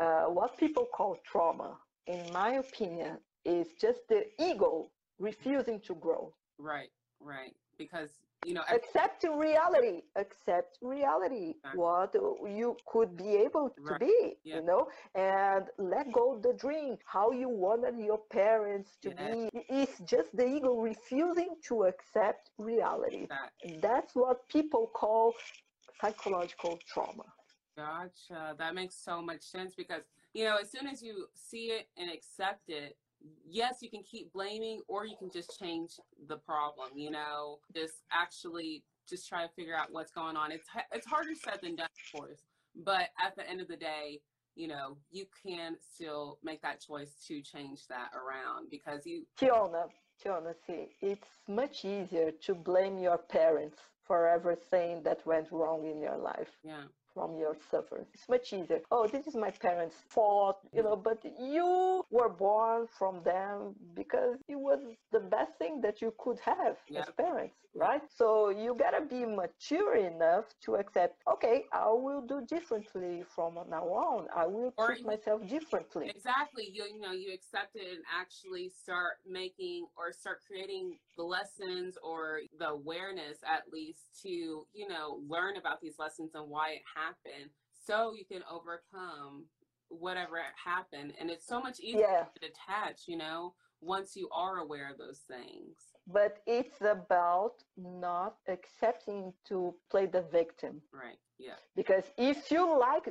Uh, 0.01 0.25
what 0.39 0.57
people 0.57 0.87
call 0.97 1.17
trauma, 1.31 1.79
in 2.07 2.33
my 2.33 2.51
opinion, 2.55 3.19
is 3.45 3.67
just 3.75 4.01
the 4.09 4.23
ego 4.39 4.91
refusing 5.19 5.81
to 5.81 5.95
grow. 5.95 6.33
right 6.59 6.91
right 7.21 7.55
because 7.77 8.11
you 8.45 8.55
know 8.55 8.63
Accept 8.71 9.25
reality. 9.25 10.03
Accept 10.17 10.79
reality. 10.83 11.51
Exactly. 11.51 11.81
What 11.81 12.15
you 12.61 12.77
could 12.87 13.17
be 13.17 13.37
able 13.37 13.71
to 13.71 13.93
Right. 13.93 14.01
be, 14.01 14.37
Yeah. 14.45 14.57
you 14.57 14.63
know, 14.63 14.89
and 15.15 15.65
let 15.79 16.13
go 16.13 16.39
the 16.41 16.53
dream. 16.55 16.99
How 17.07 17.31
you 17.31 17.49
wanted 17.49 17.99
your 17.99 18.21
parents 18.31 18.91
to 19.03 19.11
Yeah. 19.11 19.35
be. 19.35 19.49
It's 19.69 19.99
just 20.01 20.35
the 20.37 20.47
ego 20.47 20.73
refusing 20.81 21.57
to 21.69 21.85
accept 21.85 22.51
reality. 22.59 23.27
that 23.29 23.53
That's 23.81 24.15
what 24.15 24.49
people 24.49 24.89
call 24.89 25.35
psychological 26.01 26.79
trauma. 26.87 27.25
Gotcha. 27.77 28.55
That 28.59 28.75
makes 28.75 28.97
so 28.97 29.23
much 29.23 29.43
sense 29.43 29.75
because, 29.75 30.03
you 30.35 30.45
know, 30.45 30.57
as 30.57 30.71
soon 30.71 30.87
as 30.87 31.03
you 31.03 31.27
see 31.35 31.67
it 31.71 31.89
and 31.97 32.11
accept 32.11 32.69
it, 32.69 32.97
yes, 33.47 33.79
you 33.81 33.91
can 33.91 34.03
keep 34.03 34.33
blaming 34.33 34.81
or 34.89 35.07
you 35.07 35.17
can 35.19 35.31
just 35.31 35.59
change 35.59 35.93
the 36.29 36.37
problem, 36.37 36.91
you 36.97 37.11
know, 37.11 37.59
just 37.75 37.95
actually 38.13 38.83
just 39.09 39.29
try 39.29 39.43
to 39.43 39.53
figure 39.55 39.77
out 39.77 39.89
what's 39.91 40.13
going 40.13 40.37
on. 40.37 40.53
It's 40.53 40.69
it's 40.93 41.07
harder 41.07 41.35
said 41.35 41.59
than 41.63 41.77
done, 41.77 41.89
of 42.15 42.21
course, 42.21 42.41
but 42.85 43.09
at 43.25 43.37
the 43.37 43.49
end 43.49 43.61
of 43.61 43.69
the 43.69 43.77
day, 43.77 44.21
you 44.55 44.69
know, 44.69 44.97
you 45.11 45.27
can 45.45 45.77
still 45.95 46.39
make 46.43 46.61
that 46.63 46.81
choice 46.81 47.15
to 47.29 47.41
change 47.43 47.87
that 47.89 48.11
around 48.15 48.69
because 48.71 49.07
you 49.07 49.25
Tiona, 49.41 49.87
Tiona, 50.23 50.55
see, 50.67 50.89
it's 51.01 51.29
much 51.49 51.85
easier 51.85 52.31
to 52.43 52.55
blame 52.55 52.99
your 52.99 53.19
parents 53.19 53.79
for 54.05 54.29
everything 54.29 55.03
that 55.05 55.25
went 55.27 55.51
wrong 55.51 55.87
in 55.87 56.01
your 56.01 56.17
life. 56.17 56.49
yeah, 56.63 56.85
from 57.15 57.37
your 57.39 57.57
suffering. 57.71 58.07
It's 58.15 58.29
much 58.29 58.53
easier. 58.53 58.81
Oh, 58.91 59.07
this 59.07 59.27
is 59.27 59.35
my 59.35 59.51
parents' 59.51 59.97
fault, 60.09 60.59
you 60.73 60.83
know, 60.83 60.97
but 60.97 61.19
you 61.39 62.05
were 62.11 62.29
born 62.29 62.87
from 62.99 63.23
them 63.23 63.75
because 63.95 64.37
it 64.49 64.59
was 64.59 64.81
the 65.11 65.21
best 65.21 65.53
thing 65.59 65.81
that 65.83 66.01
you 66.01 66.15
could 66.19 66.39
have 66.41 66.77
as 66.97 67.07
parents, 67.17 67.57
right? 67.75 68.03
So 68.17 68.51
you 68.51 68.75
gotta 68.75 69.05
be 69.05 69.25
mature 69.25 69.97
enough 69.97 70.47
to 70.65 70.77
accept, 70.77 71.17
okay, 71.33 71.65
I 71.73 71.91
will 71.91 72.23
do 72.23 72.43
differently 72.47 73.25
from 73.35 73.55
now 73.69 73.85
on. 73.85 74.29
I 74.35 74.47
will 74.47 74.73
Or 74.77 74.87
treat 74.89 75.05
myself 75.05 75.47
differently. 75.49 76.09
Exactly. 76.09 76.69
You 76.73 76.85
you 76.85 77.01
know, 77.01 77.13
you 77.13 77.33
accept 77.33 77.77
it 77.77 77.87
and 77.91 78.05
actually 78.21 78.69
start 78.69 79.15
making 79.27 79.87
or 79.97 80.13
start 80.13 80.41
creating 80.47 80.99
the 81.17 81.23
lessons 81.23 81.97
or 82.03 82.41
the 82.59 82.69
awareness 82.69 83.39
at 83.47 83.73
least 83.73 84.07
to, 84.23 84.29
you 84.73 84.89
know, 84.89 85.21
learn 85.29 85.57
about 85.57 85.81
these 85.81 85.99
lessons 85.99 86.33
and 86.35 86.49
why 86.49 86.71
it 86.73 86.83
happened 86.95 87.51
so 87.73 88.15
you 88.15 88.25
can 88.25 88.43
overcome 88.51 89.45
whatever 89.89 90.39
happened. 90.63 91.13
And 91.19 91.31
it's 91.31 91.47
so 91.47 91.61
much 91.61 91.81
easier 91.81 92.01
Yeah. 92.01 92.25
to 92.25 92.41
detach, 92.41 93.09
you 93.09 93.17
know, 93.17 93.55
once 93.81 94.17
you 94.17 94.29
are 94.31 94.59
aware 94.59 94.91
of 94.91 94.99
those 94.99 95.21
things. 95.21 95.77
But 96.07 96.43
it's 96.47 96.81
about 96.81 97.63
not 97.77 98.37
accepting 98.49 99.33
to 99.49 99.75
play 99.91 100.07
the 100.07 100.23
victim. 100.23 100.83
Right. 100.93 101.19
Yeah. 101.39 101.57
Because 101.77 102.05
if 102.17 102.51
you 102.51 102.79
like, 102.79 103.07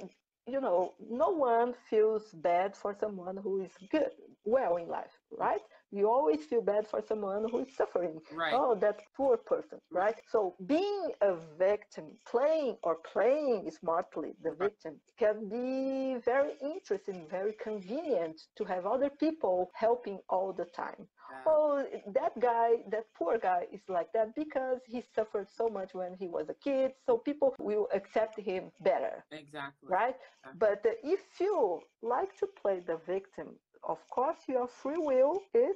you 0.48 0.60
know, 0.60 0.94
no 1.10 1.30
one 1.30 1.74
feels 1.90 2.32
bad 2.34 2.76
for 2.76 2.94
someone 2.94 3.38
who 3.38 3.62
is 3.62 3.72
good, 3.90 4.12
well 4.44 4.78
in 4.78 4.88
life, 4.88 5.16
right? 5.32 5.62
You 5.92 6.10
always 6.10 6.44
feel 6.46 6.62
bad 6.62 6.88
for 6.88 7.02
someone 7.02 7.50
who 7.50 7.60
is 7.60 7.76
suffering. 7.76 8.22
Right. 8.34 8.54
Oh, 8.56 8.76
that 8.76 9.02
poor 9.16 9.38
person, 9.38 9.80
right? 9.92 10.16
So 10.32 10.56
being 10.66 11.12
a 11.22 11.36
victim, 11.58 12.06
playing 12.26 12.78
or 12.84 12.96
playing 13.14 13.70
smartly 13.72 14.34
the 14.44 14.52
victim 14.52 15.00
can 15.18 15.50
be 15.50 16.18
very 16.24 16.54
interesting, 16.62 17.28
very 17.30 17.54
convenient 17.54 18.42
to 18.56 18.64
have 18.66 18.86
other 18.86 19.10
people 19.10 19.70
helping 19.74 20.20
all 20.30 20.54
the 20.54 20.66
time. 20.66 21.08
Yeah. 21.32 21.42
Oh, 21.48 21.86
that 22.14 22.40
guy, 22.40 22.84
that 22.90 23.06
poor 23.18 23.38
guy 23.38 23.68
is 23.72 23.82
like 23.88 24.12
that 24.14 24.36
because 24.36 24.80
he 24.86 25.02
suffered 25.02 25.48
so 25.50 25.68
much 25.70 25.94
when 25.94 26.16
he 26.16 26.28
was 26.28 26.50
a 26.50 26.54
kid. 26.54 26.92
So 27.06 27.18
people 27.18 27.56
will 27.60 27.88
accept 27.94 28.40
him 28.40 28.72
better, 28.82 29.26
Exactly. 29.32 29.90
right? 29.90 30.16
Yeah. 30.46 30.52
But 30.58 30.86
if 31.04 31.22
you 31.40 31.82
like 32.02 32.36
to 32.38 32.48
play 32.62 32.80
the 32.80 32.98
victim, 32.98 33.58
of 33.84 34.00
course, 34.10 34.38
your 34.48 34.68
free 34.68 34.98
will 34.98 35.42
is 35.54 35.76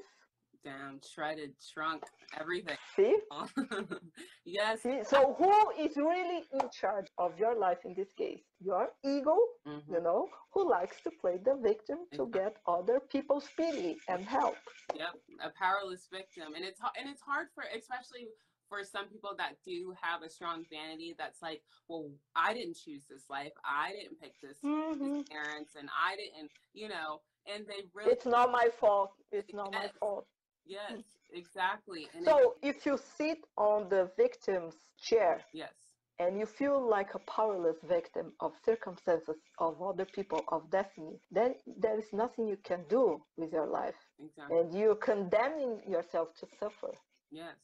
Down, 0.64 1.00
shredded, 1.08 1.54
shrunk, 1.62 2.04
everything. 2.40 2.78
see. 2.96 3.20
yes. 4.46 4.82
See, 4.82 5.04
so 5.04 5.36
who 5.38 5.72
is 5.80 5.96
really 5.96 6.44
in 6.54 6.70
charge 6.72 7.08
of 7.20 7.38
your 7.38 7.56
life 7.56 7.78
in 7.86 7.94
this 7.94 8.12
case? 8.18 8.42
Your 8.60 8.90
ego, 9.04 9.38
Mhm. 9.68 9.84
you 9.90 10.02
know, 10.02 10.28
who 10.54 10.68
likes 10.70 11.02
to 11.04 11.12
play 11.22 11.38
the 11.38 11.56
victim 11.62 12.00
to 12.14 12.28
get 12.32 12.58
other 12.68 13.00
people's 13.00 13.48
pity 13.56 14.02
and 14.08 14.28
help. 14.28 14.58
Yep, 14.96 15.14
a 15.42 15.50
powerless 15.52 16.08
victim, 16.08 16.56
and 16.56 16.64
it's 16.66 16.80
and 16.98 17.10
it's 17.10 17.22
hard 17.22 17.48
for 17.54 17.64
especially 17.76 18.30
for 18.70 18.84
some 18.84 19.08
people 19.08 19.36
that 19.38 19.62
do 19.64 19.94
have 20.02 20.24
a 20.24 20.30
strong 20.30 20.66
vanity. 20.72 21.14
That's 21.16 21.42
like, 21.44 21.62
well, 21.88 22.10
I 22.36 22.54
didn't 22.56 22.78
choose 22.78 23.06
this 23.06 23.30
life. 23.30 23.54
I 23.64 23.92
didn't 23.92 24.20
pick 24.20 24.40
this 24.42 24.60
Mhm. 24.64 25.00
these 25.18 25.24
parents, 25.30 25.76
and 25.76 25.90
I 25.96 26.16
didn't, 26.16 26.52
you 26.74 26.88
know. 26.90 27.22
And 27.52 27.66
they 27.68 27.82
really, 27.94 28.12
It's 28.12 28.26
not 28.26 28.52
my 28.52 28.70
fault. 28.80 29.12
It's 29.32 29.54
not 29.54 29.72
my 29.72 29.88
fault. 30.00 30.26
yes, 30.66 31.04
exactly. 31.32 32.08
And 32.14 32.22
it- 32.26 32.30
So 32.30 32.56
if 32.62 32.86
you 32.86 32.98
sit 32.98 33.40
on 33.58 33.90
the 33.90 34.06
victim's 34.18 34.76
chair 34.98 35.44
yes, 35.54 35.74
and 36.20 36.40
you 36.40 36.46
feel 36.46 36.80
like 36.96 37.14
a 37.14 37.20
powerless 37.20 37.80
victim 37.84 38.34
of 38.40 38.54
circumstances 38.66 39.38
of 39.60 39.82
other 39.82 40.06
people 40.06 40.42
of 40.50 40.70
destiny, 40.72 41.20
then 41.32 41.56
there 41.66 41.98
is 42.00 42.12
nothing 42.14 42.48
you 42.48 42.58
can 42.58 42.84
do 42.88 43.04
with 43.38 43.52
your 43.54 43.68
life. 43.68 44.00
exactly. 44.20 44.58
And 44.58 44.74
you're 44.74 44.96
condemning 44.96 45.82
yourself 45.88 46.34
to 46.40 46.48
suffer. 46.60 46.94
Yes, 47.32 47.58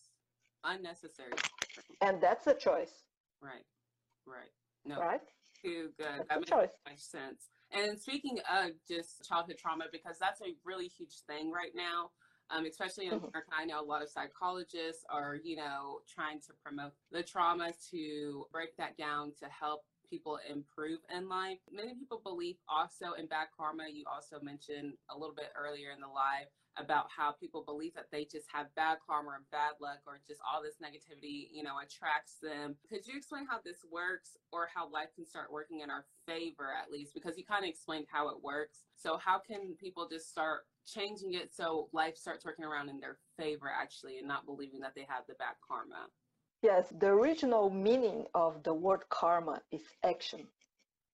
unnecessary. 0.63 1.31
And 2.01 2.21
that's 2.21 2.45
a 2.47 2.53
choice, 2.53 3.05
Right, 3.41 3.65
right. 4.25 4.51
No, 4.85 4.99
right? 4.99 5.21
too 5.61 5.93
good. 5.97 6.07
That's 6.17 6.27
That 6.29 6.37
a 6.37 6.39
makes 6.39 6.49
choice. 6.49 6.73
much 6.85 6.99
sense. 6.99 7.49
And 7.71 7.99
speaking 7.99 8.39
of 8.51 8.71
just 8.87 9.23
childhood 9.27 9.57
trauma, 9.57 9.85
because 9.91 10.17
that's 10.19 10.41
a 10.41 10.55
really 10.65 10.87
huge 10.87 11.21
thing 11.27 11.51
right 11.51 11.71
now, 11.73 12.11
um, 12.49 12.65
especially 12.65 13.05
in 13.07 13.13
Mhm. 13.13 13.29
America, 13.29 13.51
I 13.57 13.65
know 13.65 13.79
a 13.81 13.85
lot 13.85 14.01
of 14.01 14.09
psychologists 14.09 15.05
are, 15.09 15.35
you 15.35 15.55
know, 15.55 16.01
trying 16.07 16.41
to 16.41 16.53
promote 16.63 16.93
the 17.11 17.23
trauma 17.23 17.73
to 17.91 18.47
break 18.51 18.75
that 18.77 18.97
down 18.97 19.33
to 19.39 19.47
help 19.47 19.85
people 20.09 20.37
improve 20.49 20.99
in 21.15 21.29
life. 21.29 21.59
Many 21.71 21.95
people 21.95 22.19
believe 22.19 22.57
also 22.67 23.13
in 23.13 23.27
bad 23.27 23.47
karma. 23.55 23.87
You 23.89 24.03
also 24.11 24.41
mentioned 24.41 24.97
a 25.09 25.17
little 25.17 25.35
bit 25.35 25.53
earlier 25.55 25.91
in 25.91 26.01
the 26.01 26.07
live 26.07 26.47
about 26.77 27.07
how 27.15 27.31
people 27.31 27.63
believe 27.63 27.93
that 27.95 28.07
they 28.11 28.23
just 28.23 28.47
have 28.53 28.73
bad 28.75 28.97
karma 29.05 29.29
or 29.29 29.41
bad 29.51 29.73
luck 29.81 29.99
or 30.07 30.19
just 30.27 30.41
all 30.41 30.61
this 30.61 30.75
negativity, 30.81 31.47
you 31.51 31.63
know, 31.63 31.79
attracts 31.83 32.37
them. 32.41 32.75
Could 32.89 33.05
you 33.07 33.17
explain 33.17 33.45
how 33.45 33.59
this 33.63 33.83
works 33.91 34.37
or 34.51 34.69
how 34.73 34.89
life 34.89 35.09
can 35.15 35.25
start 35.25 35.51
working 35.51 35.81
in 35.81 35.89
our 35.89 36.05
favor 36.25 36.69
at 36.71 36.91
least? 36.91 37.13
Because 37.13 37.37
you 37.37 37.43
kind 37.43 37.65
of 37.65 37.69
explained 37.69 38.07
how 38.11 38.29
it 38.29 38.41
works. 38.41 38.83
So 38.95 39.17
how 39.17 39.39
can 39.39 39.75
people 39.79 40.07
just 40.09 40.29
start 40.29 40.61
changing 40.87 41.33
it 41.33 41.53
so 41.53 41.89
life 41.93 42.17
starts 42.17 42.45
working 42.45 42.65
around 42.65 42.89
in 42.89 42.99
their 42.99 43.17
favor 43.37 43.69
actually 43.69 44.17
and 44.19 44.27
not 44.27 44.45
believing 44.45 44.79
that 44.81 44.93
they 44.95 45.05
have 45.09 45.25
the 45.27 45.35
bad 45.35 45.55
karma? 45.67 46.07
Yes, 46.61 46.85
the 46.99 47.07
original 47.07 47.69
meaning 47.69 48.25
of 48.35 48.63
the 48.63 48.73
word 48.73 49.01
karma 49.09 49.61
is 49.71 49.81
action, 50.03 50.47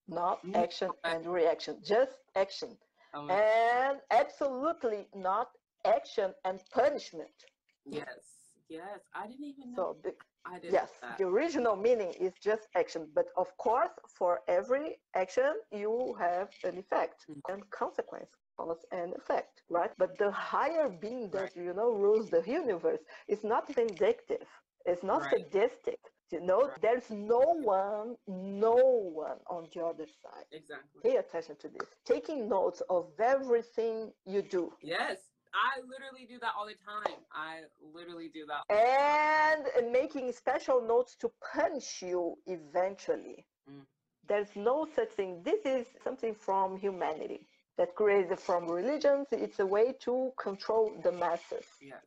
not 0.06 0.44
Mm, 0.44 0.54
action 0.54 0.90
and 1.04 1.26
reaction, 1.26 1.78
just 1.82 2.12
action. 2.36 2.76
Um, 3.14 3.30
And 3.30 4.00
absolutely 4.10 5.08
not 5.14 5.50
action 5.84 6.34
and 6.44 6.60
punishment. 6.70 7.46
yes. 7.84 8.52
Yes. 8.68 9.00
I 9.14 9.26
didn't 9.26 9.44
even 9.44 9.72
know. 9.72 9.76
So, 9.76 9.96
the, 10.02 10.14
I 10.44 10.58
didn't 10.58 10.72
yes, 10.72 11.02
the 11.16 11.24
original 11.24 11.76
meaning 11.76 12.12
is 12.20 12.34
just 12.38 12.68
action. 12.74 13.08
But 13.14 13.26
of 13.36 13.56
course, 13.58 13.90
for 14.08 14.40
every 14.48 15.00
action, 15.14 15.54
you 15.70 16.16
have 16.18 16.48
an 16.64 16.78
effect 16.78 17.26
Mm. 17.28 17.40
and 17.48 17.68
consequence, 17.70 18.36
cause 18.56 18.84
and 18.92 19.14
effect, 19.14 19.62
right? 19.68 19.90
But 19.98 20.18
the 20.18 20.30
higher 20.30 20.88
being 20.88 21.30
that, 21.30 21.54
Right. 21.54 21.56
you 21.56 21.72
know, 21.74 21.90
rules 21.92 22.30
the 22.30 22.42
universe 22.46 23.00
is 23.28 23.44
not 23.44 23.74
vindictive, 23.74 24.48
it's 24.84 25.02
not 25.02 25.22
Right. 25.22 25.28
sadistic. 25.28 26.00
You 26.30 26.40
know, 26.40 26.62
Right. 26.68 26.80
there's 26.82 27.10
no 27.10 27.40
one, 27.40 28.16
no 28.26 28.74
one 28.76 29.38
on 29.46 29.68
the 29.74 29.84
other 29.84 30.06
side. 30.06 30.44
Exactly. 30.52 31.00
Pay 31.02 31.16
attention 31.16 31.56
to 31.56 31.68
this. 31.68 31.88
Taking 32.04 32.48
notes 32.48 32.82
of 32.90 33.18
everything 33.18 34.12
you 34.26 34.42
do. 34.42 34.72
Yes. 34.82 35.18
I 35.54 35.80
literally 35.80 36.26
do 36.26 36.38
that 36.40 36.52
all 36.56 36.66
the 36.66 36.74
time. 36.74 37.24
I 37.32 37.62
literally 37.80 38.28
do 38.28 38.46
that. 38.46 38.64
and 38.70 39.90
making 39.92 40.32
special 40.32 40.80
notes 40.82 41.16
to 41.16 41.30
punish 41.52 42.02
you 42.02 42.36
eventually. 42.46 43.46
Mm. 43.68 43.86
There's 44.26 44.54
no 44.56 44.84
such 44.84 45.10
thing. 45.12 45.42
This 45.42 45.64
is 45.64 45.86
something 46.04 46.34
from 46.34 46.76
humanity 46.76 47.48
that 47.78 47.94
created 47.94 48.38
from 48.38 48.68
religions. 48.70 49.28
It's 49.32 49.58
a 49.60 49.66
way 49.66 49.92
to 50.00 50.32
control 50.38 51.00
the 51.02 51.12
masses. 51.12 51.66
Yes. 51.80 52.04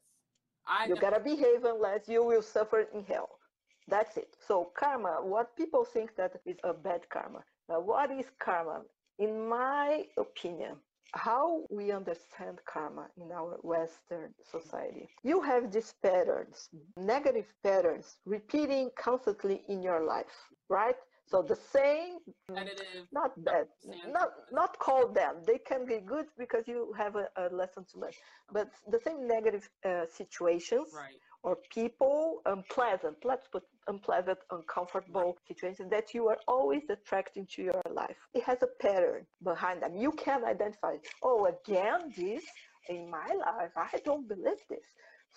I 0.68 0.86
You 0.86 0.96
know. 0.96 1.02
gotta 1.02 1.20
behave 1.20 1.66
unless 1.66 2.08
you 2.08 2.24
will 2.24 2.44
suffer 2.44 2.82
in 2.82 3.04
hell. 3.04 3.41
That's 3.88 4.18
it. 4.18 4.36
So 4.48 4.72
karma, 4.78 5.20
what 5.22 5.56
people 5.56 5.84
think 5.86 6.16
that 6.16 6.34
is 6.46 6.58
a 6.64 6.74
bad 6.74 7.10
karma. 7.10 7.44
Now, 7.70 7.80
what 7.82 8.12
is 8.12 8.26
karma? 8.40 8.82
In 9.20 9.48
my 9.50 10.06
opinion, 10.18 10.78
how 11.14 11.66
we 11.70 11.92
understand 11.92 12.60
karma 12.66 13.08
in 13.18 13.32
our 13.32 13.60
Western 13.64 14.34
society. 14.44 15.10
You 15.24 15.42
have 15.42 15.72
these 15.72 15.94
patterns, 16.02 16.70
negative 16.98 17.54
patterns, 17.64 18.18
repeating 18.26 18.90
constantly 18.98 19.64
in 19.68 19.82
your 19.84 20.04
life, 20.06 20.38
right? 20.70 20.96
So 21.26 21.42
the 21.42 21.56
same, 21.56 22.18
Competitive. 22.48 23.08
not 23.14 23.32
bad, 23.44 23.68
Understand. 23.86 24.14
not 24.14 24.30
not 24.52 24.80
call 24.80 25.08
them. 25.08 25.36
They 25.46 25.60
can 25.60 25.86
be 25.86 26.00
good 26.00 26.26
because 26.38 26.68
you 26.68 26.94
have 26.98 27.16
a, 27.16 27.28
a 27.38 27.46
lesson 27.56 27.86
to 27.92 28.00
learn. 28.00 28.12
But 28.52 28.70
the 28.90 29.00
same 29.00 29.28
negative 29.28 29.70
uh, 29.86 30.06
situations 30.08 30.90
Right. 30.94 31.20
Or 31.44 31.58
people 31.74 32.42
unpleasant, 32.46 33.18
let's 33.24 33.48
put 33.48 33.64
unpleasant, 33.88 34.40
uncomfortable 34.52 35.38
situations 35.48 35.90
that 35.90 36.14
you 36.14 36.28
are 36.28 36.38
always 36.48 36.84
attracting 36.90 37.48
to 37.56 37.64
your 37.64 37.82
life. 37.92 38.18
It 38.34 38.44
has 38.44 38.62
a 38.64 38.68
pattern 38.82 39.26
behind 39.44 39.82
them. 39.82 39.96
You 39.96 40.12
can 40.12 40.44
identify, 40.46 40.98
oh, 41.24 41.46
again, 41.46 42.14
this 42.16 42.44
in 42.90 43.10
my 43.10 43.28
life, 43.48 43.72
I 43.76 44.00
don't 44.06 44.28
believe 44.28 44.62
this. 44.70 44.86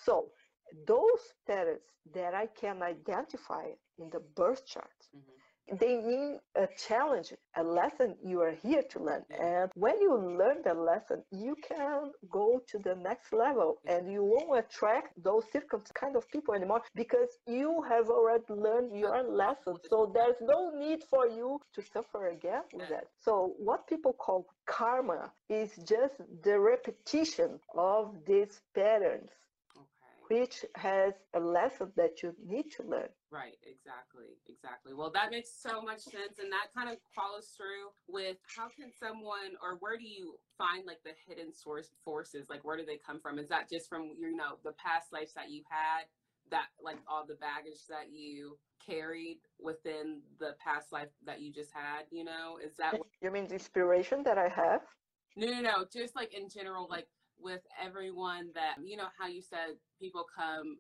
So 0.05 0.30
those 0.86 1.22
patterns 1.46 1.82
that 2.14 2.34
I 2.34 2.46
can 2.46 2.82
identify 2.82 3.66
in 3.98 4.11
the 4.11 4.20
birth 4.20 4.66
chart, 4.66 4.98
Mhm. 5.14 5.22
They 5.72 5.96
mean 5.96 6.38
a 6.56 6.68
challenge, 6.76 7.32
a 7.56 7.62
lesson 7.62 8.16
you 8.24 8.40
are 8.40 8.52
here 8.62 8.82
to 8.90 8.98
learn. 9.00 9.24
And 9.30 9.70
when 9.74 10.00
you 10.00 10.14
learn 10.14 10.58
the 10.64 10.74
lesson, 10.74 11.22
you 11.30 11.56
can 11.66 12.12
go 12.30 12.60
to 12.68 12.78
the 12.78 12.94
next 12.96 13.32
level 13.32 13.78
and 13.86 14.10
you 14.10 14.24
won't 14.24 14.64
attract 14.64 15.22
those 15.22 15.44
circum 15.52 15.82
kind 15.94 16.16
of 16.16 16.28
people 16.30 16.54
anymore 16.54 16.82
because 16.94 17.28
you 17.46 17.82
have 17.88 18.08
already 18.08 18.44
learned 18.48 18.96
your 18.96 19.22
lesson. 19.22 19.76
So 19.88 20.10
there's 20.14 20.40
no 20.40 20.70
need 20.78 21.02
for 21.04 21.26
you 21.28 21.60
to 21.74 21.82
suffer 21.82 22.28
again 22.28 22.62
with 22.72 22.88
that. 22.90 23.06
So 23.20 23.54
what 23.58 23.86
people 23.86 24.12
call 24.12 24.46
karma 24.66 25.32
is 25.48 25.70
just 25.88 26.14
the 26.42 26.58
repetition 26.58 27.58
of 27.76 28.14
these 28.26 28.60
patterns, 28.74 29.30
Which 30.35 30.64
has 30.74 31.14
a 31.35 31.41
lesson 31.41 31.93
that 31.97 32.22
you 32.22 32.35
need 32.45 32.70
to 32.72 32.82
learn. 32.82 33.09
Right, 33.30 33.57
exactly, 33.62 34.35
exactly. 34.49 34.93
Well, 34.93 35.11
that 35.14 35.30
makes 35.30 35.51
so 35.51 35.80
much 35.80 36.01
sense, 36.01 36.39
and 36.43 36.51
that 36.51 36.74
kind 36.74 36.89
of 36.89 36.97
follows 37.14 37.55
through 37.57 37.95
with 38.09 38.37
how 38.57 38.68
can 38.68 38.91
someone, 38.99 39.55
or 39.62 39.76
where 39.78 39.97
do 39.97 40.05
you 40.05 40.35
find 40.59 40.87
like 40.87 41.03
the 41.05 41.14
hidden 41.26 41.53
source 41.53 41.91
forces? 42.05 42.49
Like, 42.51 42.64
where 42.64 42.76
do 42.76 42.85
they 42.85 42.99
come 42.99 43.20
from? 43.20 43.39
Is 43.39 43.49
that 43.49 43.70
just 43.70 43.89
from 43.89 44.14
you 44.18 44.35
know 44.35 44.59
the 44.64 44.72
past 44.72 45.12
lives 45.12 45.35
that 45.35 45.51
you 45.51 45.62
had 45.68 46.07
that 46.51 46.66
like 46.82 46.99
all 47.09 47.24
the 47.26 47.35
baggage 47.37 47.87
that 47.89 48.12
you 48.12 48.59
carried 48.85 49.39
within 49.61 50.20
the 50.39 50.55
past 50.62 50.93
life 50.93 51.09
that 51.24 51.41
you 51.41 51.53
just 51.53 51.72
had 51.72 52.03
you 52.11 52.22
know 52.22 52.59
is 52.62 52.76
that 52.76 52.93
what, 52.93 53.07
you 53.22 53.30
mean 53.30 53.47
the 53.47 53.55
inspiration 53.55 54.22
that 54.22 54.37
i 54.37 54.49
have 54.49 54.82
no 55.37 55.47
no 55.47 55.61
no 55.61 55.85
just 55.91 56.14
like 56.14 56.35
in 56.35 56.49
general 56.49 56.87
like 56.91 57.07
with 57.45 57.61
everyone 57.80 58.49
that 58.55 58.76
you 58.82 58.97
know 58.97 59.09
how 59.18 59.28
you 59.28 59.42
said 59.42 59.76
people 60.01 60.24
come 60.36 60.78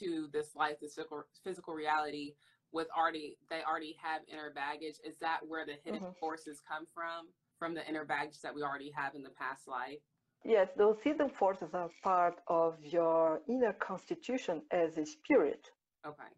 to 0.00 0.28
this 0.32 0.56
life 0.56 0.76
this 0.80 0.94
physical, 0.94 1.24
physical 1.44 1.74
reality 1.74 2.34
with 2.72 2.88
already 2.96 3.36
they 3.50 3.60
already 3.68 3.96
have 4.02 4.22
inner 4.32 4.50
baggage. 4.54 4.96
Is 5.04 5.16
that 5.20 5.40
where 5.46 5.64
the 5.64 5.76
hidden 5.84 6.00
mm-hmm. 6.00 6.18
forces 6.18 6.60
come 6.68 6.86
from 6.92 7.28
from 7.58 7.74
the 7.74 7.86
inner 7.88 8.04
baggage 8.04 8.40
that 8.42 8.54
we 8.54 8.62
already 8.62 8.90
have 8.96 9.14
in 9.14 9.22
the 9.22 9.30
past 9.30 9.68
life? 9.68 9.98
Yes 10.44 10.68
those 10.76 10.96
hidden 11.04 11.28
forces 11.28 11.70
are 11.74 11.90
part 12.02 12.36
of 12.48 12.74
your 12.82 13.40
inner 13.48 13.74
constitution 13.74 14.62
as 14.70 14.96
a 14.96 15.06
spirit. 15.06 15.68
Okay. 16.06 16.32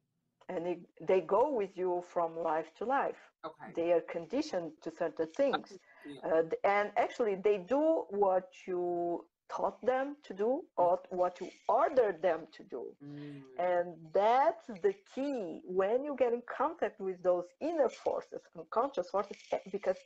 And 0.51 0.66
it, 0.66 0.79
they 1.07 1.20
go 1.20 1.53
with 1.53 1.76
you 1.76 2.03
from 2.11 2.39
life 2.39 2.68
to 2.79 2.87
life. 2.87 3.20
Okay. 3.45 3.72
They 3.76 3.93
are 3.93 4.01
conditioned 4.11 4.72
to 4.83 4.91
certain 4.99 5.29
things. 5.37 5.79
Yeah. 6.07 6.31
uh, 6.31 6.43
and 6.64 6.91
actually 6.97 7.37
they 7.45 7.59
do 7.59 8.05
what 8.09 8.49
you 8.66 9.24
taught 9.51 9.84
them 9.84 10.16
to 10.24 10.34
do 10.34 10.62
or 10.76 11.01
what 11.11 11.40
you 11.40 11.49
ordered 11.68 12.20
them 12.22 12.46
to 12.57 12.62
do. 12.64 12.84
Mm. 13.05 13.42
And 13.59 13.94
that's 14.12 14.66
the 14.82 14.94
key 15.14 15.61
when 15.64 16.05
you 16.05 16.16
get 16.18 16.32
in 16.32 16.42
contact 16.46 17.01
with 17.01 17.22
those 17.22 17.44
inner 17.61 17.88
forces, 17.88 18.40
unconscious 18.57 19.11
forces, 19.11 19.36
eh, 19.53 19.59
because 19.72 19.96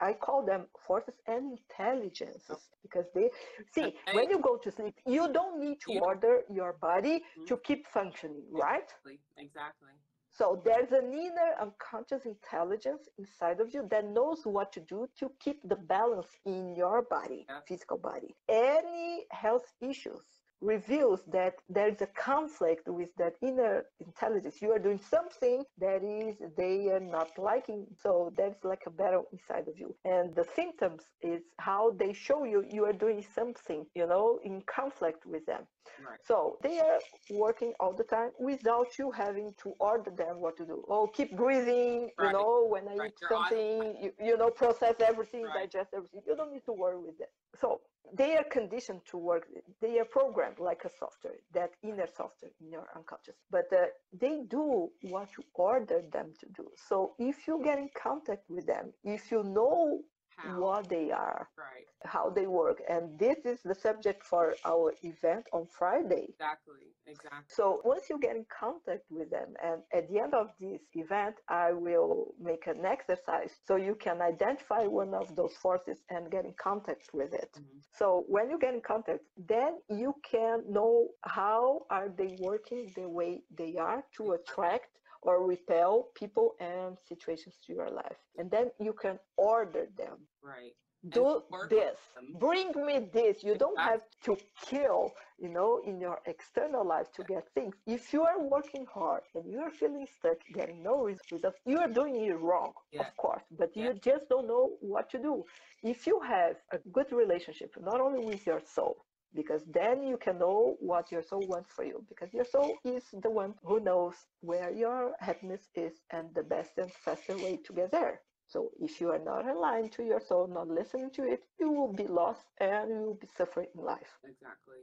I 0.00 0.12
call 0.12 0.44
them 0.44 0.66
forces 0.86 1.14
and 1.26 1.58
intelligences 1.58 2.70
because 2.82 3.06
they 3.14 3.30
see 3.74 3.94
when 4.12 4.30
you 4.30 4.38
go 4.38 4.56
to 4.56 4.70
sleep, 4.70 4.94
you 5.06 5.32
don't 5.32 5.60
need 5.60 5.80
to 5.86 5.98
order 5.98 6.42
your 6.52 6.74
body 6.80 7.16
mm-hmm. 7.16 7.46
to 7.46 7.56
keep 7.58 7.86
functioning, 7.88 8.44
right? 8.52 8.82
Exactly. 8.82 9.18
Exactly. 9.36 9.90
So 10.38 10.62
there's 10.64 10.92
an 10.92 11.12
inner 11.12 11.50
unconscious 11.60 12.24
intelligence 12.24 13.08
inside 13.18 13.58
of 13.60 13.74
you 13.74 13.88
that 13.90 14.04
knows 14.04 14.42
what 14.44 14.72
to 14.74 14.80
do 14.80 15.08
to 15.18 15.32
keep 15.40 15.58
the 15.68 15.74
balance 15.74 16.28
in 16.46 16.76
your 16.76 17.02
body, 17.02 17.44
yeah. 17.48 17.58
physical 17.66 17.98
body. 17.98 18.36
Any 18.48 19.24
health 19.32 19.66
issues 19.80 20.22
reveals 20.60 21.20
that 21.32 21.54
there 21.68 21.88
is 21.88 22.00
a 22.02 22.06
conflict 22.06 22.88
with 22.88 23.08
that 23.18 23.34
inner 23.42 23.84
intelligence. 24.00 24.60
You 24.62 24.72
are 24.72 24.78
doing 24.78 25.00
something 25.10 25.64
that 25.78 26.02
is 26.04 26.36
they 26.56 26.88
are 26.88 27.00
not 27.00 27.30
liking. 27.36 27.86
So 28.00 28.32
there's 28.36 28.62
like 28.62 28.82
a 28.86 28.90
battle 28.90 29.26
inside 29.32 29.66
of 29.68 29.76
you. 29.76 29.94
And 30.04 30.34
the 30.36 30.46
symptoms 30.56 31.02
is 31.20 31.42
how 31.58 31.92
they 31.98 32.12
show 32.12 32.44
you 32.44 32.64
you 32.70 32.84
are 32.84 32.92
doing 32.92 33.24
something, 33.34 33.86
you 33.94 34.06
know, 34.06 34.38
in 34.44 34.62
conflict 34.62 35.26
with 35.26 35.44
them. 35.46 35.62
Right. 36.06 36.18
So 36.24 36.58
they 36.62 36.78
are 36.80 36.98
working 37.30 37.72
all 37.80 37.92
the 37.92 38.04
time 38.04 38.30
without 38.38 38.98
you 38.98 39.10
having 39.10 39.54
to 39.62 39.74
order 39.80 40.10
them 40.10 40.40
what 40.40 40.56
to 40.58 40.64
do. 40.64 40.84
Oh, 40.88 41.06
keep 41.06 41.36
breathing, 41.36 42.10
right. 42.18 42.26
you 42.26 42.32
know, 42.32 42.66
when 42.68 42.88
I 42.88 42.96
right. 42.96 43.08
eat 43.08 43.18
You're 43.20 43.30
something, 43.30 43.96
you, 44.02 44.12
you, 44.20 44.36
know, 44.36 44.50
process 44.50 44.94
everything, 45.00 45.44
digest 45.54 45.90
everything. 45.94 46.22
You 46.26 46.36
don't 46.36 46.52
need 46.52 46.64
to 46.66 46.72
worry 46.72 46.98
with 46.98 47.18
that. 47.18 47.30
So 47.60 47.80
they 48.16 48.36
are 48.36 48.44
conditioned 48.44 49.00
to 49.10 49.16
work 49.16 49.46
they 49.80 49.98
are 49.98 50.04
programmed 50.04 50.58
like 50.58 50.82
a 50.84 50.90
software 50.98 51.40
that 51.52 51.70
inner 51.82 52.06
software 52.06 52.50
in 52.60 52.70
your 52.70 52.86
unconscious 52.96 53.34
but 53.50 53.66
uh, 53.72 53.86
they 54.18 54.42
do 54.48 54.88
what 55.02 55.28
you 55.36 55.44
order 55.54 56.02
them 56.12 56.32
to 56.40 56.46
do 56.56 56.66
so 56.88 57.12
if 57.18 57.46
you 57.46 57.60
get 57.62 57.78
in 57.78 57.88
contact 58.00 58.48
with 58.48 58.66
them 58.66 58.92
if 59.04 59.30
you 59.30 59.42
know 59.42 60.00
how. 60.38 60.60
what 60.60 60.88
they 60.88 61.10
are, 61.10 61.48
right. 61.56 61.86
how 62.04 62.30
they 62.30 62.46
work. 62.46 62.80
And 62.88 63.18
this 63.18 63.38
is 63.44 63.60
the 63.64 63.74
subject 63.74 64.24
for 64.24 64.54
our 64.64 64.94
event 65.02 65.46
on 65.52 65.66
Friday. 65.66 66.26
Exactly, 66.28 66.86
exactly. 67.06 67.44
So 67.48 67.80
once 67.84 68.08
you 68.08 68.18
get 68.20 68.36
in 68.36 68.46
contact 68.48 69.04
with 69.10 69.30
them, 69.30 69.54
and 69.62 69.82
at 69.92 70.08
the 70.08 70.20
end 70.20 70.34
of 70.34 70.48
this 70.60 70.80
event, 70.94 71.36
I 71.48 71.72
will 71.72 72.34
make 72.40 72.66
an 72.66 72.84
exercise 72.84 73.52
so 73.66 73.76
you 73.76 73.96
can 73.96 74.22
identify 74.22 74.84
one 74.84 75.14
of 75.14 75.34
those 75.34 75.54
forces 75.54 75.98
and 76.10 76.30
get 76.30 76.44
in 76.44 76.54
contact 76.60 77.10
with 77.12 77.34
it. 77.34 77.50
Mm-hmm. 77.54 77.78
So 77.98 78.24
when 78.28 78.50
you 78.50 78.58
get 78.58 78.74
in 78.74 78.80
contact, 78.80 79.20
then 79.36 79.78
you 79.88 80.14
can 80.30 80.62
know 80.68 81.08
how 81.22 81.82
are 81.90 82.08
they 82.16 82.36
working 82.38 82.92
the 82.94 83.08
way 83.08 83.42
they 83.56 83.76
are 83.76 84.04
to 84.16 84.32
attract 84.32 84.97
or 85.22 85.46
repel 85.46 86.08
people 86.14 86.54
and 86.60 86.96
situations 87.08 87.56
to 87.66 87.72
your 87.72 87.90
life. 87.90 88.16
And 88.36 88.50
then 88.50 88.70
you 88.80 88.92
can 88.92 89.18
order 89.36 89.86
them. 89.96 90.18
Right. 90.42 90.72
Do 91.10 91.42
this. 91.70 91.96
Bring 92.40 92.72
me 92.74 93.08
this. 93.12 93.44
You 93.44 93.54
don't 93.54 93.78
have 93.78 94.00
to 94.24 94.36
kill, 94.66 95.12
you 95.38 95.48
know, 95.48 95.80
in 95.86 96.00
your 96.00 96.18
external 96.26 96.84
life 96.84 97.06
to 97.14 97.22
get 97.22 97.44
things. 97.54 97.76
If 97.86 98.12
you 98.12 98.24
are 98.24 98.40
working 98.42 98.84
hard 98.92 99.22
and 99.36 99.44
you 99.48 99.60
are 99.60 99.70
feeling 99.70 100.08
stuck, 100.18 100.38
getting 100.52 100.82
no 100.82 101.04
results, 101.04 101.58
you 101.64 101.78
are 101.78 101.88
doing 101.88 102.16
it 102.24 102.38
wrong, 102.40 102.72
yeah. 102.90 103.02
of 103.02 103.16
course, 103.16 103.42
but 103.56 103.70
yeah. 103.74 103.84
you 103.84 103.94
just 104.02 104.28
don't 104.28 104.48
know 104.48 104.70
what 104.80 105.08
to 105.10 105.18
do. 105.18 105.44
If 105.84 106.04
you 106.04 106.20
have 106.26 106.56
a 106.72 106.78
good 106.90 107.12
relationship, 107.12 107.70
not 107.80 108.00
only 108.00 108.24
with 108.24 108.44
your 108.44 108.60
soul, 108.66 108.96
because 109.34 109.62
then 109.66 110.02
you 110.02 110.16
can 110.16 110.38
know 110.38 110.76
what 110.80 111.12
your 111.12 111.22
soul 111.22 111.46
wants 111.46 111.70
for 111.70 111.84
you 111.84 112.04
because 112.08 112.32
your 112.32 112.44
soul 112.44 112.76
is 112.84 113.04
the 113.22 113.30
one 113.30 113.54
who 113.64 113.80
knows 113.80 114.14
where 114.40 114.70
your 114.72 115.12
happiness 115.20 115.68
is 115.74 115.92
and 116.10 116.28
the 116.34 116.42
best 116.42 116.78
and 116.78 116.92
faster 116.92 117.36
way 117.38 117.58
to 117.64 117.72
get 117.72 117.90
there. 117.92 118.20
So 118.46 118.70
if 118.80 119.00
you 119.00 119.10
are 119.10 119.18
not 119.18 119.46
aligned 119.46 119.92
to 119.92 120.04
your 120.04 120.20
soul 120.20 120.46
not 120.46 120.68
listening 120.68 121.10
to 121.12 121.24
it 121.24 121.42
you 121.60 121.70
will 121.70 121.92
be 121.92 122.06
lost 122.06 122.46
and 122.60 122.90
you 122.90 123.00
will 123.00 123.18
be 123.20 123.28
suffering 123.36 123.68
in 123.74 123.84
life. 123.84 124.18
Exactly 124.24 124.76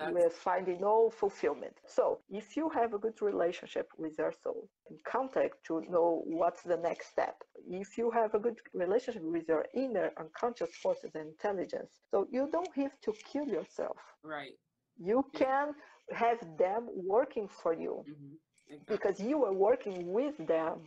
that's... 0.00 0.14
with 0.14 0.32
finding 0.32 0.80
no 0.80 1.10
fulfillment. 1.10 1.76
So 1.86 2.20
if 2.30 2.56
you 2.56 2.68
have 2.70 2.94
a 2.94 2.98
good 2.98 3.20
relationship 3.22 3.88
with 3.98 4.18
your 4.18 4.32
soul 4.42 4.68
in 4.90 4.96
contact 5.04 5.64
to 5.68 5.82
know 5.88 6.22
what's 6.26 6.62
the 6.62 6.76
next 6.76 7.10
step, 7.12 7.36
if 7.68 7.98
you 7.98 8.10
have 8.10 8.34
a 8.34 8.38
good 8.38 8.58
relationship 8.74 9.22
with 9.22 9.46
your 9.48 9.64
inner 9.74 10.10
unconscious 10.18 10.74
forces 10.82 11.10
and 11.14 11.28
intelligence, 11.28 11.90
so 12.10 12.26
you 12.30 12.48
don't 12.50 12.74
have 12.76 12.94
to 13.04 13.12
kill 13.30 13.46
yourself. 13.46 13.96
Right. 14.22 14.56
You 14.98 15.24
can 15.34 15.74
have 16.12 16.38
them 16.58 16.88
working 16.94 17.48
for 17.48 17.72
you 17.72 18.04
mm-hmm. 18.08 18.34
exactly. 18.68 18.96
because 18.96 19.20
you 19.20 19.44
are 19.44 19.52
working 19.52 20.12
with 20.12 20.36
them 20.46 20.80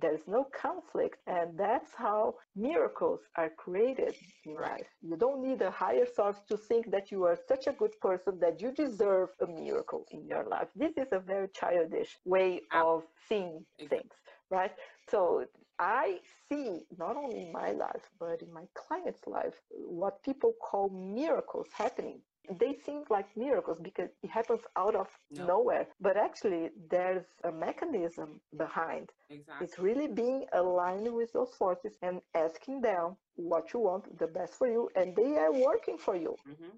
there's 0.00 0.26
no 0.26 0.44
conflict 0.44 1.18
and 1.26 1.56
that's 1.58 1.94
how 1.94 2.34
miracles 2.54 3.20
are 3.36 3.50
created 3.50 4.14
in 4.44 4.54
life. 4.54 4.86
You 5.02 5.16
don't 5.16 5.42
need 5.42 5.62
a 5.62 5.70
higher 5.70 6.06
source 6.06 6.36
to 6.48 6.56
think 6.56 6.90
that 6.90 7.10
you 7.10 7.24
are 7.24 7.38
such 7.48 7.66
a 7.66 7.72
good 7.72 7.98
person 8.00 8.38
that 8.40 8.60
you 8.60 8.72
deserve 8.72 9.30
a 9.40 9.46
miracle 9.46 10.04
in 10.10 10.26
your 10.26 10.44
life. 10.44 10.68
This 10.76 10.92
is 10.96 11.08
a 11.12 11.20
very 11.20 11.48
childish 11.48 12.18
way 12.24 12.60
ah. 12.72 12.84
of 12.94 13.02
seeing 13.28 13.64
things 13.88 14.12
right? 14.50 14.72
So 15.10 15.44
i 15.78 16.18
see 16.48 16.80
not 16.98 17.16
only 17.16 17.42
in 17.42 17.52
my 17.52 17.70
life 17.72 18.08
but 18.18 18.40
in 18.40 18.52
my 18.52 18.64
clients 18.74 19.20
life 19.26 19.60
what 19.70 20.22
people 20.22 20.52
call 20.62 20.88
miracles 20.88 21.66
happening 21.76 22.18
they 22.58 22.74
seem 22.84 23.02
like 23.10 23.26
miracles 23.36 23.78
because 23.82 24.10
it 24.22 24.30
happens 24.30 24.60
out 24.76 24.94
of 24.94 25.08
no. 25.30 25.46
nowhere 25.46 25.86
but 26.00 26.16
actually 26.16 26.70
there's 26.90 27.24
a 27.44 27.52
mechanism 27.52 28.40
behind 28.56 29.10
exactly. 29.30 29.66
it's 29.66 29.78
really 29.78 30.08
being 30.08 30.44
aligned 30.52 31.12
with 31.12 31.32
those 31.32 31.50
forces 31.58 31.96
and 32.02 32.20
asking 32.34 32.80
them 32.80 33.16
what 33.36 33.72
you 33.72 33.80
want 33.80 34.18
the 34.18 34.26
best 34.26 34.54
for 34.54 34.68
you 34.68 34.88
and 34.96 35.14
they 35.16 35.36
are 35.36 35.52
working 35.52 35.96
for 35.98 36.16
you 36.16 36.34
mm-hmm. 36.48 36.76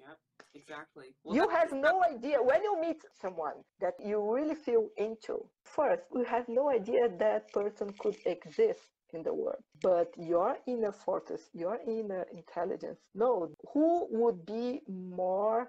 Yep, 0.00 0.18
exactly. 0.54 1.14
Well, 1.24 1.36
you 1.36 1.48
have 1.48 1.72
no 1.72 2.02
idea 2.02 2.42
when 2.42 2.62
you 2.62 2.80
meet 2.80 3.02
someone 3.20 3.54
that 3.80 3.94
you 3.98 4.20
really 4.20 4.54
feel 4.54 4.88
into. 4.96 5.46
First, 5.64 6.02
you 6.12 6.24
have 6.24 6.48
no 6.48 6.70
idea 6.70 7.08
that 7.18 7.52
person 7.52 7.94
could 7.98 8.16
exist 8.26 8.82
in 9.16 9.22
the 9.22 9.34
world. 9.34 9.62
But 9.82 10.12
your 10.18 10.58
inner 10.66 10.92
forces, 10.92 11.50
your 11.52 11.78
inner 11.86 12.26
intelligence, 12.32 12.98
know 13.14 13.50
who 13.72 14.06
would 14.10 14.44
be 14.46 14.80
more, 14.88 15.68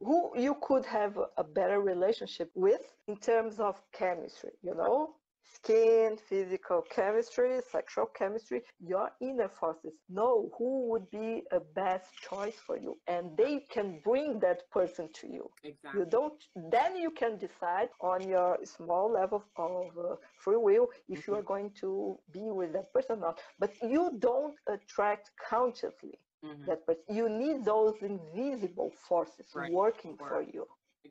who 0.00 0.32
you 0.36 0.56
could 0.62 0.84
have 0.86 1.18
a 1.36 1.44
better 1.44 1.80
relationship 1.80 2.50
with 2.54 2.82
in 3.08 3.16
terms 3.16 3.60
of 3.60 3.80
chemistry, 3.92 4.50
you 4.62 4.74
know? 4.74 5.14
Skin, 5.42 6.16
physical 6.28 6.82
chemistry, 6.90 7.60
sexual 7.70 8.06
chemistry, 8.06 8.62
your 8.78 9.10
inner 9.20 9.48
forces 9.48 9.94
know 10.08 10.50
who 10.56 10.88
would 10.88 11.10
be 11.10 11.42
a 11.52 11.60
best 11.60 12.06
choice 12.28 12.56
for 12.66 12.78
you 12.78 12.96
and 13.06 13.36
they 13.36 13.60
can 13.70 14.00
bring 14.04 14.38
that 14.40 14.68
person 14.70 15.08
to 15.14 15.26
you. 15.26 15.50
Exactly. 15.64 16.00
You 16.00 16.06
don't 16.06 16.34
then 16.70 16.96
you 16.96 17.10
can 17.10 17.38
decide 17.38 17.88
on 18.00 18.26
your 18.28 18.58
small 18.64 19.12
level 19.12 19.44
of 19.56 19.86
uh, 19.98 20.16
free 20.38 20.56
will 20.56 20.88
if 21.08 21.20
mm-hmm. 21.20 21.32
you 21.32 21.38
are 21.38 21.42
going 21.42 21.70
to 21.80 22.18
be 22.32 22.50
with 22.50 22.72
that 22.72 22.92
person 22.92 23.16
or 23.18 23.20
not. 23.20 23.40
But 23.58 23.72
you 23.82 24.12
don't 24.18 24.56
attract 24.68 25.30
consciously. 25.48 26.18
Mm-hmm. 26.44 26.64
That 26.66 26.86
person. 26.86 27.02
You 27.10 27.28
need 27.28 27.66
those 27.66 27.96
invisible 28.00 28.92
forces 29.06 29.46
right. 29.54 29.70
working 29.70 30.16
for 30.16 30.42
you. 30.42 30.66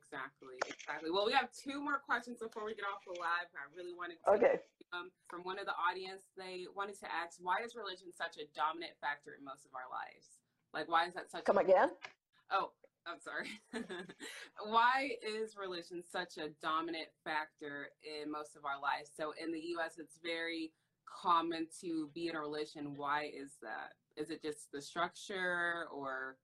Exactly, 0.09 0.57
exactly. 0.65 1.11
Well, 1.13 1.25
we 1.29 1.33
have 1.33 1.53
two 1.53 1.77
more 1.77 2.01
questions 2.01 2.41
before 2.41 2.65
we 2.65 2.73
get 2.73 2.81
off 2.89 3.05
the 3.05 3.13
live. 3.21 3.45
I 3.53 3.69
really 3.77 3.93
wanted 3.93 4.17
to 4.25 4.41
okay. 4.41 4.57
Um, 4.89 5.13
from 5.29 5.45
one 5.45 5.61
of 5.61 5.69
the 5.69 5.77
audience, 5.77 6.25
they 6.33 6.65
wanted 6.73 6.97
to 7.05 7.07
ask, 7.13 7.37
why 7.37 7.61
is 7.61 7.77
religion 7.77 8.09
such 8.09 8.41
a 8.41 8.49
dominant 8.57 8.97
factor 8.97 9.37
in 9.37 9.45
most 9.45 9.69
of 9.69 9.71
our 9.77 9.85
lives? 9.85 10.41
Like, 10.73 10.89
why 10.89 11.05
is 11.05 11.13
that 11.13 11.29
such? 11.29 11.45
Come 11.45 11.61
a- 11.61 11.61
again? 11.61 11.93
Oh, 12.49 12.73
I'm 13.05 13.21
sorry. 13.21 13.49
Why 14.65 15.11
is 15.21 15.55
religion 15.57 16.03
such 16.03 16.37
a 16.37 16.49
dominant 16.61 17.07
factor 17.23 17.89
in 18.03 18.29
most 18.29 18.55
of 18.55 18.65
our 18.65 18.79
lives? 18.81 19.09
So 19.15 19.33
in 19.41 19.51
the 19.51 19.61
US, 19.77 19.97
it's 19.97 20.19
very 20.21 20.73
common 21.05 21.67
to 21.81 22.09
be 22.13 22.27
in 22.27 22.35
a 22.35 22.39
religion. 22.39 22.93
Why 22.97 23.31
is 23.33 23.57
that? 23.61 23.93
Is 24.17 24.29
it 24.29 24.41
just 24.41 24.71
the 24.71 24.81
structure 24.81 25.87
or? 25.93 26.37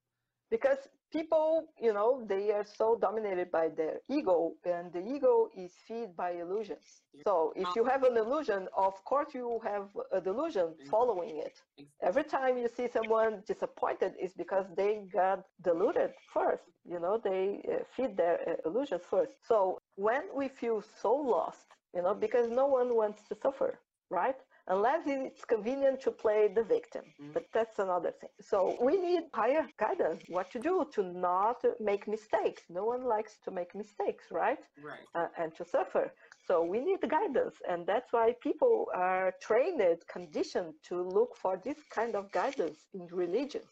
Because 0.50 0.78
people, 1.16 1.74
you 1.88 1.94
know, 1.94 2.26
they 2.34 2.52
are 2.52 2.66
so 2.66 2.98
dominated 3.08 3.52
by 3.52 3.70
their 3.70 4.02
ego, 4.10 4.56
and 4.66 4.94
the 4.94 5.04
ego 5.16 5.50
is 5.66 5.74
fed 5.88 6.16
by 6.18 6.32
illusions. 6.44 7.02
So 7.24 7.54
if 7.56 7.76
you 7.76 7.86
have 7.86 8.04
an 8.04 8.18
illusion, 8.18 8.68
of 8.78 9.04
course 9.06 9.34
you 9.36 9.60
have 9.64 9.88
a 10.12 10.22
delusion 10.22 10.76
following 10.92 11.38
it. 11.48 11.56
Every 12.02 12.24
time 12.24 12.58
you 12.58 12.68
see 12.68 12.88
someone 12.88 13.44
disappointed, 13.48 14.14
is 14.22 14.34
because 14.34 14.68
they 14.76 14.94
got 15.14 15.40
deluded 15.62 16.12
first. 16.34 16.66
You 16.86 17.00
know, 17.00 17.18
they 17.18 17.62
uh, 17.72 17.84
feed 17.96 18.18
their 18.18 18.38
uh, 18.50 18.70
illusions 18.70 19.04
first. 19.10 19.34
So 19.48 19.80
when 19.96 20.24
we 20.36 20.50
feel 20.50 20.82
so 20.82 21.14
lost, 21.16 21.68
you 21.96 22.02
know, 22.04 22.14
because 22.16 22.50
no 22.50 22.68
one 22.68 22.96
wants 22.96 23.22
to 23.30 23.36
suffer, 23.36 23.80
right? 24.10 24.38
Unless 24.68 25.02
it's 25.06 25.46
convenient 25.46 26.02
to 26.02 26.12
play 26.12 26.50
the 26.54 26.64
victim. 26.64 27.04
Mm-hmm. 27.06 27.34
But 27.34 27.46
that's 27.54 27.80
another 27.80 28.12
thing. 28.20 28.30
So 28.42 28.78
we 28.82 28.98
need 28.98 29.24
higher 29.34 29.68
guidance 29.80 30.22
what 30.30 30.52
to 30.52 30.60
do 30.60 30.86
to 30.94 31.04
not 31.04 31.64
make 31.80 32.08
mistakes. 32.08 32.64
No 32.70 32.86
one 32.86 33.04
likes 33.04 33.38
to 33.46 33.52
make 33.52 33.76
mistakes, 33.76 34.26
right? 34.32 34.60
Right. 34.84 35.00
Uh, 35.14 35.28
and 35.38 35.56
to 35.56 35.66
suffer. 35.66 36.12
So 36.48 36.64
we 36.64 36.80
need 36.80 37.00
guidance, 37.10 37.56
and 37.68 37.88
that's 37.88 38.14
why 38.14 38.34
people 38.42 38.88
are 38.94 39.34
trained, 39.42 39.82
conditioned 40.08 40.74
to 40.90 41.02
look 41.02 41.36
for 41.36 41.60
this 41.64 41.78
kind 41.90 42.16
of 42.16 42.32
guidance 42.32 42.78
in 42.94 43.08
religions. 43.12 43.66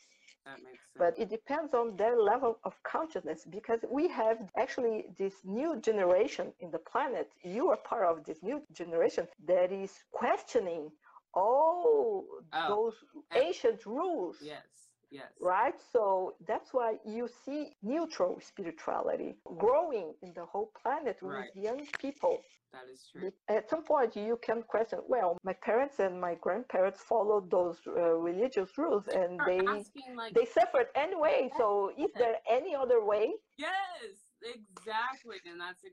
That 0.46 0.62
makes 0.64 0.84
sense. 0.84 0.98
But 0.98 1.18
it 1.18 1.30
depends 1.30 1.74
on 1.74 1.96
their 1.96 2.20
level 2.20 2.60
of 2.64 2.74
consciousness 2.84 3.46
because 3.50 3.80
we 3.90 4.08
have 4.10 4.38
actually 4.58 5.06
this 5.18 5.34
new 5.44 5.80
generation 5.80 6.54
in 6.60 6.70
the 6.72 6.80
planet. 6.80 7.30
You 7.44 7.70
are 7.70 7.78
part 7.78 8.06
of 8.06 8.26
this 8.26 8.44
new 8.44 8.62
generation 8.74 9.28
that 9.48 9.72
is 9.72 9.92
questioning 10.12 10.92
all 11.34 12.26
oh, 12.54 12.68
those 12.68 12.94
ancient 13.36 13.86
rules. 13.86 14.38
Yes. 14.42 14.66
Yes. 15.12 15.32
Right? 15.40 15.76
So 15.92 16.34
that's 16.48 16.74
why 16.74 16.96
you 17.06 17.30
see 17.46 17.76
neutral 17.84 18.40
spirituality 18.42 19.36
growing 19.58 20.16
in 20.24 20.34
the 20.34 20.46
whole 20.46 20.72
planet 20.82 21.18
with 21.22 21.36
right. 21.36 21.50
young 21.56 21.86
people. 22.00 22.42
That 22.74 22.90
is 22.92 23.08
true. 23.12 23.32
At 23.48 23.70
some 23.70 23.84
point, 23.84 24.16
you 24.16 24.40
can 24.42 24.64
question. 24.64 25.00
Well, 25.08 25.38
my 25.44 25.54
parents 25.54 26.00
and 26.00 26.20
my 26.20 26.34
grandparents 26.42 27.02
followed 27.02 27.52
those 27.52 27.78
uh, 27.88 28.16
religious 28.16 28.76
rules, 28.80 29.08
and 29.08 29.40
they 29.46 29.62
like, 29.62 30.34
they 30.34 30.46
suffered 30.46 30.88
anyway. 30.96 31.52
So, 31.56 31.92
is 31.98 32.12
there 32.18 32.38
any 32.50 32.76
other 32.76 33.06
way? 33.06 33.34
Yes, 33.58 34.14
exactly, 34.42 35.38
and 35.46 35.62
that's 35.62 35.84
a 35.84 35.90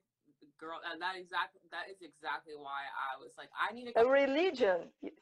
girl 0.61 0.79
and 0.93 1.01
that 1.01 1.17
exactly 1.17 1.61
that 1.71 1.89
is 1.91 1.97
exactly 2.03 2.53
why 2.55 2.83
i 3.09 3.17
was 3.23 3.33
like 3.39 3.49
i 3.57 3.73
need 3.73 3.93
a 3.97 4.07
religion 4.07 4.79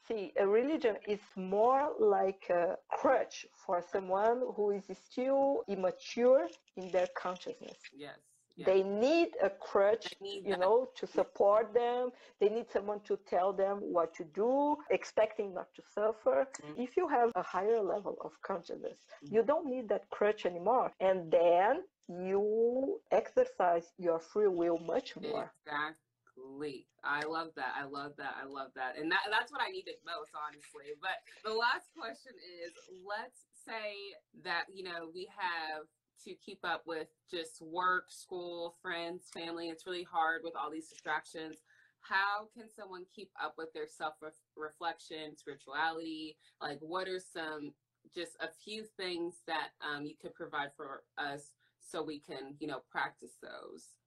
see 0.07 0.33
a 0.37 0.45
religion 0.45 0.95
is 1.07 1.21
more 1.37 1.93
like 1.99 2.43
a 2.49 2.75
crutch 2.91 3.45
for 3.65 3.81
someone 3.91 4.41
who 4.55 4.71
is 4.71 4.83
still 5.09 5.63
immature 5.69 6.47
in 6.75 6.91
their 6.91 7.07
consciousness 7.17 7.77
yes 7.95 8.19
they 8.65 8.83
need 8.83 9.29
a 9.43 9.49
crutch, 9.49 10.13
you 10.21 10.57
know, 10.57 10.89
to 10.95 11.07
support 11.07 11.73
them. 11.73 12.09
They 12.39 12.49
need 12.49 12.71
someone 12.71 12.99
to 13.01 13.17
tell 13.27 13.53
them 13.53 13.77
what 13.79 14.13
to 14.15 14.23
do, 14.23 14.77
expecting 14.89 15.53
not 15.53 15.67
to 15.75 15.81
suffer. 15.93 16.47
Mm-hmm. 16.61 16.81
If 16.81 16.97
you 16.97 17.07
have 17.07 17.31
a 17.35 17.43
higher 17.43 17.81
level 17.81 18.17
of 18.23 18.31
consciousness, 18.41 18.97
mm-hmm. 19.23 19.35
you 19.35 19.43
don't 19.43 19.67
need 19.67 19.89
that 19.89 20.09
crutch 20.09 20.45
anymore. 20.45 20.91
And 20.99 21.31
then 21.31 21.83
you 22.07 22.99
exercise 23.11 23.91
your 23.97 24.19
free 24.19 24.47
will 24.47 24.79
much 24.79 25.15
more. 25.15 25.53
Exactly. 25.65 26.87
I 27.03 27.23
love 27.23 27.49
that. 27.55 27.73
I 27.75 27.85
love 27.85 28.13
that. 28.17 28.35
I 28.41 28.45
love 28.47 28.71
that. 28.75 28.97
And 28.97 29.11
that, 29.11 29.23
that's 29.31 29.51
what 29.51 29.61
I 29.61 29.69
needed 29.71 29.95
most, 30.05 30.31
honestly. 30.35 30.95
But 31.01 31.19
the 31.43 31.55
last 31.55 31.87
question 31.95 32.33
is 32.63 32.71
let's 33.05 33.45
say 33.67 33.95
that, 34.43 34.65
you 34.73 34.83
know, 34.83 35.11
we 35.13 35.27
have 35.37 35.85
to 36.25 36.33
keep 36.35 36.59
up 36.63 36.83
with 36.85 37.07
just 37.29 37.61
work, 37.61 38.05
school, 38.09 38.75
friends, 38.81 39.29
family. 39.33 39.67
It's 39.69 39.85
really 39.85 40.03
hard 40.09 40.41
with 40.43 40.55
all 40.55 40.71
these 40.71 40.89
distractions. 40.89 41.57
How 42.01 42.47
can 42.53 42.69
someone 42.69 43.05
keep 43.13 43.29
up 43.41 43.55
with 43.57 43.73
their 43.73 43.87
self 43.87 44.15
reflection, 44.55 45.35
spirituality? 45.35 46.37
Like, 46.61 46.79
what 46.81 47.07
are 47.07 47.19
some 47.19 47.73
just 48.15 48.37
a 48.39 48.47
few 48.63 48.83
things 48.97 49.41
that 49.47 49.69
um, 49.81 50.05
you 50.05 50.15
could 50.19 50.33
provide 50.33 50.71
for 50.75 51.03
us 51.17 51.51
so 51.79 52.03
we 52.03 52.19
can, 52.19 52.55
you 52.59 52.67
know, 52.67 52.81
practice 52.89 53.37
those? 53.41 53.98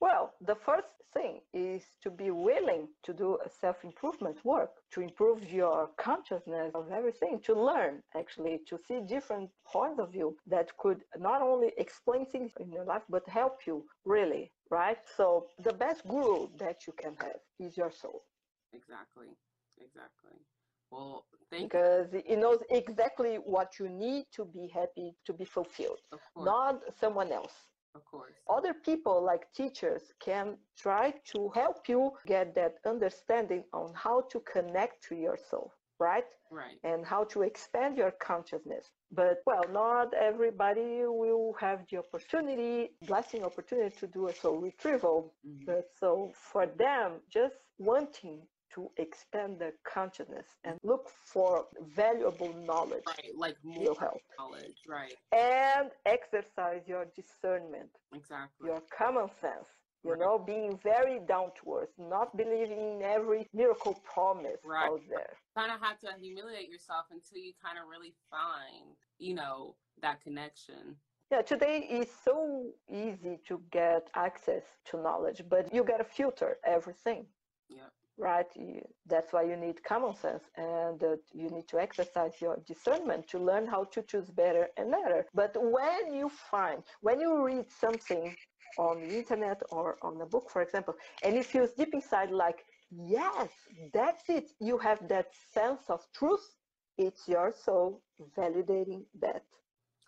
Well, 0.00 0.34
the 0.40 0.54
first 0.56 0.88
thing 1.12 1.40
is 1.52 1.84
to 2.02 2.10
be 2.10 2.30
willing 2.30 2.88
to 3.04 3.12
do 3.12 3.38
a 3.44 3.48
self 3.48 3.84
improvement 3.84 4.44
work, 4.44 4.70
to 4.92 5.00
improve 5.00 5.44
your 5.52 5.90
consciousness 5.98 6.72
of 6.74 6.90
everything, 6.90 7.40
to 7.44 7.54
learn 7.54 8.02
actually, 8.14 8.60
to 8.68 8.78
see 8.78 9.00
different 9.00 9.50
points 9.66 10.00
of 10.00 10.12
view 10.12 10.36
that 10.46 10.76
could 10.78 11.02
not 11.18 11.42
only 11.42 11.72
explain 11.78 12.26
things 12.26 12.52
in 12.60 12.72
your 12.72 12.84
life, 12.84 13.02
but 13.08 13.28
help 13.28 13.58
you 13.66 13.84
really, 14.04 14.52
right? 14.70 14.98
So, 15.16 15.46
the 15.58 15.72
best 15.72 16.06
guru 16.08 16.48
that 16.58 16.86
you 16.86 16.92
can 16.94 17.14
have 17.20 17.40
is 17.58 17.76
your 17.76 17.90
soul. 17.90 18.22
Exactly, 18.72 19.28
exactly. 19.78 20.36
Well, 20.90 21.24
thank 21.50 21.70
because 21.70 22.08
it 22.14 22.38
knows 22.38 22.60
exactly 22.70 23.36
what 23.36 23.78
you 23.78 23.88
need 23.88 24.24
to 24.36 24.44
be 24.44 24.68
happy, 24.72 25.14
to 25.26 25.32
be 25.32 25.44
fulfilled, 25.44 26.00
not 26.36 26.80
someone 26.98 27.32
else. 27.32 27.54
Of 27.94 28.04
course. 28.04 28.34
Other 28.48 28.74
people, 28.74 29.22
like 29.24 29.52
teachers, 29.52 30.02
can 30.20 30.56
try 30.78 31.12
to 31.32 31.50
help 31.54 31.88
you 31.88 32.12
get 32.26 32.54
that 32.54 32.74
understanding 32.86 33.64
on 33.72 33.92
how 33.94 34.22
to 34.30 34.40
connect 34.40 35.02
to 35.08 35.16
yourself, 35.16 35.72
right? 35.98 36.24
Right. 36.52 36.78
And 36.84 37.04
how 37.04 37.24
to 37.24 37.42
expand 37.42 37.96
your 37.96 38.12
consciousness. 38.12 38.86
But, 39.12 39.42
well, 39.46 39.64
not 39.72 40.14
everybody 40.14 41.04
will 41.04 41.54
have 41.60 41.80
the 41.90 41.98
opportunity, 41.98 42.90
blessing 43.06 43.42
opportunity 43.44 43.96
to 43.98 44.06
do 44.06 44.28
a 44.28 44.34
soul 44.34 44.58
retrieval. 44.60 45.34
Mm-hmm. 45.46 45.64
But 45.66 45.86
so 45.98 46.32
for 46.34 46.66
them, 46.66 47.20
just 47.32 47.56
wanting 47.78 48.42
to 48.74 48.90
expand 48.96 49.58
their 49.58 49.72
consciousness 49.84 50.46
and 50.64 50.78
look 50.82 51.10
for 51.24 51.66
valuable 51.94 52.52
knowledge 52.66 53.02
right, 53.06 53.32
like 53.36 53.56
will 53.64 53.94
help 53.94 54.20
knowledge 54.38 54.76
right 54.88 55.14
and 55.32 55.90
exercise 56.06 56.82
your 56.86 57.06
discernment 57.16 57.90
exactly 58.14 58.68
your 58.68 58.82
common 58.96 59.28
sense 59.40 59.68
you 60.04 60.12
right. 60.12 60.20
know 60.20 60.38
being 60.38 60.78
very 60.82 61.20
down 61.28 61.50
to 61.60 61.74
earth 61.80 61.90
not 61.98 62.36
believing 62.36 62.96
in 62.96 63.02
every 63.02 63.46
miracle 63.52 63.98
promise 64.04 64.58
right. 64.64 64.88
out 64.88 65.00
there 65.08 65.36
kind 65.56 65.72
of 65.72 65.80
have 65.80 65.98
to 65.98 66.08
humiliate 66.20 66.68
yourself 66.68 67.06
until 67.10 67.38
you 67.38 67.52
kind 67.62 67.78
of 67.78 67.88
really 67.88 68.14
find 68.30 68.96
you 69.18 69.34
know 69.34 69.74
that 70.00 70.20
connection 70.22 70.96
yeah, 71.32 71.42
today 71.42 71.86
it's 71.88 72.10
so 72.24 72.72
easy 72.92 73.38
to 73.46 73.62
get 73.70 74.08
access 74.16 74.64
to 74.86 75.00
knowledge, 75.00 75.44
but 75.48 75.72
you 75.72 75.84
gotta 75.84 76.02
filter 76.02 76.56
everything. 76.64 77.24
Yeah 77.68 77.86
right? 78.20 78.46
That's 79.06 79.32
why 79.32 79.42
you 79.44 79.56
need 79.56 79.82
common 79.84 80.14
sense 80.14 80.44
and 80.56 81.02
uh, 81.02 81.16
you 81.32 81.48
need 81.50 81.68
to 81.68 81.80
exercise 81.80 82.34
your 82.40 82.58
discernment 82.66 83.28
to 83.28 83.38
learn 83.38 83.66
how 83.66 83.84
to 83.84 84.02
choose 84.02 84.30
better 84.30 84.68
and 84.76 84.90
better. 84.90 85.26
But 85.34 85.56
when 85.56 86.14
you 86.14 86.28
find, 86.50 86.82
when 87.00 87.20
you 87.20 87.44
read 87.44 87.66
something 87.70 88.36
on 88.78 89.00
the 89.08 89.16
internet 89.16 89.60
or 89.70 89.96
on 90.02 90.20
a 90.20 90.26
book, 90.26 90.50
for 90.50 90.62
example, 90.62 90.94
and 91.24 91.34
it 91.36 91.46
feels 91.46 91.72
deep 91.72 91.92
inside 91.92 92.30
like, 92.30 92.64
yes, 92.90 93.50
that's 93.92 94.28
it, 94.28 94.50
you 94.60 94.78
have 94.78 95.08
that 95.08 95.28
sense 95.52 95.82
of 95.88 96.00
truth, 96.14 96.46
it's 96.98 97.26
your 97.26 97.52
soul 97.52 98.02
validating 98.36 99.02
that. 99.20 99.42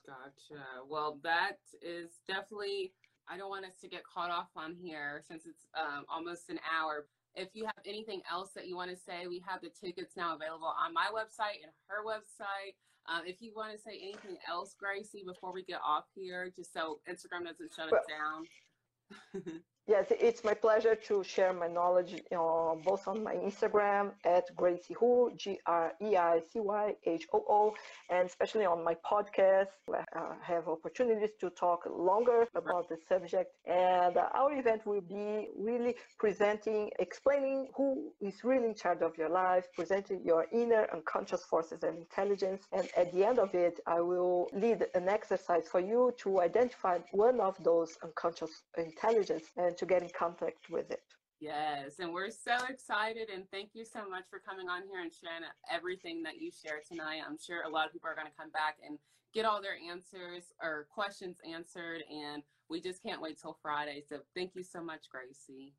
Gotcha. 0.06 0.62
Well, 0.88 1.18
that 1.22 1.58
is 1.80 2.10
definitely. 2.26 2.92
I 3.28 3.36
don't 3.36 3.50
want 3.50 3.64
us 3.64 3.78
to 3.80 3.88
get 3.88 4.02
caught 4.04 4.30
off 4.30 4.48
on 4.56 4.74
here 4.74 5.22
since 5.26 5.46
it's 5.46 5.64
um, 5.78 6.04
almost 6.08 6.50
an 6.50 6.58
hour. 6.76 7.06
If 7.34 7.48
you 7.54 7.64
have 7.64 7.84
anything 7.86 8.20
else 8.30 8.50
that 8.54 8.66
you 8.66 8.76
want 8.76 8.90
to 8.90 8.96
say, 8.96 9.26
we 9.26 9.42
have 9.48 9.60
the 9.62 9.70
tickets 9.70 10.16
now 10.16 10.34
available 10.34 10.66
on 10.66 10.92
my 10.92 11.06
website 11.14 11.62
and 11.62 11.72
her 11.88 12.04
website. 12.04 12.76
Um, 13.08 13.22
if 13.26 13.40
you 13.40 13.52
want 13.56 13.72
to 13.72 13.78
say 13.78 13.98
anything 14.02 14.36
else, 14.48 14.76
Greicy, 14.76 15.24
before 15.26 15.52
we 15.52 15.64
get 15.64 15.80
off 15.84 16.04
here, 16.14 16.52
just 16.54 16.72
so 16.72 17.00
Instagram 17.08 17.44
doesn't 17.46 17.72
shut 17.74 17.90
well, 17.90 18.00
us 18.00 18.06
down. 18.06 19.62
Yes, 19.88 20.06
it's 20.10 20.44
my 20.44 20.54
pleasure 20.54 20.94
to 20.94 21.24
share 21.24 21.52
my 21.52 21.66
knowledge 21.66 22.14
uh, 22.30 22.76
both 22.84 23.08
on 23.08 23.24
my 23.24 23.34
Instagram 23.34 24.12
at 24.24 24.44
Greicy 24.56 24.94
Hoo, 25.00 25.32
G 25.36 25.58
R 25.66 25.92
E 26.00 26.16
I 26.16 26.40
C 26.52 26.60
Y 26.60 26.94
H 27.04 27.26
O 27.32 27.44
O, 27.48 27.74
and 28.08 28.28
especially 28.28 28.64
on 28.64 28.84
my 28.84 28.94
podcast, 29.04 29.66
where 29.86 30.04
I 30.14 30.36
have 30.44 30.68
opportunities 30.68 31.30
to 31.40 31.50
talk 31.50 31.80
longer 31.90 32.46
about 32.54 32.88
the 32.88 32.96
subject. 33.08 33.50
And 33.66 34.16
our 34.16 34.52
event 34.52 34.86
will 34.86 35.00
be 35.00 35.48
really 35.58 35.96
presenting, 36.16 36.90
explaining 37.00 37.66
who 37.76 38.12
is 38.20 38.44
really 38.44 38.66
in 38.66 38.76
charge 38.76 39.02
of 39.02 39.18
your 39.18 39.30
life, 39.30 39.66
presenting 39.74 40.22
your 40.24 40.46
inner 40.52 40.86
unconscious 40.92 41.42
forces 41.42 41.82
and 41.82 41.98
intelligence. 41.98 42.62
And 42.70 42.88
at 42.96 43.12
the 43.12 43.24
end 43.24 43.40
of 43.40 43.52
it, 43.52 43.80
I 43.88 44.00
will 44.00 44.46
lead 44.52 44.86
an 44.94 45.08
exercise 45.08 45.66
for 45.68 45.80
you 45.80 46.14
to 46.18 46.40
identify 46.40 46.98
one 47.10 47.40
of 47.40 47.56
those 47.64 47.98
unconscious 48.04 48.62
intelligence 48.78 49.46
and 49.56 49.71
to 49.78 49.86
get 49.86 50.02
in 50.02 50.10
contact 50.10 50.70
with 50.70 50.90
it. 50.90 51.02
Yes, 51.40 51.98
and 51.98 52.12
we're 52.12 52.30
so 52.30 52.56
excited 52.68 53.28
and 53.28 53.44
thank 53.50 53.70
you 53.74 53.84
so 53.84 54.08
much 54.08 54.24
for 54.30 54.38
coming 54.38 54.68
on 54.68 54.82
here 54.88 55.02
and 55.02 55.10
sharing 55.12 55.42
everything 55.70 56.22
that 56.22 56.40
you 56.40 56.52
shared 56.52 56.82
tonight. 56.88 57.20
I'm 57.28 57.36
sure 57.36 57.64
a 57.64 57.68
lot 57.68 57.86
of 57.86 57.92
people 57.92 58.08
are 58.08 58.14
going 58.14 58.28
to 58.28 58.38
come 58.38 58.50
back 58.50 58.76
and 58.86 58.96
get 59.34 59.44
all 59.44 59.60
their 59.60 59.76
answers 59.90 60.52
or 60.62 60.86
questions 60.94 61.38
answered 61.44 62.02
and 62.08 62.44
we 62.68 62.80
just 62.80 63.02
can't 63.02 63.20
wait 63.20 63.40
till 63.40 63.58
Friday. 63.60 64.02
So 64.08 64.18
thank 64.36 64.54
you 64.54 64.62
so 64.62 64.82
much, 64.82 65.02
Greicy. 65.12 65.72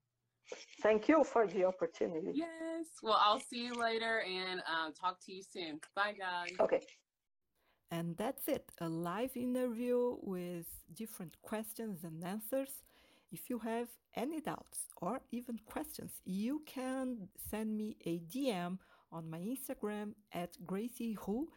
Thank 0.81 1.07
you 1.07 1.23
for 1.23 1.47
the 1.47 1.63
opportunity. 1.63 2.31
Yes. 2.33 2.87
Well, 3.01 3.17
I'll 3.19 3.39
see 3.39 3.63
you 3.63 3.73
later 3.73 4.21
and 4.21 4.59
um, 4.59 4.93
talk 4.93 5.19
to 5.25 5.33
you 5.33 5.41
soon. 5.41 5.79
Bye, 5.95 6.13
guys. 6.19 6.51
Okay. 6.59 6.81
And 7.89 8.17
that's 8.17 8.47
it 8.47 8.69
a 8.81 8.89
live 8.89 9.37
interview 9.37 10.17
with 10.21 10.67
different 10.93 11.37
questions 11.41 12.03
and 12.03 12.23
answers. 12.23 12.83
If 13.33 13.49
you 13.49 13.57
have 13.59 13.87
any 14.15 14.41
doubts 14.41 14.89
or 15.01 15.19
even 15.31 15.57
questions, 15.65 16.11
you 16.23 16.61
can 16.67 17.29
send 17.49 17.75
me 17.75 17.97
a 18.05 18.19
DM 18.19 18.77
on 19.11 19.27
my 19.27 19.39
Instagram 19.39 20.13
at 20.31 20.55
Greicy 20.63 21.17
Hoo, 21.17 21.47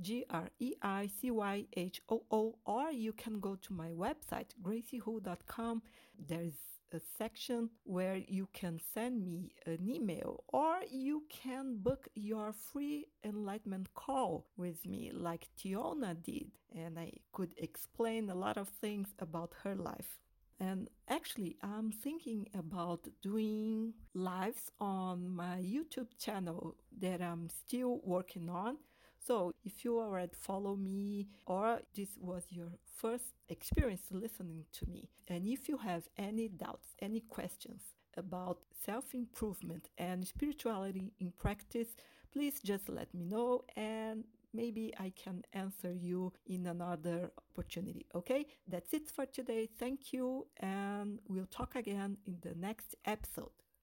G 0.00 0.24
R 0.30 0.48
E 0.58 0.72
I 0.80 1.10
C 1.20 1.30
Y 1.30 1.66
H 1.76 2.00
O 2.08 2.24
O, 2.30 2.58
or 2.64 2.90
you 2.90 3.12
can 3.12 3.38
go 3.38 3.54
to 3.54 3.74
my 3.74 3.90
website, 3.90 4.52
greicyhoo.com. 4.62 5.82
There's 6.18 6.58
a 6.90 7.00
section 7.18 7.68
where 7.84 8.16
you 8.16 8.48
can 8.54 8.80
send 8.94 9.22
me 9.22 9.52
an 9.66 9.86
email 9.86 10.44
or 10.48 10.78
you 10.90 11.24
can 11.28 11.76
book 11.82 12.08
your 12.14 12.54
free 12.54 13.08
enlightenment 13.24 13.92
call 13.92 14.46
with 14.56 14.86
me 14.86 15.10
like 15.12 15.48
Tiona 15.58 16.14
did 16.14 16.52
and 16.74 16.98
I 16.98 17.12
could 17.32 17.52
explain 17.58 18.30
a 18.30 18.34
lot 18.34 18.56
of 18.56 18.68
things 18.68 19.08
about 19.18 19.52
her 19.64 19.74
life. 19.74 20.20
And 20.58 20.88
actually, 21.08 21.56
I'm 21.62 21.92
thinking 21.92 22.48
about 22.54 23.08
doing 23.22 23.92
lives 24.14 24.70
on 24.80 25.28
my 25.28 25.58
YouTube 25.58 26.16
channel 26.18 26.76
that 26.98 27.20
I'm 27.20 27.48
still 27.50 28.00
working 28.04 28.48
on. 28.48 28.78
So 29.18 29.52
if 29.64 29.84
you 29.84 29.98
already 29.98 30.32
follow 30.34 30.76
me 30.76 31.26
or 31.46 31.80
this 31.94 32.16
was 32.18 32.44
your 32.50 32.70
first 33.00 33.34
experience 33.48 34.02
listening 34.10 34.64
to 34.74 34.86
me, 34.86 35.10
and 35.28 35.46
if 35.46 35.68
you 35.68 35.78
have 35.78 36.08
any 36.16 36.48
doubts, 36.48 36.94
any 37.00 37.20
questions 37.20 37.82
about 38.16 38.58
self 38.84 39.14
improvement 39.14 39.88
and 39.98 40.26
spirituality 40.26 41.12
in 41.18 41.32
practice, 41.32 41.88
please 42.32 42.60
just 42.60 42.88
let 42.88 43.12
me 43.12 43.24
know 43.24 43.64
and 43.76 44.24
maybe 44.52 44.92
I 44.98 45.12
can 45.14 45.42
answer 45.52 45.92
you 45.92 46.32
in 46.46 46.66
another 46.66 47.30
opportunity. 47.38 48.06
Okay, 48.14 48.46
that's 48.66 48.92
it 48.92 49.10
for 49.10 49.26
today. 49.26 49.68
Thank 49.78 50.12
you, 50.12 50.46
and 50.58 51.20
we'll 51.28 51.46
talk 51.46 51.76
again 51.76 52.18
in 52.26 52.38
the 52.40 52.54
next 52.54 52.94
episode. 53.04 53.50